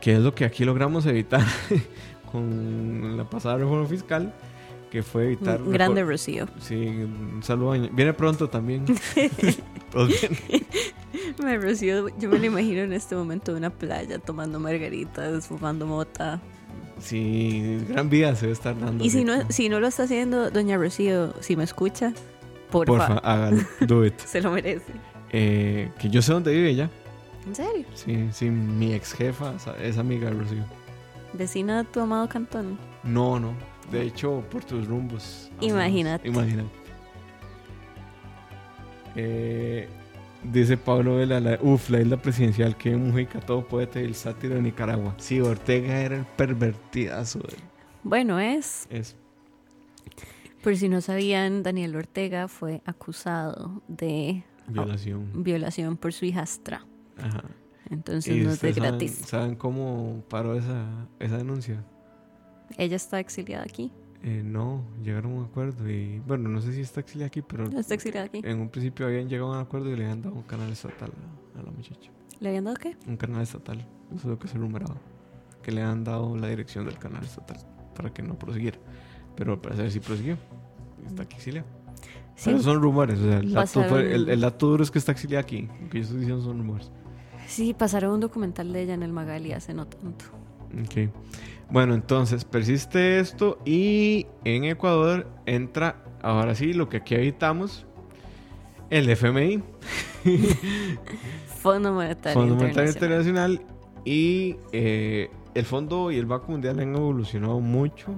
Que 0.00 0.14
es 0.14 0.20
lo 0.20 0.34
que 0.34 0.44
aquí 0.44 0.64
logramos 0.64 1.06
evitar 1.06 1.44
con 2.30 3.16
la 3.16 3.28
pasada 3.28 3.58
reforma 3.58 3.86
fiscal, 3.86 4.34
que 4.90 5.02
fue 5.02 5.26
evitar... 5.26 5.62
Un 5.62 5.72
Grande 5.72 6.02
Rocío. 6.04 6.46
Sí, 6.60 6.74
un 6.74 7.42
saludo. 7.42 7.72
Viene 7.92 8.12
pronto 8.12 8.48
también. 8.48 8.84
Me 11.42 11.56
Rocío, 11.56 12.08
yo 12.18 12.28
me 12.28 12.38
lo 12.38 12.46
imagino 12.46 12.82
en 12.82 12.92
este 12.92 13.14
momento 13.14 13.52
en 13.52 13.58
una 13.58 13.70
playa 13.70 14.18
tomando 14.18 14.60
margaritas, 14.60 15.46
fumando 15.46 15.86
mota. 15.86 16.40
Sí, 17.00 17.78
gran 17.88 18.10
vida 18.10 18.34
se 18.34 18.42
debe 18.42 18.52
estar 18.52 18.78
dando. 18.78 19.04
Y 19.04 19.10
si 19.10 19.24
no, 19.24 19.50
si 19.50 19.68
no 19.68 19.80
lo 19.80 19.86
está 19.86 20.04
haciendo, 20.04 20.50
doña 20.50 20.76
Rocío, 20.76 21.32
si 21.40 21.56
me 21.56 21.64
escucha, 21.64 22.12
porfa, 22.70 22.92
Porfa, 22.92 23.18
hágalo. 23.18 23.62
Do 23.80 24.04
it. 24.04 24.18
se 24.24 24.40
lo 24.40 24.50
merece. 24.50 24.92
Eh, 25.30 25.90
que 25.98 26.10
yo 26.10 26.22
sé 26.22 26.32
dónde 26.32 26.52
vive 26.52 26.70
ella. 26.70 26.90
¿En 27.46 27.54
serio? 27.54 27.86
Sí, 27.94 28.28
sí, 28.32 28.50
mi 28.50 28.94
ex 28.94 29.12
jefa 29.12 29.54
es 29.80 29.96
amiga 29.96 30.30
de 30.30 30.36
Rocío. 30.36 30.64
Vecina 31.32 31.82
de 31.82 31.84
tu 31.90 32.00
amado 32.00 32.28
cantón. 32.28 32.78
No, 33.04 33.38
no. 33.38 33.54
De 33.90 34.02
hecho, 34.02 34.44
por 34.50 34.64
tus 34.64 34.86
rumbos. 34.86 35.50
Imagínate. 35.60 36.28
Imagínate. 36.28 36.68
Eh, 39.16 39.88
dice 40.44 40.76
Pablo 40.76 41.16
Vela, 41.16 41.40
la, 41.40 41.58
uf, 41.60 41.90
la 41.90 42.00
isla 42.00 42.16
presidencial, 42.16 42.76
que 42.76 42.94
Mujica, 42.96 43.40
todo 43.40 43.66
poeta 43.66 44.00
y 44.00 44.04
el 44.04 44.14
sátiro 44.14 44.54
de 44.56 44.62
Nicaragua. 44.62 45.14
Sí, 45.18 45.40
Ortega 45.40 46.00
era 46.00 46.16
el 46.16 46.24
pervertidazo. 46.24 47.40
de- 47.40 47.56
Bueno, 48.04 48.38
es, 48.38 48.86
Es, 48.90 49.16
por 50.62 50.76
si 50.76 50.88
no 50.88 51.00
sabían, 51.00 51.62
Daniel 51.62 51.96
Ortega 51.96 52.48
fue 52.48 52.82
acusado 52.84 53.82
de 53.88 54.44
violación. 54.66 55.30
violación 55.42 55.96
por 55.96 56.12
su 56.12 56.24
hijastra. 56.26 56.84
Ajá. 57.20 57.42
Entonces 57.90 58.34
¿Y 58.34 58.40
no 58.40 58.42
es 58.42 58.46
de 58.46 58.52
ustedes 58.54 58.76
saben, 58.76 58.90
gratis. 58.90 59.12
saben 59.26 59.54
cómo 59.56 60.22
paró 60.28 60.54
esa, 60.54 60.86
esa 61.18 61.36
denuncia? 61.38 61.82
Ella 62.76 62.96
está 62.96 63.18
exiliada 63.20 63.64
aquí. 63.64 63.92
Eh, 64.22 64.42
no, 64.44 64.82
llegaron 65.02 65.32
a 65.32 65.34
un 65.36 65.44
acuerdo 65.44 65.88
y 65.88 66.18
bueno, 66.26 66.48
no 66.48 66.60
sé 66.60 66.72
si 66.72 66.80
está 66.80 67.00
exiliada 67.00 67.28
aquí, 67.28 67.40
pero 67.40 67.68
No 67.68 67.78
está 67.78 67.94
exiliada 67.94 68.26
aquí. 68.26 68.40
en 68.44 68.60
un 68.60 68.68
principio 68.68 69.06
habían 69.06 69.28
llegado 69.28 69.52
a 69.52 69.56
un 69.58 69.62
acuerdo 69.62 69.88
y 69.90 69.96
le 69.96 70.04
habían 70.04 70.22
dado 70.22 70.34
un 70.34 70.42
canal 70.42 70.70
estatal 70.72 71.10
a, 71.56 71.60
a 71.60 71.62
la 71.62 71.70
muchacha. 71.70 72.10
¿Le 72.40 72.48
habían 72.48 72.64
dado 72.64 72.76
qué? 72.76 72.96
Un 73.06 73.16
canal 73.16 73.42
estatal, 73.42 73.78
eso 74.08 74.16
es 74.16 74.24
lo 74.24 74.38
que 74.38 74.48
se 74.48 74.58
rumoraba. 74.58 74.96
Que 75.62 75.72
le 75.72 75.82
han 75.82 76.02
dado 76.04 76.36
la 76.36 76.48
dirección 76.48 76.84
del 76.84 76.98
canal 76.98 77.22
estatal 77.24 77.58
para 77.94 78.12
que 78.12 78.22
no 78.22 78.38
prosiguiera. 78.38 78.78
Pero 79.36 79.52
al 79.52 79.60
parecer 79.60 79.90
sí 79.90 80.00
prosiguió. 80.00 80.36
Está 81.06 81.22
aquí 81.22 81.36
exiliada. 81.36 81.66
Sí, 82.34 82.44
Pero 82.50 82.60
son 82.60 82.80
rumores, 82.82 83.18
o 83.18 83.22
sea, 83.24 83.38
el 83.38 83.52
dato, 83.52 83.98
el, 83.98 84.28
el 84.28 84.40
dato 84.40 84.66
duro 84.68 84.82
es 84.84 84.90
que 84.90 84.98
está 84.98 85.12
exiliada 85.12 85.42
aquí. 85.42 85.68
Lo 85.82 85.88
que 85.90 85.98
yo 85.98 86.04
estoy 86.04 86.20
diciendo 86.20 86.42
son 86.44 86.58
rumores. 86.58 86.90
Sí, 87.48 87.74
pasaron 87.74 88.12
un 88.12 88.20
documental 88.20 88.72
de 88.72 88.82
ella 88.82 88.94
en 88.94 89.02
el 89.02 89.12
Magali 89.12 89.52
hace 89.52 89.74
no 89.74 89.86
tanto. 89.86 90.26
Ok. 90.80 91.10
Bueno, 91.70 91.94
entonces 91.94 92.44
persiste 92.44 93.18
esto 93.18 93.58
y 93.64 94.26
en 94.44 94.64
Ecuador 94.64 95.26
entra, 95.44 96.02
ahora 96.22 96.54
sí, 96.54 96.72
lo 96.72 96.88
que 96.88 96.98
aquí 96.98 97.14
habitamos, 97.14 97.84
el 98.90 99.08
FMI, 99.10 99.62
Fondo 101.60 101.92
Monetario 101.92 102.40
Fondo 102.40 102.54
Monetario 102.54 102.90
Internacional. 102.90 103.52
Internacional, 103.52 103.78
y 104.04 104.56
eh, 104.72 105.30
el 105.54 105.64
Fondo 105.66 106.10
y 106.10 106.16
el 106.16 106.26
Banco 106.26 106.52
Mundial 106.52 106.80
han 106.80 106.94
evolucionado 106.94 107.60
mucho 107.60 108.14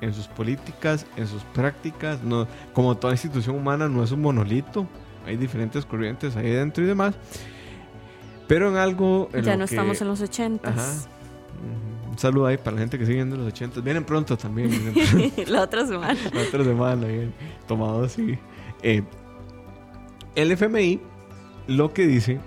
en 0.00 0.12
sus 0.12 0.28
políticas, 0.28 1.06
en 1.16 1.26
sus 1.26 1.42
prácticas. 1.44 2.22
No, 2.22 2.46
como 2.74 2.96
toda 2.96 3.14
institución 3.14 3.56
humana 3.56 3.88
no 3.88 4.04
es 4.04 4.12
un 4.12 4.20
monolito, 4.20 4.86
hay 5.26 5.36
diferentes 5.36 5.86
corrientes 5.86 6.36
ahí 6.36 6.50
dentro 6.50 6.84
y 6.84 6.86
demás. 6.86 7.14
Pero 8.46 8.68
en 8.70 8.76
algo... 8.76 9.28
en 9.32 9.42
Ya 9.44 9.56
no 9.56 9.66
que- 9.66 9.74
estamos 9.74 10.00
en 10.00 10.08
los 10.08 10.20
ochentas. 10.20 10.76
Ajá. 10.78 11.10
Ujú. 12.04 12.10
Un 12.12 12.18
saludo 12.18 12.46
ahí 12.46 12.56
para 12.58 12.72
la 12.72 12.80
gente 12.80 12.98
que 12.98 13.04
sigue 13.06 13.16
viendo 13.16 13.36
los 13.36 13.46
80. 13.48 13.80
Vienen 13.80 14.04
pronto 14.04 14.36
también. 14.36 14.70
vienen 14.70 14.92
pronto. 15.34 15.50
La 15.50 15.62
otra 15.62 15.86
semana. 15.86 16.18
la 16.32 16.40
otra 16.42 16.62
semana, 16.64 17.06
bien. 17.06 17.32
Tomado 17.66 18.04
así. 18.04 18.38
Eh, 18.82 19.02
el 20.34 20.52
FMI 20.52 21.00
lo 21.68 21.92
que 21.92 22.06
dice 22.06 22.38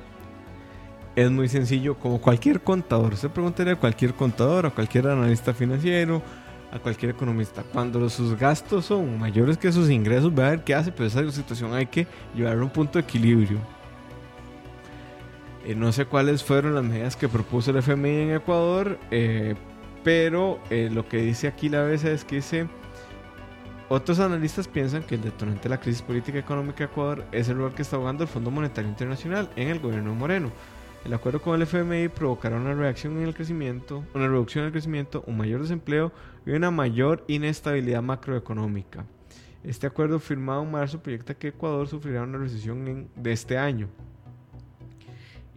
es 1.15 1.31
muy 1.31 1.49
sencillo, 1.49 1.95
como 1.95 2.21
cualquier 2.21 2.61
contador. 2.61 3.17
Se 3.17 3.27
preguntaría 3.29 3.73
a 3.73 3.75
cualquier 3.75 4.13
contador, 4.13 4.67
a 4.67 4.69
cualquier 4.69 5.07
analista 5.07 5.51
financiero, 5.53 6.21
a 6.71 6.77
cualquier 6.77 7.11
economista. 7.11 7.63
Cuando 7.73 8.07
sus 8.09 8.37
gastos 8.37 8.85
son 8.85 9.17
mayores 9.17 9.57
que 9.57 9.71
sus 9.71 9.89
ingresos, 9.89 10.31
va 10.37 10.47
a 10.47 10.49
ver 10.51 10.63
qué 10.63 10.75
hace, 10.75 10.91
pero 10.91 11.07
esa 11.07 11.27
situación 11.31 11.73
hay 11.73 11.87
que 11.87 12.05
llevar 12.35 12.57
a 12.59 12.61
un 12.61 12.69
punto 12.69 12.99
de 12.99 13.03
equilibrio. 13.03 13.57
Eh, 15.67 15.75
no 15.75 15.91
sé 15.91 16.05
cuáles 16.05 16.45
fueron 16.45 16.75
las 16.75 16.83
medidas 16.85 17.17
que 17.17 17.27
propuso 17.27 17.71
el 17.71 17.77
FMI 17.77 18.09
en 18.09 18.35
Ecuador, 18.35 18.97
eh, 19.11 19.53
pero 20.01 20.59
eh, 20.69 20.89
lo 20.89 21.09
que 21.09 21.17
dice 21.17 21.49
aquí 21.49 21.67
la 21.67 21.81
vez 21.81 22.05
es 22.05 22.23
que 22.23 22.37
dice 22.37 22.67
Otros 23.89 24.21
analistas 24.21 24.65
piensan 24.65 25.03
que 25.03 25.15
el 25.15 25.23
detonante 25.23 25.63
de 25.63 25.69
la 25.69 25.81
crisis 25.81 26.01
política 26.01 26.39
económica 26.39 26.77
de 26.77 26.85
Ecuador 26.85 27.25
es 27.33 27.49
el 27.49 27.57
rol 27.57 27.73
que 27.73 27.81
está 27.81 27.97
jugando 27.97 28.23
el 28.23 28.29
Fondo 28.29 28.49
Monetario 28.49 28.89
Internacional 28.89 29.49
en 29.57 29.67
el 29.67 29.79
gobierno 29.79 30.11
de 30.11 30.15
Moreno. 30.15 30.51
El 31.03 31.13
acuerdo 31.13 31.41
con 31.41 31.55
el 31.55 31.63
FMI 31.63 32.07
provocará 32.07 32.55
una 32.55 32.73
reacción 32.73 33.17
en 33.17 33.23
el 33.23 33.33
crecimiento, 33.33 34.05
una 34.13 34.29
reducción 34.29 34.61
en 34.61 34.67
el 34.67 34.71
crecimiento, 34.71 35.25
un 35.27 35.35
mayor 35.35 35.61
desempleo 35.61 36.13
y 36.45 36.51
una 36.51 36.71
mayor 36.71 37.25
inestabilidad 37.27 38.01
macroeconómica. 38.01 39.05
Este 39.65 39.85
acuerdo 39.85 40.19
firmado 40.19 40.63
en 40.63 40.71
marzo 40.71 41.03
proyecta 41.03 41.33
que 41.33 41.49
Ecuador 41.49 41.89
sufrirá 41.89 42.23
una 42.23 42.37
recesión 42.37 43.09
de 43.17 43.31
este 43.33 43.57
año. 43.57 43.89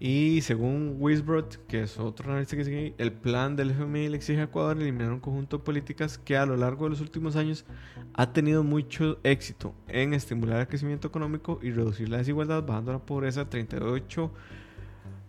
Y 0.02 0.40
según 0.40 0.96
Wisbrot, 0.98 1.66
que 1.66 1.82
es 1.82 1.98
otro 1.98 2.30
analista 2.30 2.56
que 2.56 2.64
sigue, 2.64 2.94
el 2.96 3.12
plan 3.12 3.54
del 3.54 3.72
FMI 3.72 4.08
le 4.08 4.16
exige 4.16 4.40
a 4.40 4.44
Ecuador 4.44 4.78
eliminar 4.78 5.12
un 5.12 5.20
conjunto 5.20 5.58
de 5.58 5.62
políticas 5.62 6.16
que 6.16 6.38
a 6.38 6.46
lo 6.46 6.56
largo 6.56 6.84
de 6.84 6.90
los 6.90 7.02
últimos 7.02 7.36
años 7.36 7.66
ha 8.14 8.32
tenido 8.32 8.64
mucho 8.64 9.18
éxito 9.24 9.74
en 9.88 10.14
estimular 10.14 10.60
el 10.60 10.68
crecimiento 10.68 11.08
económico 11.08 11.58
y 11.60 11.70
reducir 11.70 12.08
la 12.08 12.16
desigualdad, 12.16 12.62
bajando 12.62 12.94
la 12.94 13.00
pobreza 13.00 13.50
38 13.50 14.32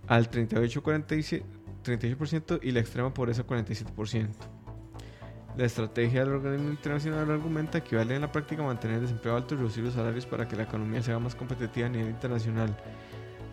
al 0.08 0.32
38,47% 0.32 2.60
y 2.64 2.72
la 2.72 2.80
extrema 2.80 3.14
pobreza 3.14 3.46
47%. 3.46 4.30
La 5.58 5.66
estrategia 5.66 6.22
del 6.22 6.36
organismo 6.36 6.70
internacional 6.70 7.30
argumenta 7.30 7.84
que 7.84 7.98
vale 7.98 8.16
en 8.16 8.22
la 8.22 8.32
práctica 8.32 8.64
mantener 8.64 8.96
el 8.96 9.02
desempleo 9.02 9.36
alto 9.36 9.54
y 9.54 9.58
reducir 9.58 9.84
los 9.84 9.96
salarios 9.96 10.26
para 10.26 10.48
que 10.48 10.56
la 10.56 10.64
economía 10.64 11.04
sea 11.04 11.20
más 11.20 11.36
competitiva 11.36 11.88
a 11.88 11.90
nivel 11.90 12.08
internacional. 12.08 12.74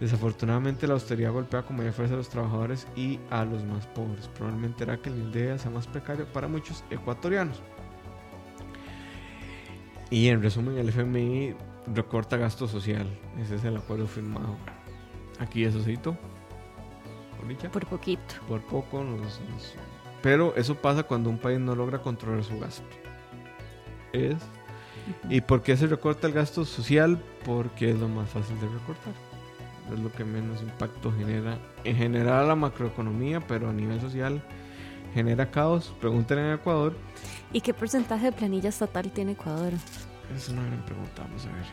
Desafortunadamente 0.01 0.87
la 0.87 0.95
austeridad 0.95 1.33
golpea 1.33 1.63
con 1.63 1.77
mayor 1.77 1.93
fuerza 1.93 2.15
a 2.15 2.19
los 2.19 2.29
trabajadores 2.29 2.87
y 2.95 3.19
a 3.31 3.45
los 3.45 3.65
más 3.65 3.87
pobres. 3.87 4.29
Probablemente 4.29 4.85
hará 4.85 4.99
que 4.99 5.11
el 5.11 5.19
INDEA 5.19 5.59
sea 5.59 5.71
más 5.71 5.87
precario 5.89 6.27
para 6.27 6.47
muchos 6.47 6.85
ecuatorianos. 6.91 7.61
Y 10.11 10.29
en 10.29 10.43
resumen, 10.43 10.79
el 10.79 10.89
FMI 10.89 11.55
recorta 11.95 12.37
gasto 12.37 12.69
social. 12.69 13.07
Ese 13.39 13.57
es 13.57 13.65
el 13.65 13.77
acuerdo 13.77 14.07
firmado. 14.07 14.57
Aquí 15.39 15.65
eso 15.65 15.83
cito. 15.83 16.17
Por 17.73 17.87
poquito. 17.87 18.35
Por 18.47 18.61
poco. 18.63 19.05
Pero 20.23 20.55
eso 20.57 20.75
pasa 20.77 21.03
cuando 21.03 21.31
un 21.31 21.39
país 21.39 21.59
no 21.61 21.75
logra 21.75 22.01
controlar 22.01 22.45
su 22.45 22.59
gasto. 22.59 22.87
Es. 24.13 24.37
¿Y 25.29 25.41
por 25.41 25.63
qué 25.63 25.77
se 25.77 25.87
recorta 25.87 26.27
el 26.27 26.33
gasto 26.33 26.65
social? 26.65 27.23
Porque 27.45 27.91
es 27.91 27.99
lo 27.99 28.09
más 28.09 28.29
fácil 28.29 28.59
de 28.61 28.69
recortar. 28.69 29.28
Es 29.93 29.99
lo 30.01 30.13
que 30.13 30.25
menos 30.25 30.63
impacto 30.63 31.13
genera 31.13 31.59
en 31.85 31.97
general 31.97 32.45
a 32.45 32.49
la 32.49 32.55
macroeconomía, 32.55 33.41
pero 33.41 33.71
a 33.71 33.73
nivel 33.73 34.01
social 34.01 34.43
genera 35.15 35.51
caos. 35.51 35.95
Pregúntenle 36.01 36.49
en 36.49 36.55
Ecuador. 36.55 36.95
¿Y 37.53 37.61
qué 37.61 37.73
porcentaje 37.73 38.27
de 38.27 38.33
planilla 38.33 38.69
estatal 38.69 39.11
tiene 39.11 39.33
Ecuador? 39.33 39.73
Es 40.35 40.49
una 40.51 40.65
gran 40.65 40.85
pregunta, 40.85 41.23
vamos 41.23 41.47
a 41.47 41.53
ver. 41.53 41.65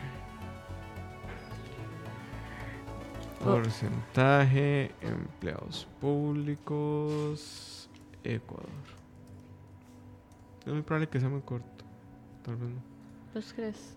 Oh. 3.40 3.44
Porcentaje, 3.44 4.94
empleados 5.02 5.86
públicos, 6.00 7.90
Ecuador. 8.24 8.66
Es 10.64 10.72
muy 10.72 10.82
probable 10.82 11.08
que 11.08 11.20
sea 11.20 11.28
muy 11.28 11.42
corto. 11.42 11.84
Tal 12.42 12.56
vez 12.56 12.70
no. 12.70 12.80
¿Los 13.34 13.52
crees? 13.52 13.96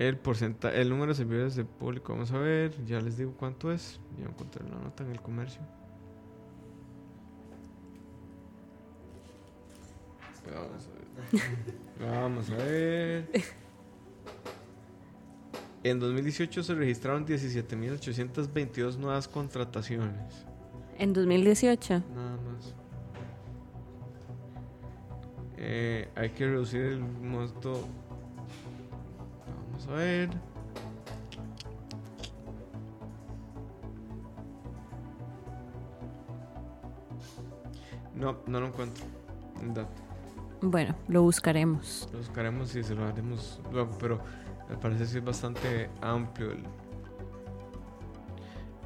El 0.00 0.16
porcentaje, 0.16 0.80
el 0.80 0.88
número 0.88 1.08
de 1.08 1.14
servidores 1.14 1.56
de 1.56 1.66
público, 1.66 2.14
vamos 2.14 2.32
a 2.32 2.38
ver, 2.38 2.72
ya 2.86 3.02
les 3.02 3.18
digo 3.18 3.34
cuánto 3.36 3.70
es. 3.70 4.00
Ya 4.18 4.24
encontré 4.24 4.64
la 4.66 4.76
nota 4.76 5.04
en 5.04 5.10
el 5.10 5.20
comercio. 5.20 5.60
Vamos 10.50 10.88
a 10.88 10.90
ver. 12.00 12.10
Vamos 12.10 12.50
a 12.50 12.56
ver. 12.56 13.30
En 15.84 16.00
2018 16.00 16.62
se 16.62 16.74
registraron 16.74 17.26
17.822 17.26 18.96
nuevas 18.96 19.28
contrataciones. 19.28 20.46
En 20.98 21.12
2018. 21.12 22.02
Nada 22.14 22.38
más. 22.38 22.74
Eh, 25.58 26.08
hay 26.16 26.30
que 26.30 26.46
reducir 26.46 26.80
el 26.80 27.00
monto. 27.00 27.86
A 29.90 29.94
ver. 29.94 30.30
No, 38.14 38.36
no 38.46 38.60
lo 38.60 38.66
encuentro. 38.68 39.04
El 39.60 39.74
dato. 39.74 39.90
Bueno, 40.62 40.94
lo 41.08 41.22
buscaremos. 41.22 42.08
Lo 42.12 42.18
buscaremos 42.18 42.74
y 42.76 42.84
se 42.84 42.94
lo 42.94 43.04
haremos 43.06 43.60
luego, 43.72 43.96
pero 43.98 44.20
me 44.68 44.76
parece 44.76 45.10
que 45.10 45.18
es 45.18 45.24
bastante 45.24 45.90
amplio 46.02 46.52
el, 46.52 46.64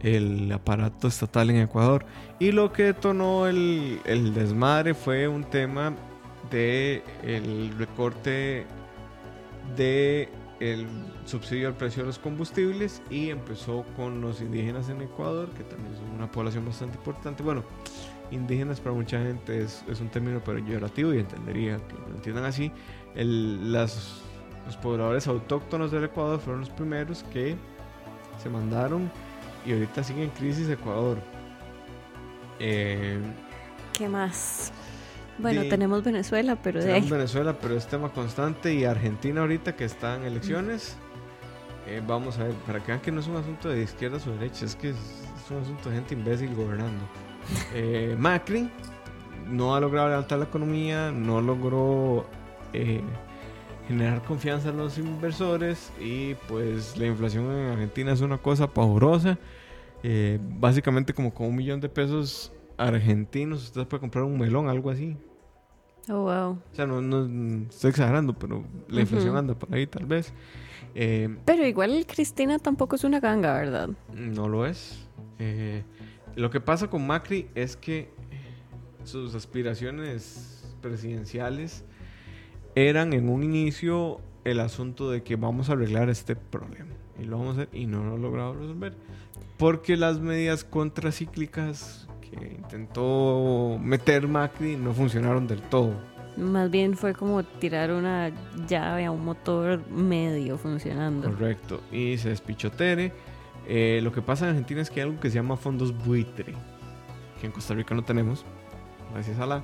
el 0.00 0.52
aparato 0.52 1.08
estatal 1.08 1.50
en 1.50 1.56
Ecuador. 1.56 2.06
Y 2.38 2.52
lo 2.52 2.72
que 2.72 2.84
detonó 2.84 3.46
el, 3.46 4.00
el 4.04 4.32
desmadre 4.32 4.94
fue 4.94 5.28
un 5.28 5.44
tema 5.44 5.92
de 6.50 7.02
el 7.22 7.76
recorte 7.76 8.66
de 9.76 10.28
el 10.72 10.86
subsidio 11.26 11.68
al 11.68 11.74
precio 11.74 12.02
de 12.02 12.08
los 12.08 12.18
combustibles 12.18 13.02
y 13.10 13.30
empezó 13.30 13.84
con 13.96 14.20
los 14.20 14.40
indígenas 14.40 14.88
en 14.88 15.02
Ecuador, 15.02 15.50
que 15.50 15.64
también 15.64 15.94
son 15.96 16.10
una 16.10 16.30
población 16.30 16.64
bastante 16.64 16.96
importante. 16.96 17.42
Bueno, 17.42 17.62
indígenas 18.30 18.80
para 18.80 18.94
mucha 18.94 19.18
gente 19.20 19.62
es, 19.62 19.84
un 20.00 20.08
término 20.08 20.42
peyorativo 20.42 21.12
y 21.12 21.18
entendería 21.18 21.76
que 21.76 21.94
lo 21.94 22.16
entiendan 22.16 22.44
así. 22.44 22.72
El, 23.14 23.72
las, 23.72 24.22
los 24.66 24.76
pobladores 24.78 25.26
autóctonos 25.26 25.90
del 25.90 26.04
Ecuador 26.04 26.40
fueron 26.40 26.60
los 26.60 26.70
primeros 26.70 27.22
que 27.24 27.56
se 28.42 28.48
mandaron 28.48 29.10
y 29.66 29.72
ahorita 29.72 30.02
sigue 30.02 30.24
en 30.24 30.30
crisis 30.30 30.68
Ecuador. 30.68 31.18
Eh, 32.58 33.20
¿Qué 33.92 34.08
más? 34.08 34.72
Bueno, 35.38 35.62
De- 35.62 35.68
tenemos 35.68 36.02
Venezuela, 36.04 36.56
pero 36.62 36.80
tenemos. 36.80 37.10
Venezuela, 37.10 37.56
pero 37.60 37.76
es 37.76 37.86
tema 37.86 38.08
constante 38.10 38.72
y 38.74 38.84
Argentina 38.84 39.40
ahorita 39.40 39.74
que 39.76 39.84
está 39.84 40.16
en 40.16 40.24
elecciones. 40.24 40.96
Eh, 41.86 42.00
vamos 42.06 42.38
a 42.38 42.44
ver, 42.44 42.54
para 42.66 42.80
que 42.80 42.86
vean 42.88 43.00
que 43.00 43.10
no 43.12 43.20
es 43.20 43.26
un 43.26 43.36
asunto 43.36 43.68
de 43.68 43.82
izquierdas 43.82 44.26
o 44.26 44.32
derechas, 44.32 44.62
es 44.62 44.76
que 44.76 44.90
es, 44.90 44.96
es 44.96 45.50
un 45.50 45.58
asunto 45.58 45.90
de 45.90 45.96
gente 45.96 46.14
imbécil 46.14 46.54
gobernando. 46.54 47.04
Eh, 47.74 48.16
Macri 48.18 48.70
no 49.50 49.74
ha 49.74 49.80
logrado 49.80 50.08
levantar 50.08 50.38
la 50.38 50.46
economía, 50.46 51.12
no 51.12 51.42
logró 51.42 52.24
eh, 52.72 53.02
generar 53.86 54.22
confianza 54.22 54.70
en 54.70 54.78
los 54.78 54.96
inversores 54.96 55.92
y 56.00 56.32
pues 56.48 56.96
la 56.96 57.04
inflación 57.04 57.44
en 57.50 57.72
Argentina 57.72 58.12
es 58.12 58.22
una 58.22 58.38
cosa 58.38 58.66
pavorosa. 58.66 59.36
Eh, 60.02 60.38
básicamente 60.40 61.12
como 61.12 61.34
con 61.34 61.48
un 61.48 61.56
millón 61.56 61.80
de 61.82 61.90
pesos 61.90 62.50
argentinos 62.76 63.64
usted 63.64 63.86
puede 63.86 64.00
comprar 64.00 64.24
un 64.24 64.38
melón, 64.38 64.68
algo 64.68 64.90
así. 64.90 65.16
Oh, 66.08 66.22
wow. 66.22 66.50
O 66.52 66.74
sea, 66.74 66.86
no, 66.86 67.00
no 67.00 67.66
estoy 67.70 67.90
exagerando, 67.90 68.34
pero 68.34 68.64
la 68.88 69.00
inflación 69.00 69.36
anda 69.36 69.54
por 69.58 69.74
ahí 69.74 69.86
tal 69.86 70.04
vez. 70.06 70.32
Eh, 70.94 71.34
Pero 71.44 71.66
igual 71.66 72.06
Cristina 72.06 72.58
tampoco 72.58 72.96
es 72.96 73.04
una 73.04 73.20
ganga, 73.20 73.54
¿verdad? 73.54 73.88
no 74.14 74.48
lo 74.48 74.66
es. 74.66 75.08
Eh, 75.38 75.82
lo 76.36 76.50
que 76.50 76.60
pasa 76.60 76.88
con 76.88 77.06
Macri 77.06 77.48
es 77.54 77.76
que 77.76 78.10
sus 79.04 79.34
aspiraciones 79.34 80.76
presidenciales 80.82 81.84
eran 82.74 83.12
en 83.12 83.28
un 83.28 83.42
inicio 83.42 84.20
el 84.44 84.60
asunto 84.60 85.10
de 85.10 85.22
que 85.22 85.36
vamos 85.36 85.70
a 85.70 85.72
arreglar 85.72 86.10
este 86.10 86.36
problema. 86.36 86.92
Y 87.18 87.24
lo 87.24 87.38
vamos 87.38 87.58
a 87.58 87.62
hacer 87.62 87.68
y 87.76 87.86
no 87.86 88.04
lo 88.04 88.14
ha 88.14 88.18
logrado 88.18 88.54
resolver. 88.54 88.94
Porque 89.56 89.96
las 89.96 90.20
medidas 90.20 90.64
contracíclicas 90.64 92.08
que 92.36 92.46
intentó 92.46 93.78
meter 93.80 94.26
Macri 94.28 94.76
no 94.76 94.92
funcionaron 94.92 95.46
del 95.46 95.62
todo. 95.62 95.92
Más 96.36 96.70
bien 96.70 96.96
fue 96.96 97.14
como 97.14 97.44
tirar 97.44 97.92
una 97.92 98.32
llave 98.66 99.04
a 99.04 99.10
un 99.10 99.24
motor 99.24 99.88
medio 99.90 100.58
funcionando. 100.58 101.30
Correcto. 101.30 101.80
Y 101.92 102.18
se 102.18 102.30
despichotere. 102.30 103.12
Eh, 103.66 104.00
lo 104.02 104.12
que 104.12 104.20
pasa 104.20 104.44
en 104.44 104.50
Argentina 104.50 104.80
es 104.82 104.90
que 104.90 105.00
hay 105.00 105.08
algo 105.08 105.20
que 105.20 105.30
se 105.30 105.36
llama 105.36 105.56
fondos 105.56 105.96
buitre, 106.04 106.54
que 107.40 107.46
en 107.46 107.52
Costa 107.52 107.74
Rica 107.74 107.94
no 107.94 108.02
tenemos, 108.02 108.44
gracias 109.12 109.38
a 109.38 109.46
la. 109.46 109.62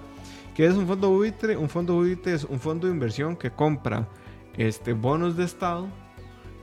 ¿Qué 0.55 0.67
es 0.67 0.75
un 0.75 0.87
fondo 0.87 1.11
buitre? 1.11 1.57
Un 1.57 1.69
fondo 1.69 1.97
buitre 1.97 2.35
es 2.35 2.45
un 2.45 2.59
fondo 2.59 2.87
de 2.87 2.95
inversión 2.95 3.37
que 3.37 3.51
compra 3.51 4.09
este, 4.57 4.95
bonos 4.95 5.37
de 5.37 5.45
Estado 5.45 5.87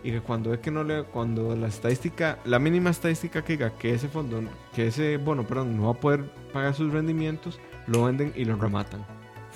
y 0.08 0.12
que 0.12 0.22
cuando 0.22 0.52
ve 0.52 0.62
que 0.62 0.72
no 0.72 0.86
le, 0.86 1.04
cuando 1.04 1.54
la 1.54 1.68
estadística, 1.68 2.40
la 2.46 2.60
mínima 2.60 2.92
estadística 2.92 3.44
que 3.44 3.54
diga 3.58 3.72
que 3.72 3.94
ese 3.94 4.08
fondo, 4.08 4.42
que 4.74 4.88
ese 4.88 5.18
bono, 5.18 5.46
perdón, 5.46 5.76
no 5.76 5.88
va 5.88 5.92
a 5.92 5.96
poder 5.96 6.24
pagar 6.54 6.74
sus 6.74 6.94
rendimientos, 6.94 7.60
lo 7.88 8.06
venden 8.06 8.32
y 8.34 8.46
lo 8.46 8.56
rematan 8.56 9.06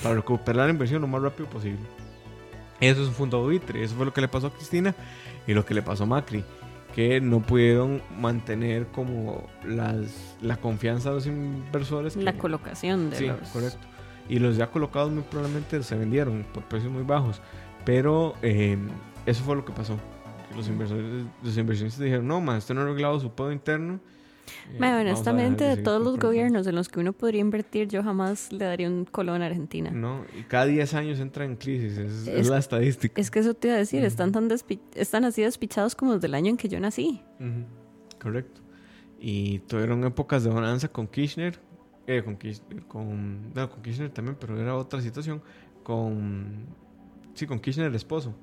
para 0.03 0.15
recuperar 0.15 0.65
la 0.65 0.71
inversión 0.71 0.99
lo 1.01 1.07
más 1.07 1.21
rápido 1.21 1.47
posible. 1.47 1.79
Eso 2.81 3.01
es 3.01 3.07
un 3.07 3.13
fondo 3.13 3.41
buitre, 3.41 3.81
eso 3.81 3.95
fue 3.95 4.03
lo 4.05 4.13
que 4.13 4.19
le 4.19 4.27
pasó 4.27 4.47
a 4.47 4.53
Cristina 4.53 4.93
y 5.47 5.53
lo 5.53 5.63
que 5.65 5.73
le 5.73 5.81
pasó 5.81 6.03
a 6.03 6.07
Macri, 6.07 6.43
que 6.93 7.21
no 7.21 7.39
pudieron 7.39 8.01
mantener 8.19 8.87
como 8.87 9.47
las, 9.63 10.35
la 10.41 10.57
confianza 10.57 11.11
de 11.11 11.15
los 11.15 11.27
inversores. 11.27 12.17
La 12.17 12.33
colocación 12.33 13.09
de 13.09 13.15
Sí, 13.15 13.27
los... 13.27 13.39
correcto. 13.53 13.87
Y 14.27 14.39
los 14.39 14.57
ya 14.57 14.67
colocados 14.67 15.13
muy 15.13 15.23
probablemente 15.23 15.81
se 15.81 15.95
vendieron 15.95 16.45
por 16.53 16.63
precios 16.63 16.91
muy 16.91 17.03
bajos. 17.03 17.39
Pero 17.85 18.35
eh, 18.41 18.77
eso 19.25 19.43
fue 19.45 19.55
lo 19.55 19.63
que 19.63 19.71
pasó. 19.71 19.97
Los, 20.55 20.67
inversores, 20.67 21.25
los 21.43 21.57
inversionistas 21.57 22.03
dijeron, 22.03 22.27
no, 22.27 22.41
ma, 22.41 22.57
usted 22.57 22.73
no 22.75 22.81
ha 22.81 22.83
arreglado 22.83 23.19
su 23.19 23.31
pedo 23.33 23.51
interno. 23.51 23.99
eh, 24.73 24.77
honestamente, 24.79 25.63
de 25.63 25.69
seguir 25.71 25.83
todos 25.85 25.99
los 25.99 26.11
comprando". 26.11 26.27
gobiernos 26.29 26.67
en 26.67 26.75
los 26.75 26.89
que 26.89 26.99
uno 26.99 27.13
podría 27.13 27.41
invertir, 27.41 27.87
yo 27.87 28.03
jamás 28.03 28.51
le 28.51 28.65
daría 28.65 28.89
un 28.89 29.05
colón 29.05 29.41
a 29.41 29.45
Argentina. 29.45 29.91
No, 29.91 30.25
y 30.37 30.43
cada 30.43 30.65
10 30.65 30.93
años 30.93 31.19
entra 31.19 31.45
en 31.45 31.55
crisis, 31.55 31.97
es, 31.97 32.27
es 32.27 32.27
Es- 32.27 32.49
la 32.49 32.57
estadística. 32.57 33.19
Es 33.21 33.31
que 33.31 33.39
eso 33.39 33.53
te 33.53 33.67
iba 33.67 33.75
a 33.75 33.79
decir, 33.79 34.03
están, 34.03 34.31
tan 34.31 34.49
están 34.95 35.23
así 35.25 35.41
despichados 35.41 35.95
como 35.95 36.13
desde 36.15 36.27
el 36.27 36.33
año 36.35 36.49
en 36.49 36.57
que 36.57 36.67
yo 36.69 36.79
nací. 36.79 37.21
Ujú, 37.39 37.65
Correcto. 38.21 38.61
Y 39.19 39.59
tuvieron 39.59 40.03
épocas 40.03 40.43
de 40.43 40.49
bonanza 40.49 40.87
con 40.87 41.07
Kirchner, 41.07 41.59
eh, 42.07 42.23
con, 42.23 42.35
Kirchner 42.37 42.83
con, 42.87 43.53
no, 43.53 43.69
con 43.69 43.81
Kirchner 43.83 44.09
también, 44.09 44.35
pero 44.39 44.59
era 44.59 44.75
otra 44.75 44.99
situación, 45.01 45.41
con, 45.83 46.65
sí, 47.35 47.45
con 47.45 47.59
Kirchner 47.59 47.87
el 47.87 47.95
esposo, 47.95 48.33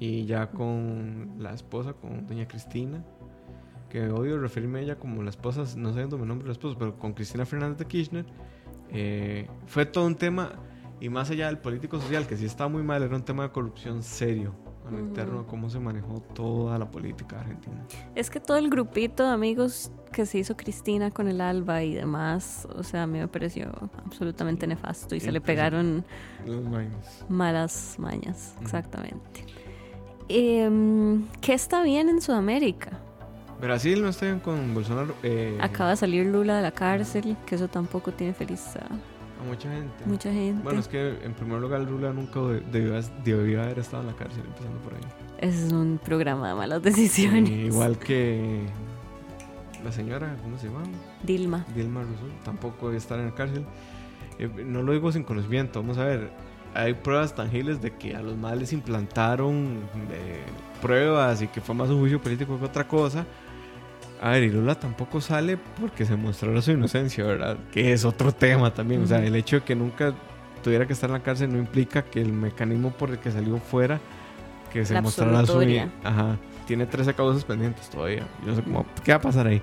y 0.00 0.26
ya 0.26 0.50
con 0.50 1.34
la 1.38 1.52
esposa, 1.52 1.92
con 1.94 2.26
doña 2.26 2.46
Cristina, 2.46 3.04
que 3.88 4.08
odio 4.10 4.38
referirme 4.38 4.80
a 4.80 4.82
ella 4.82 4.98
como 4.98 5.22
la 5.22 5.30
esposa, 5.30 5.64
no 5.76 5.92
sé 5.92 6.02
dónde 6.02 6.18
me 6.18 6.26
nombre 6.26 6.46
la 6.46 6.52
esposa, 6.52 6.76
pero 6.78 6.98
con 6.98 7.14
Cristina 7.14 7.46
Fernández 7.46 7.78
de 7.78 7.86
Kirchner, 7.86 8.26
eh, 8.90 9.48
fue 9.66 9.86
todo 9.86 10.06
un 10.06 10.14
tema, 10.14 10.52
y 11.00 11.08
más 11.08 11.30
allá 11.30 11.46
del 11.46 11.58
político 11.58 12.00
social, 12.00 12.26
que 12.26 12.36
sí 12.36 12.44
estaba 12.44 12.68
muy 12.68 12.82
mal, 12.82 13.02
era 13.02 13.16
un 13.16 13.24
tema 13.24 13.44
de 13.44 13.50
corrupción 13.50 14.02
serio, 14.02 14.54
a 14.86 14.90
lo 14.90 14.98
Ujú. 14.98 15.06
interno, 15.06 15.46
cómo 15.46 15.68
se 15.70 15.78
manejó 15.78 16.20
toda 16.34 16.78
la 16.78 16.90
política 16.90 17.40
argentina. 17.40 17.82
Es 18.14 18.30
que 18.30 18.40
todo 18.40 18.56
el 18.58 18.68
grupito 18.70 19.24
de 19.24 19.30
amigos 19.30 19.90
que 20.12 20.26
se 20.26 20.38
hizo 20.38 20.56
Cristina 20.56 21.10
con 21.10 21.28
el 21.28 21.40
Alba 21.40 21.82
y 21.82 21.94
demás, 21.94 22.66
o 22.74 22.82
sea, 22.82 23.02
a 23.02 23.06
mí 23.06 23.18
me 23.18 23.28
pareció 23.28 23.70
absolutamente 24.04 24.66
nefasto 24.66 25.14
y 25.14 25.20
se 25.20 25.32
le 25.32 25.40
pegaron 25.40 26.04
malas 27.28 27.96
mañas, 27.98 28.54
exactamente. 28.60 29.44
Em, 30.28 31.24
¿Qué 31.40 31.54
está 31.54 31.82
bien 31.82 32.08
en 32.08 32.20
Sudamérica? 32.20 32.90
Brasil 33.60 34.02
no 34.02 34.08
está 34.08 34.26
bien 34.26 34.40
con 34.40 34.72
Bolsonaro. 34.74 35.14
eh, 35.22 35.58
Acaba 35.60 35.90
de 35.90 35.96
salir 35.96 36.26
Lula 36.26 36.56
de 36.56 36.62
la 36.62 36.70
cárcel, 36.70 37.36
que 37.46 37.54
eso 37.56 37.68
tampoco 37.68 38.12
tiene 38.12 38.32
feliz 38.34 38.76
a 38.76 38.84
A 38.86 39.44
mucha 39.46 39.70
gente. 39.70 40.04
mucha 40.06 40.32
gente. 40.32 40.62
Bueno, 40.62 40.80
es 40.80 40.88
que 40.88 41.18
en 41.24 41.32
primer 41.34 41.60
lugar 41.60 41.80
Lula 41.80 42.12
nunca 42.12 42.40
de- 42.40 42.60
debió, 42.60 43.00
debió 43.24 43.62
haber 43.62 43.78
estado 43.80 44.02
en 44.02 44.08
la 44.08 44.14
cárcel, 44.16 44.42
empezando 44.46 44.78
por 44.80 44.94
ahí. 44.94 45.00
Es 45.38 45.72
un 45.72 45.98
programa 46.04 46.48
de 46.50 46.54
malas 46.54 46.82
decisiones. 46.82 47.48
Eh, 47.50 47.66
igual 47.66 47.98
que 47.98 48.60
la 49.84 49.90
señora, 49.92 50.36
¿cómo 50.42 50.58
se 50.58 50.66
llama? 50.66 50.82
Dilma. 51.22 51.64
Dilma 51.74 52.02
Rousseff, 52.02 52.44
tampoco 52.44 52.86
debe 52.86 52.98
estar 52.98 53.18
en 53.18 53.26
la 53.26 53.34
cárcel. 53.34 53.64
Eh, 54.38 54.48
no 54.66 54.82
lo 54.82 54.92
digo 54.92 55.10
sin 55.10 55.24
conocimiento, 55.24 55.80
vamos 55.80 55.98
a 55.98 56.04
ver. 56.04 56.30
Hay 56.74 56.94
pruebas 56.94 57.34
tangibles 57.34 57.80
de 57.80 57.92
que 57.92 58.14
a 58.14 58.22
los 58.22 58.36
males 58.36 58.72
implantaron 58.72 59.80
eh, 60.12 60.42
pruebas 60.80 61.42
y 61.42 61.48
que 61.48 61.60
fue 61.60 61.74
más 61.74 61.88
un 61.88 62.00
juicio 62.00 62.20
político 62.20 62.58
que 62.58 62.64
otra 62.64 62.86
cosa. 62.86 63.26
A 64.20 64.30
ver, 64.30 64.44
y 64.44 64.50
Lula 64.50 64.74
tampoco 64.74 65.20
sale 65.20 65.58
porque 65.80 66.04
se 66.04 66.16
mostrara 66.16 66.60
su 66.60 66.72
inocencia, 66.72 67.24
¿verdad? 67.24 67.56
Que 67.72 67.92
es 67.92 68.04
otro 68.04 68.32
tema 68.32 68.72
también. 68.74 69.02
O 69.02 69.06
sea, 69.06 69.24
el 69.24 69.34
hecho 69.34 69.56
de 69.56 69.62
que 69.62 69.74
nunca 69.74 70.12
tuviera 70.62 70.86
que 70.86 70.92
estar 70.92 71.08
en 71.08 71.14
la 71.14 71.22
cárcel 71.22 71.52
no 71.52 71.58
implica 71.58 72.02
que 72.02 72.20
el 72.20 72.32
mecanismo 72.32 72.90
por 72.90 73.10
el 73.10 73.18
que 73.18 73.30
salió 73.30 73.58
fuera 73.58 74.00
que 74.72 74.84
se 74.84 74.94
La 74.94 75.02
mostrara 75.02 75.46
su... 75.46 75.60
Ajá. 76.04 76.36
Tiene 76.66 76.86
13 76.86 77.14
causas 77.14 77.44
pendientes 77.44 77.88
todavía. 77.88 78.26
Yo 78.44 78.48
no 78.48 78.56
sé 78.56 78.62
cómo... 78.62 78.86
¿Qué 79.04 79.12
va 79.12 79.18
a 79.18 79.20
pasar 79.22 79.46
ahí? 79.46 79.62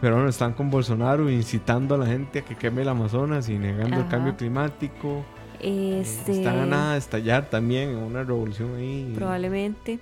Pero 0.00 0.14
bueno, 0.14 0.30
están 0.30 0.54
con 0.54 0.70
Bolsonaro 0.70 1.28
incitando 1.28 1.94
a 1.94 1.98
la 1.98 2.06
gente 2.06 2.38
a 2.38 2.42
que 2.42 2.54
queme 2.54 2.82
el 2.82 2.88
Amazonas 2.88 3.48
y 3.48 3.58
negando 3.58 3.98
el 3.98 4.08
cambio 4.08 4.36
climático. 4.36 5.24
Este, 5.60 6.32
Están 6.32 6.58
a 6.58 6.66
nada 6.66 6.92
de 6.92 6.98
estallar 6.98 7.50
también 7.50 7.90
en 7.90 7.96
una 7.98 8.24
revolución 8.24 8.76
ahí. 8.76 9.12
probablemente. 9.14 9.98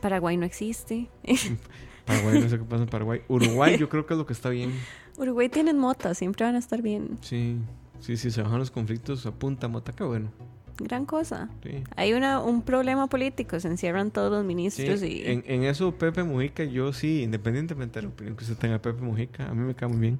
Paraguay 0.00 0.36
no 0.36 0.44
existe. 0.44 1.08
Paraguay, 2.04 2.40
no 2.40 2.48
sé 2.48 2.58
qué 2.58 2.64
pasa 2.64 2.82
en 2.82 2.88
Paraguay. 2.88 3.22
Uruguay, 3.28 3.78
yo 3.78 3.88
creo 3.88 4.04
que 4.06 4.14
es 4.14 4.18
lo 4.18 4.26
que 4.26 4.34
está 4.34 4.50
bien. 4.50 4.72
Uruguay 5.18 5.48
tienen 5.48 5.78
mota, 5.78 6.14
siempre 6.14 6.44
van 6.44 6.54
a 6.56 6.58
estar 6.58 6.82
bien. 6.82 7.18
Sí, 7.22 7.56
sí, 8.00 8.16
sí, 8.16 8.30
se 8.30 8.42
bajan 8.42 8.58
los 8.58 8.70
conflictos, 8.70 9.24
apunta 9.26 9.68
mota, 9.68 9.92
qué 9.92 10.04
bueno. 10.04 10.30
Gran 10.76 11.06
cosa. 11.06 11.48
Sí. 11.62 11.84
Hay 11.96 12.12
una, 12.14 12.40
un 12.40 12.60
problema 12.62 13.06
político, 13.06 13.60
se 13.60 13.68
encierran 13.68 14.10
todos 14.10 14.32
los 14.32 14.40
Sí, 14.42 14.46
ministros 14.46 15.02
y... 15.04 15.22
en, 15.24 15.44
en 15.46 15.62
eso 15.62 15.92
Pepe 15.92 16.24
Mujica, 16.24 16.64
yo 16.64 16.92
sí, 16.92 17.22
independientemente 17.22 18.00
de 18.00 18.06
la 18.06 18.08
opinión 18.12 18.36
que 18.36 18.42
usted 18.42 18.56
tenga 18.56 18.82
Pepe 18.82 19.00
Mujica, 19.00 19.48
a 19.48 19.54
mí 19.54 19.62
me 19.62 19.74
cae 19.74 19.88
muy 19.88 19.98
bien. 19.98 20.18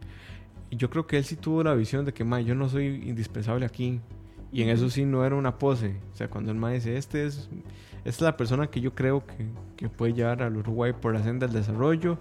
Yo 0.71 0.89
creo 0.91 1.07
que 1.09 1.19
él 1.19 1.25
sí 1.25 1.35
tuvo 1.37 1.65
la 1.65 1.75
visión 1.75 2.05
de 2.05 2.15
que, 2.15 2.23
ma, 2.25 2.41
yo 2.41 2.55
no 2.55 2.69
soy 2.69 2.87
indispensable 2.87 3.67
aquí. 3.67 4.01
Y 4.55 4.63
en 4.63 4.69
eso 4.69 4.89
sí 4.89 5.05
no 5.05 5.25
era 5.25 5.35
una 5.35 5.59
pose. 5.59 5.97
O 6.13 6.17
sea, 6.17 6.31
cuando 6.31 6.53
el 6.53 6.57
ma 6.57 6.71
dice, 6.71 6.97
este 6.97 7.27
es, 7.27 7.49
esta 8.05 8.09
es 8.09 8.21
la 8.21 8.37
persona 8.37 8.69
que 8.69 8.81
yo 8.81 8.95
creo 8.95 9.27
que, 9.27 9.49
que 9.77 9.89
puede 9.89 10.13
llevar 10.13 10.45
al 10.45 10.57
Uruguay 10.57 10.93
por 10.93 11.13
la 11.13 11.25
senda 11.25 11.49
del 11.49 11.57
desarrollo. 11.57 12.19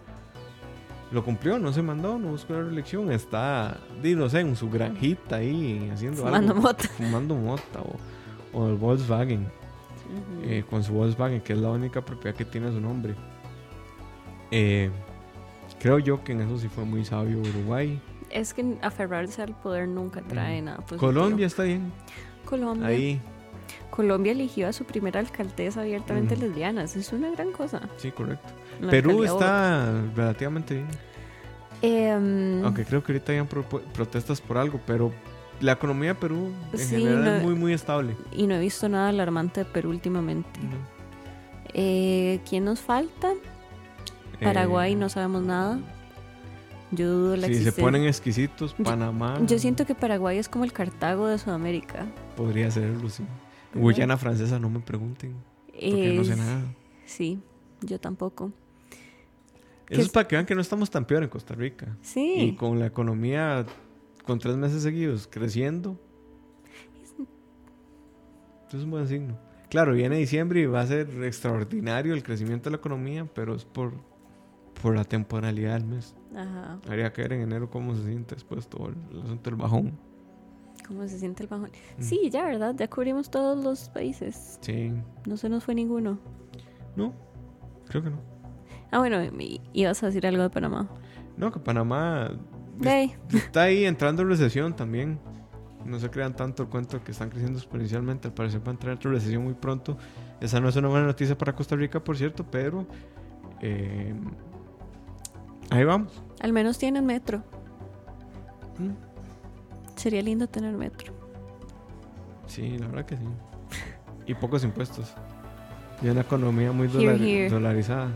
Lo 1.11 1.23
cumplió, 1.23 1.59
no 1.59 1.71
se 1.71 1.83
mandó, 1.83 2.17
no 2.17 2.29
buscó 2.29 2.53
la 2.53 2.63
reelección. 2.63 3.11
Está, 3.11 3.77
no 4.01 4.29
sé, 4.29 4.39
en 4.39 4.55
su 4.55 4.67
granjita 4.71 5.35
ahí 5.35 5.91
haciendo 5.93 6.23
Fumando 6.23 6.53
algo. 6.53 6.61
mota. 6.63 6.87
Fumando 6.87 7.35
mota. 7.35 7.81
O, 8.51 8.59
o 8.59 8.67
el 8.69 8.75
Volkswagen 8.77 9.47
eh, 10.43 10.63
con 10.67 10.83
su 10.83 10.93
Volkswagen, 10.93 11.41
que 11.41 11.53
es 11.53 11.59
la 11.59 11.69
única 11.69 12.01
propiedad 12.01 12.35
que 12.35 12.45
tiene 12.45 12.71
su 12.71 12.81
nombre. 12.81 13.13
Eh, 14.49 14.89
creo 15.79 15.99
yo 15.99 16.23
que 16.23 16.31
en 16.31 16.41
eso 16.41 16.57
sí 16.57 16.67
fue 16.67 16.83
muy 16.83 17.05
sabio 17.05 17.39
Uruguay. 17.39 18.01
Es 18.33 18.53
que 18.53 18.77
aferrarse 18.81 19.41
al 19.43 19.53
poder 19.55 19.87
nunca 19.87 20.21
trae 20.21 20.61
nada 20.61 20.77
positivo. 20.77 20.99
Colombia 20.99 21.45
está 21.47 21.63
bien. 21.63 21.91
Colombia. 22.45 22.87
Ahí, 22.87 23.21
Colombia 23.91 24.31
eligió 24.31 24.67
a 24.67 24.73
su 24.73 24.85
primera 24.85 25.19
alcaldesa 25.19 25.81
abiertamente 25.81 26.33
Ujú. 26.33 26.43
lesbiana. 26.45 26.83
Eso 26.83 26.97
es 26.99 27.13
una 27.13 27.29
gran 27.31 27.51
cosa. 27.51 27.81
sí, 27.97 28.11
correcto. 28.11 28.49
La 28.81 28.89
Perú 28.89 29.23
está 29.23 30.01
relativamente 30.15 30.73
bien. 30.73 30.87
Em, 31.83 32.63
Aunque 32.65 32.85
creo 32.85 33.03
que 33.03 33.11
ahorita 33.11 33.33
hayan 33.33 33.45
pro- 33.47 33.63
protestas 33.67 34.41
por 34.41 34.57
algo, 34.57 34.79
pero 34.87 35.11
la 35.61 35.73
economía 35.73 36.09
de 36.09 36.15
Perú 36.15 36.51
en 36.71 36.79
Sí, 36.79 36.95
general 36.95 37.23
no- 37.23 37.35
es 37.35 37.43
muy, 37.43 37.53
muy 37.55 37.73
estable. 37.73 38.15
Y 38.31 38.47
no 38.47 38.55
he 38.55 38.59
visto 38.59 38.89
nada 38.89 39.09
alarmante 39.09 39.63
de 39.63 39.65
Perú 39.65 39.89
últimamente. 39.91 40.59
Eh, 41.73 42.39
¿Quién 42.49 42.65
nos 42.65 42.79
falta? 42.81 43.29
Paraguay, 44.41 44.93
Eh, 44.93 44.95
no 44.95 45.09
sabemos 45.09 45.43
nada. 45.43 45.79
Yo 46.95 47.11
dudo 47.11 47.35
la 47.35 47.47
Si 47.47 47.53
se 47.53 47.59
existencia. 47.59 47.83
ponen 47.83 48.03
exquisitos, 48.05 48.75
Yo- 48.77 48.83
Panamá. 48.83 49.39
Yo 49.45 49.57
siento 49.59 49.85
que 49.85 49.95
Paraguay 49.95 50.37
es 50.37 50.47
como 50.49 50.63
el 50.63 50.71
Cartago 50.73 51.27
de 51.27 51.37
Sudamérica. 51.37 52.05
Podría 52.35 52.69
serlo, 52.71 53.09
sí. 53.09 53.23
Guyana 53.73 54.17
francesa, 54.17 54.59
no 54.59 54.69
me 54.69 54.79
pregunten. 54.79 55.33
Porque 55.71 56.13
no 56.15 56.23
sé 56.23 56.33
Es- 56.33 56.37
nada. 56.37 56.61
Sí, 57.05 57.39
yo 57.81 57.99
tampoco. 57.99 58.51
Eso 59.89 60.01
es 60.01 60.07
es- 60.07 60.11
para 60.11 60.27
que 60.27 60.35
vean 60.35 60.45
que 60.45 60.55
no 60.55 60.61
estamos 60.61 60.89
tan 60.89 61.05
peor 61.05 61.23
en 61.23 61.29
Costa 61.29 61.55
Rica. 61.55 61.97
Y 62.01 62.05
Sí, 62.05 62.55
con 62.59 62.79
la 62.79 62.85
economía 62.85 63.65
con 64.25 64.39
tres 64.39 64.55
meses 64.55 64.83
seguidos 64.83 65.27
creciendo. 65.29 65.99
Eso 68.67 68.77
es 68.77 68.83
un 68.83 68.91
buen 68.91 69.07
signo. 69.07 69.37
Claro, 69.69 69.93
viene 69.93 70.17
diciembre 70.17 70.61
y 70.61 70.65
va 70.65 70.81
a 70.81 70.87
ser 70.87 71.07
extraordinario 71.23 72.13
el 72.13 72.23
crecimiento 72.23 72.65
de 72.69 72.71
la 72.71 72.77
economía, 72.77 73.27
pero 73.33 73.55
es 73.55 73.65
por, 73.65 73.93
por 74.81 74.95
la 74.95 75.03
temporalidad 75.03 75.73
del 75.73 75.85
mes. 75.85 76.15
Ajá. 76.35 76.79
Habría 76.87 77.11
que 77.13 77.21
ver 77.21 77.33
en 77.33 77.41
enero 77.41 77.69
cómo 77.69 77.95
se 77.95 78.03
siente 78.03 78.35
después 78.35 78.67
todo 78.67 78.89
el, 78.89 78.95
el 79.11 79.21
asunto 79.23 79.49
del 79.49 79.59
bajón. 79.59 79.97
¿Cómo 80.87 81.07
se 81.07 81.19
siente 81.19 81.43
el 81.43 81.49
bajón? 81.49 81.71
Mm. 81.97 82.01
Sí, 82.01 82.29
ya, 82.29 82.45
¿verdad? 82.45 82.75
Ya 82.77 82.89
cubrimos 82.89 83.29
todos 83.29 83.63
los 83.63 83.89
países. 83.89 84.57
Sí. 84.61 84.91
No 85.25 85.37
se 85.37 85.49
nos 85.49 85.63
fue 85.63 85.75
ninguno. 85.75 86.19
No, 86.95 87.13
creo 87.87 88.03
que 88.03 88.09
no. 88.09 88.17
Ah, 88.91 88.99
bueno, 88.99 89.17
ibas 89.73 90.03
a 90.03 90.07
decir 90.07 90.27
algo 90.27 90.43
de 90.43 90.49
Panamá. 90.49 90.87
No, 91.35 91.51
que 91.51 91.59
Panamá 91.59 92.29
Hey, 92.81 93.15
está 93.33 93.63
ahí 93.63 93.85
entrando 93.85 94.23
en 94.23 94.29
recesión 94.29 94.75
también. 94.75 95.19
No 95.85 95.99
se 95.99 96.09
crean 96.09 96.35
tanto 96.35 96.63
el 96.63 96.69
cuento 96.69 97.03
que 97.03 97.11
están 97.11 97.29
creciendo 97.29 97.59
exponencialmente. 97.59 98.29
Al 98.29 98.33
parecer 98.33 98.61
va 98.65 98.69
a 98.69 98.71
entrar 98.71 98.97
en 99.01 99.11
recesión 99.11 99.43
muy 99.43 99.53
pronto. 99.53 99.97
Esa 100.39 100.59
no 100.59 100.69
es 100.69 100.75
una 100.75 100.87
buena 100.87 101.05
noticia 101.05 101.37
para 101.37 101.53
Costa 101.55 101.75
Rica, 101.75 102.03
por 102.03 102.17
cierto, 102.17 102.45
pero 102.49 102.87
eh, 103.61 104.13
ahí 105.73 105.83
vamos. 105.83 106.11
al 106.39 106.53
menos 106.53 106.77
tienen 106.77 107.05
metro. 107.05 107.43
Mm. 108.79 108.91
Sería 109.95 110.21
lindo 110.21 110.47
tener 110.47 110.73
metro. 110.75 111.13
Sí, 112.47 112.77
la 112.77 112.87
verdad 112.87 113.05
que 113.05 113.17
sí. 113.17 113.23
Y 114.25 114.33
pocos 114.35 114.63
impuestos. 114.63 115.13
Y 116.01 116.07
una 116.09 116.21
economía 116.21 116.71
muy 116.71 116.87
Here, 116.87 116.97
dolar- 116.97 117.21
here. 117.21 117.49
dolarizada. 117.49 118.09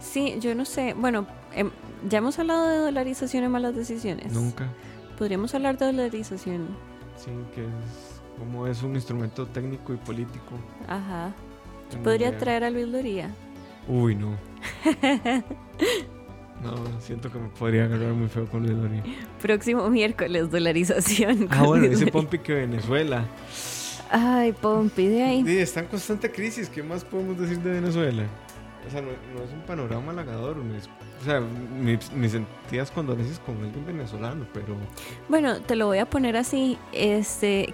Sí, 0.00 0.36
yo 0.40 0.54
no 0.54 0.64
sé. 0.64 0.94
Bueno, 0.94 1.26
em, 1.54 1.70
ya 2.08 2.18
hemos 2.18 2.38
hablado 2.38 2.68
de 2.68 2.78
dolarización 2.78 3.44
en 3.44 3.50
malas 3.50 3.74
decisiones. 3.74 4.32
Nunca. 4.32 4.66
Podríamos 5.18 5.54
hablar 5.54 5.78
de 5.78 5.86
dolarización. 5.86 6.66
Sí, 7.16 7.30
que 7.54 7.62
es 7.62 8.20
como 8.38 8.66
es 8.66 8.82
un 8.82 8.94
instrumento 8.96 9.46
técnico 9.46 9.94
y 9.94 9.96
político. 9.96 10.54
Ajá. 10.88 11.32
Podría 12.02 12.28
idea. 12.30 12.38
traer 12.38 12.64
a 12.64 12.70
Luis 12.70 12.88
Loría. 12.88 13.30
Uy, 13.88 14.16
no. 14.16 14.36
No, 16.64 17.00
siento 17.00 17.30
que 17.30 17.38
me 17.38 17.48
podría 17.48 17.84
agarrar 17.84 18.12
muy 18.14 18.28
feo 18.28 18.46
con 18.46 18.62
Luis 18.66 18.76
Doria. 18.76 19.02
Próximo 19.40 19.88
miércoles, 19.90 20.50
dolarización. 20.50 21.48
Ah, 21.50 21.62
bueno, 21.64 21.86
Luis 21.86 21.98
dice. 22.00 22.10
Pompi 22.10 22.38
que 22.38 22.54
Venezuela. 22.54 23.24
Ay, 24.10 24.52
Pompi, 24.52 25.06
de 25.08 25.22
ahí. 25.22 25.44
Sí, 25.44 25.58
está 25.58 25.80
en 25.80 25.86
constante 25.86 26.30
crisis. 26.30 26.68
¿Qué 26.68 26.82
más 26.82 27.04
podemos 27.04 27.38
decir 27.38 27.58
de 27.60 27.70
Venezuela? 27.72 28.24
O 28.86 28.90
sea, 28.90 29.00
no, 29.00 29.08
no 29.08 29.42
es 29.44 29.50
un 29.52 29.60
panorama 29.66 30.12
halagador. 30.12 30.56
mis- 30.56 30.88
o 31.20 31.24
sea, 31.24 31.40
mis, 31.40 32.12
mis 32.12 32.32
sentidas 32.32 32.90
condolencias 32.90 33.38
con 33.40 33.56
alguien 33.62 33.86
venezolano, 33.86 34.46
pero 34.52 34.76
Bueno, 35.28 35.60
te 35.62 35.74
lo 35.74 35.86
voy 35.86 35.98
a 35.98 36.06
poner 36.06 36.36
así. 36.36 36.76
Este, 36.92 37.72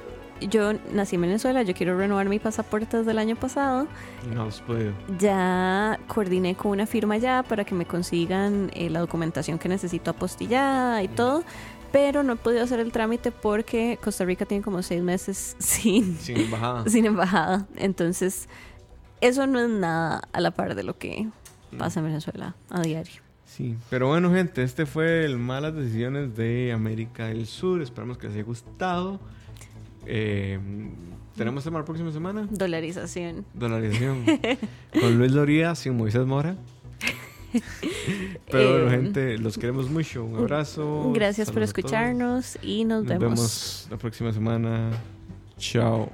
yo 0.49 0.73
nací 0.93 1.17
en 1.17 1.23
Venezuela, 1.23 1.63
yo 1.63 1.75
quiero 1.75 1.97
renovar 1.97 2.29
mi 2.29 2.39
pasaporte 2.39 2.97
desde 2.99 3.11
el 3.11 3.19
año 3.19 3.37
pasado. 3.37 3.87
no 4.35 4.45
has 4.45 4.61
podido. 4.61 4.93
Ya 5.19 5.99
coordiné 6.09 6.55
con 6.55 6.73
una 6.73 6.87
firma 6.87 7.17
ya 7.19 7.43
para 7.43 7.65
que 7.65 7.75
me 7.75 7.87
consigan 7.87 8.71
eh, 8.75 8.91
la 8.91 9.01
documentación 9.01 9.59
que 9.59 9.69
necesito 9.69 10.11
apostillada 10.11 11.03
y 11.03 11.09
todo. 11.09 11.45
Pero 11.93 12.23
no 12.23 12.35
he 12.35 12.37
podido 12.37 12.63
hacer 12.63 12.79
el 12.79 12.93
trámite 12.93 13.33
porque 13.33 13.99
Costa 14.03 14.25
Rica 14.25 14.45
tiene 14.47 14.63
como 14.63 14.81
seis 14.83 15.03
meses 15.03 15.57
sin, 15.59 16.17
Sin 16.19 16.37
embajada. 16.39 16.85
sin 16.89 17.05
embajada. 17.07 17.67
Entonces, 17.77 18.49
eso 19.21 19.47
no 19.49 19.59
es 19.61 19.69
nada 19.69 20.23
a 20.33 20.41
la 20.41 20.53
par 20.53 20.75
de 20.77 20.85
lo 20.85 20.97
que 20.97 21.29
pasa 21.77 21.99
en 22.01 22.07
Venezuela 22.07 22.55
a 22.71 22.81
diario. 22.83 23.21
Sí, 23.45 23.77
pero 23.91 24.07
bueno, 24.07 24.33
gente, 24.33 24.63
este 24.63 24.87
fue 24.87 25.25
el 25.25 25.37
Malas 25.37 25.75
Decisiones 25.75 26.37
de 26.37 26.71
América 26.73 27.27
del 27.27 27.47
Sur. 27.47 27.83
Esperamos 27.83 28.17
que 28.19 28.29
les 28.29 28.37
haya 28.37 28.45
gustado. 28.45 29.19
Eh, 30.07 30.59
¿Tenemos 31.37 31.65
tema 31.65 31.79
la 31.79 31.85
próxima 31.85 32.13
semana? 32.13 32.47
Dolarización. 32.51 33.45
Dolarización. 33.55 34.25
Con 35.01 35.19
Luis 35.19 35.33
Loría, 35.33 35.75
sin 35.75 35.97
Moisés 35.97 36.27
Mora. 36.27 36.57
Pero 38.51 38.71
bueno, 38.73 38.87
Eh, 38.87 38.91
gente, 38.91 39.39
los 39.39 39.59
queremos 39.59 39.91
mucho. 39.91 40.25
Un 40.25 40.37
abrazo. 40.37 41.13
Gracias 41.15 41.51
por 41.51 41.63
escucharnos 41.63 42.59
y 42.63 42.85
nos, 42.85 43.05
Nos 43.05 43.19
vemos 43.19 43.87
la 43.91 43.97
próxima 43.97 44.33
semana. 44.33 44.91
Chao. 45.59 46.11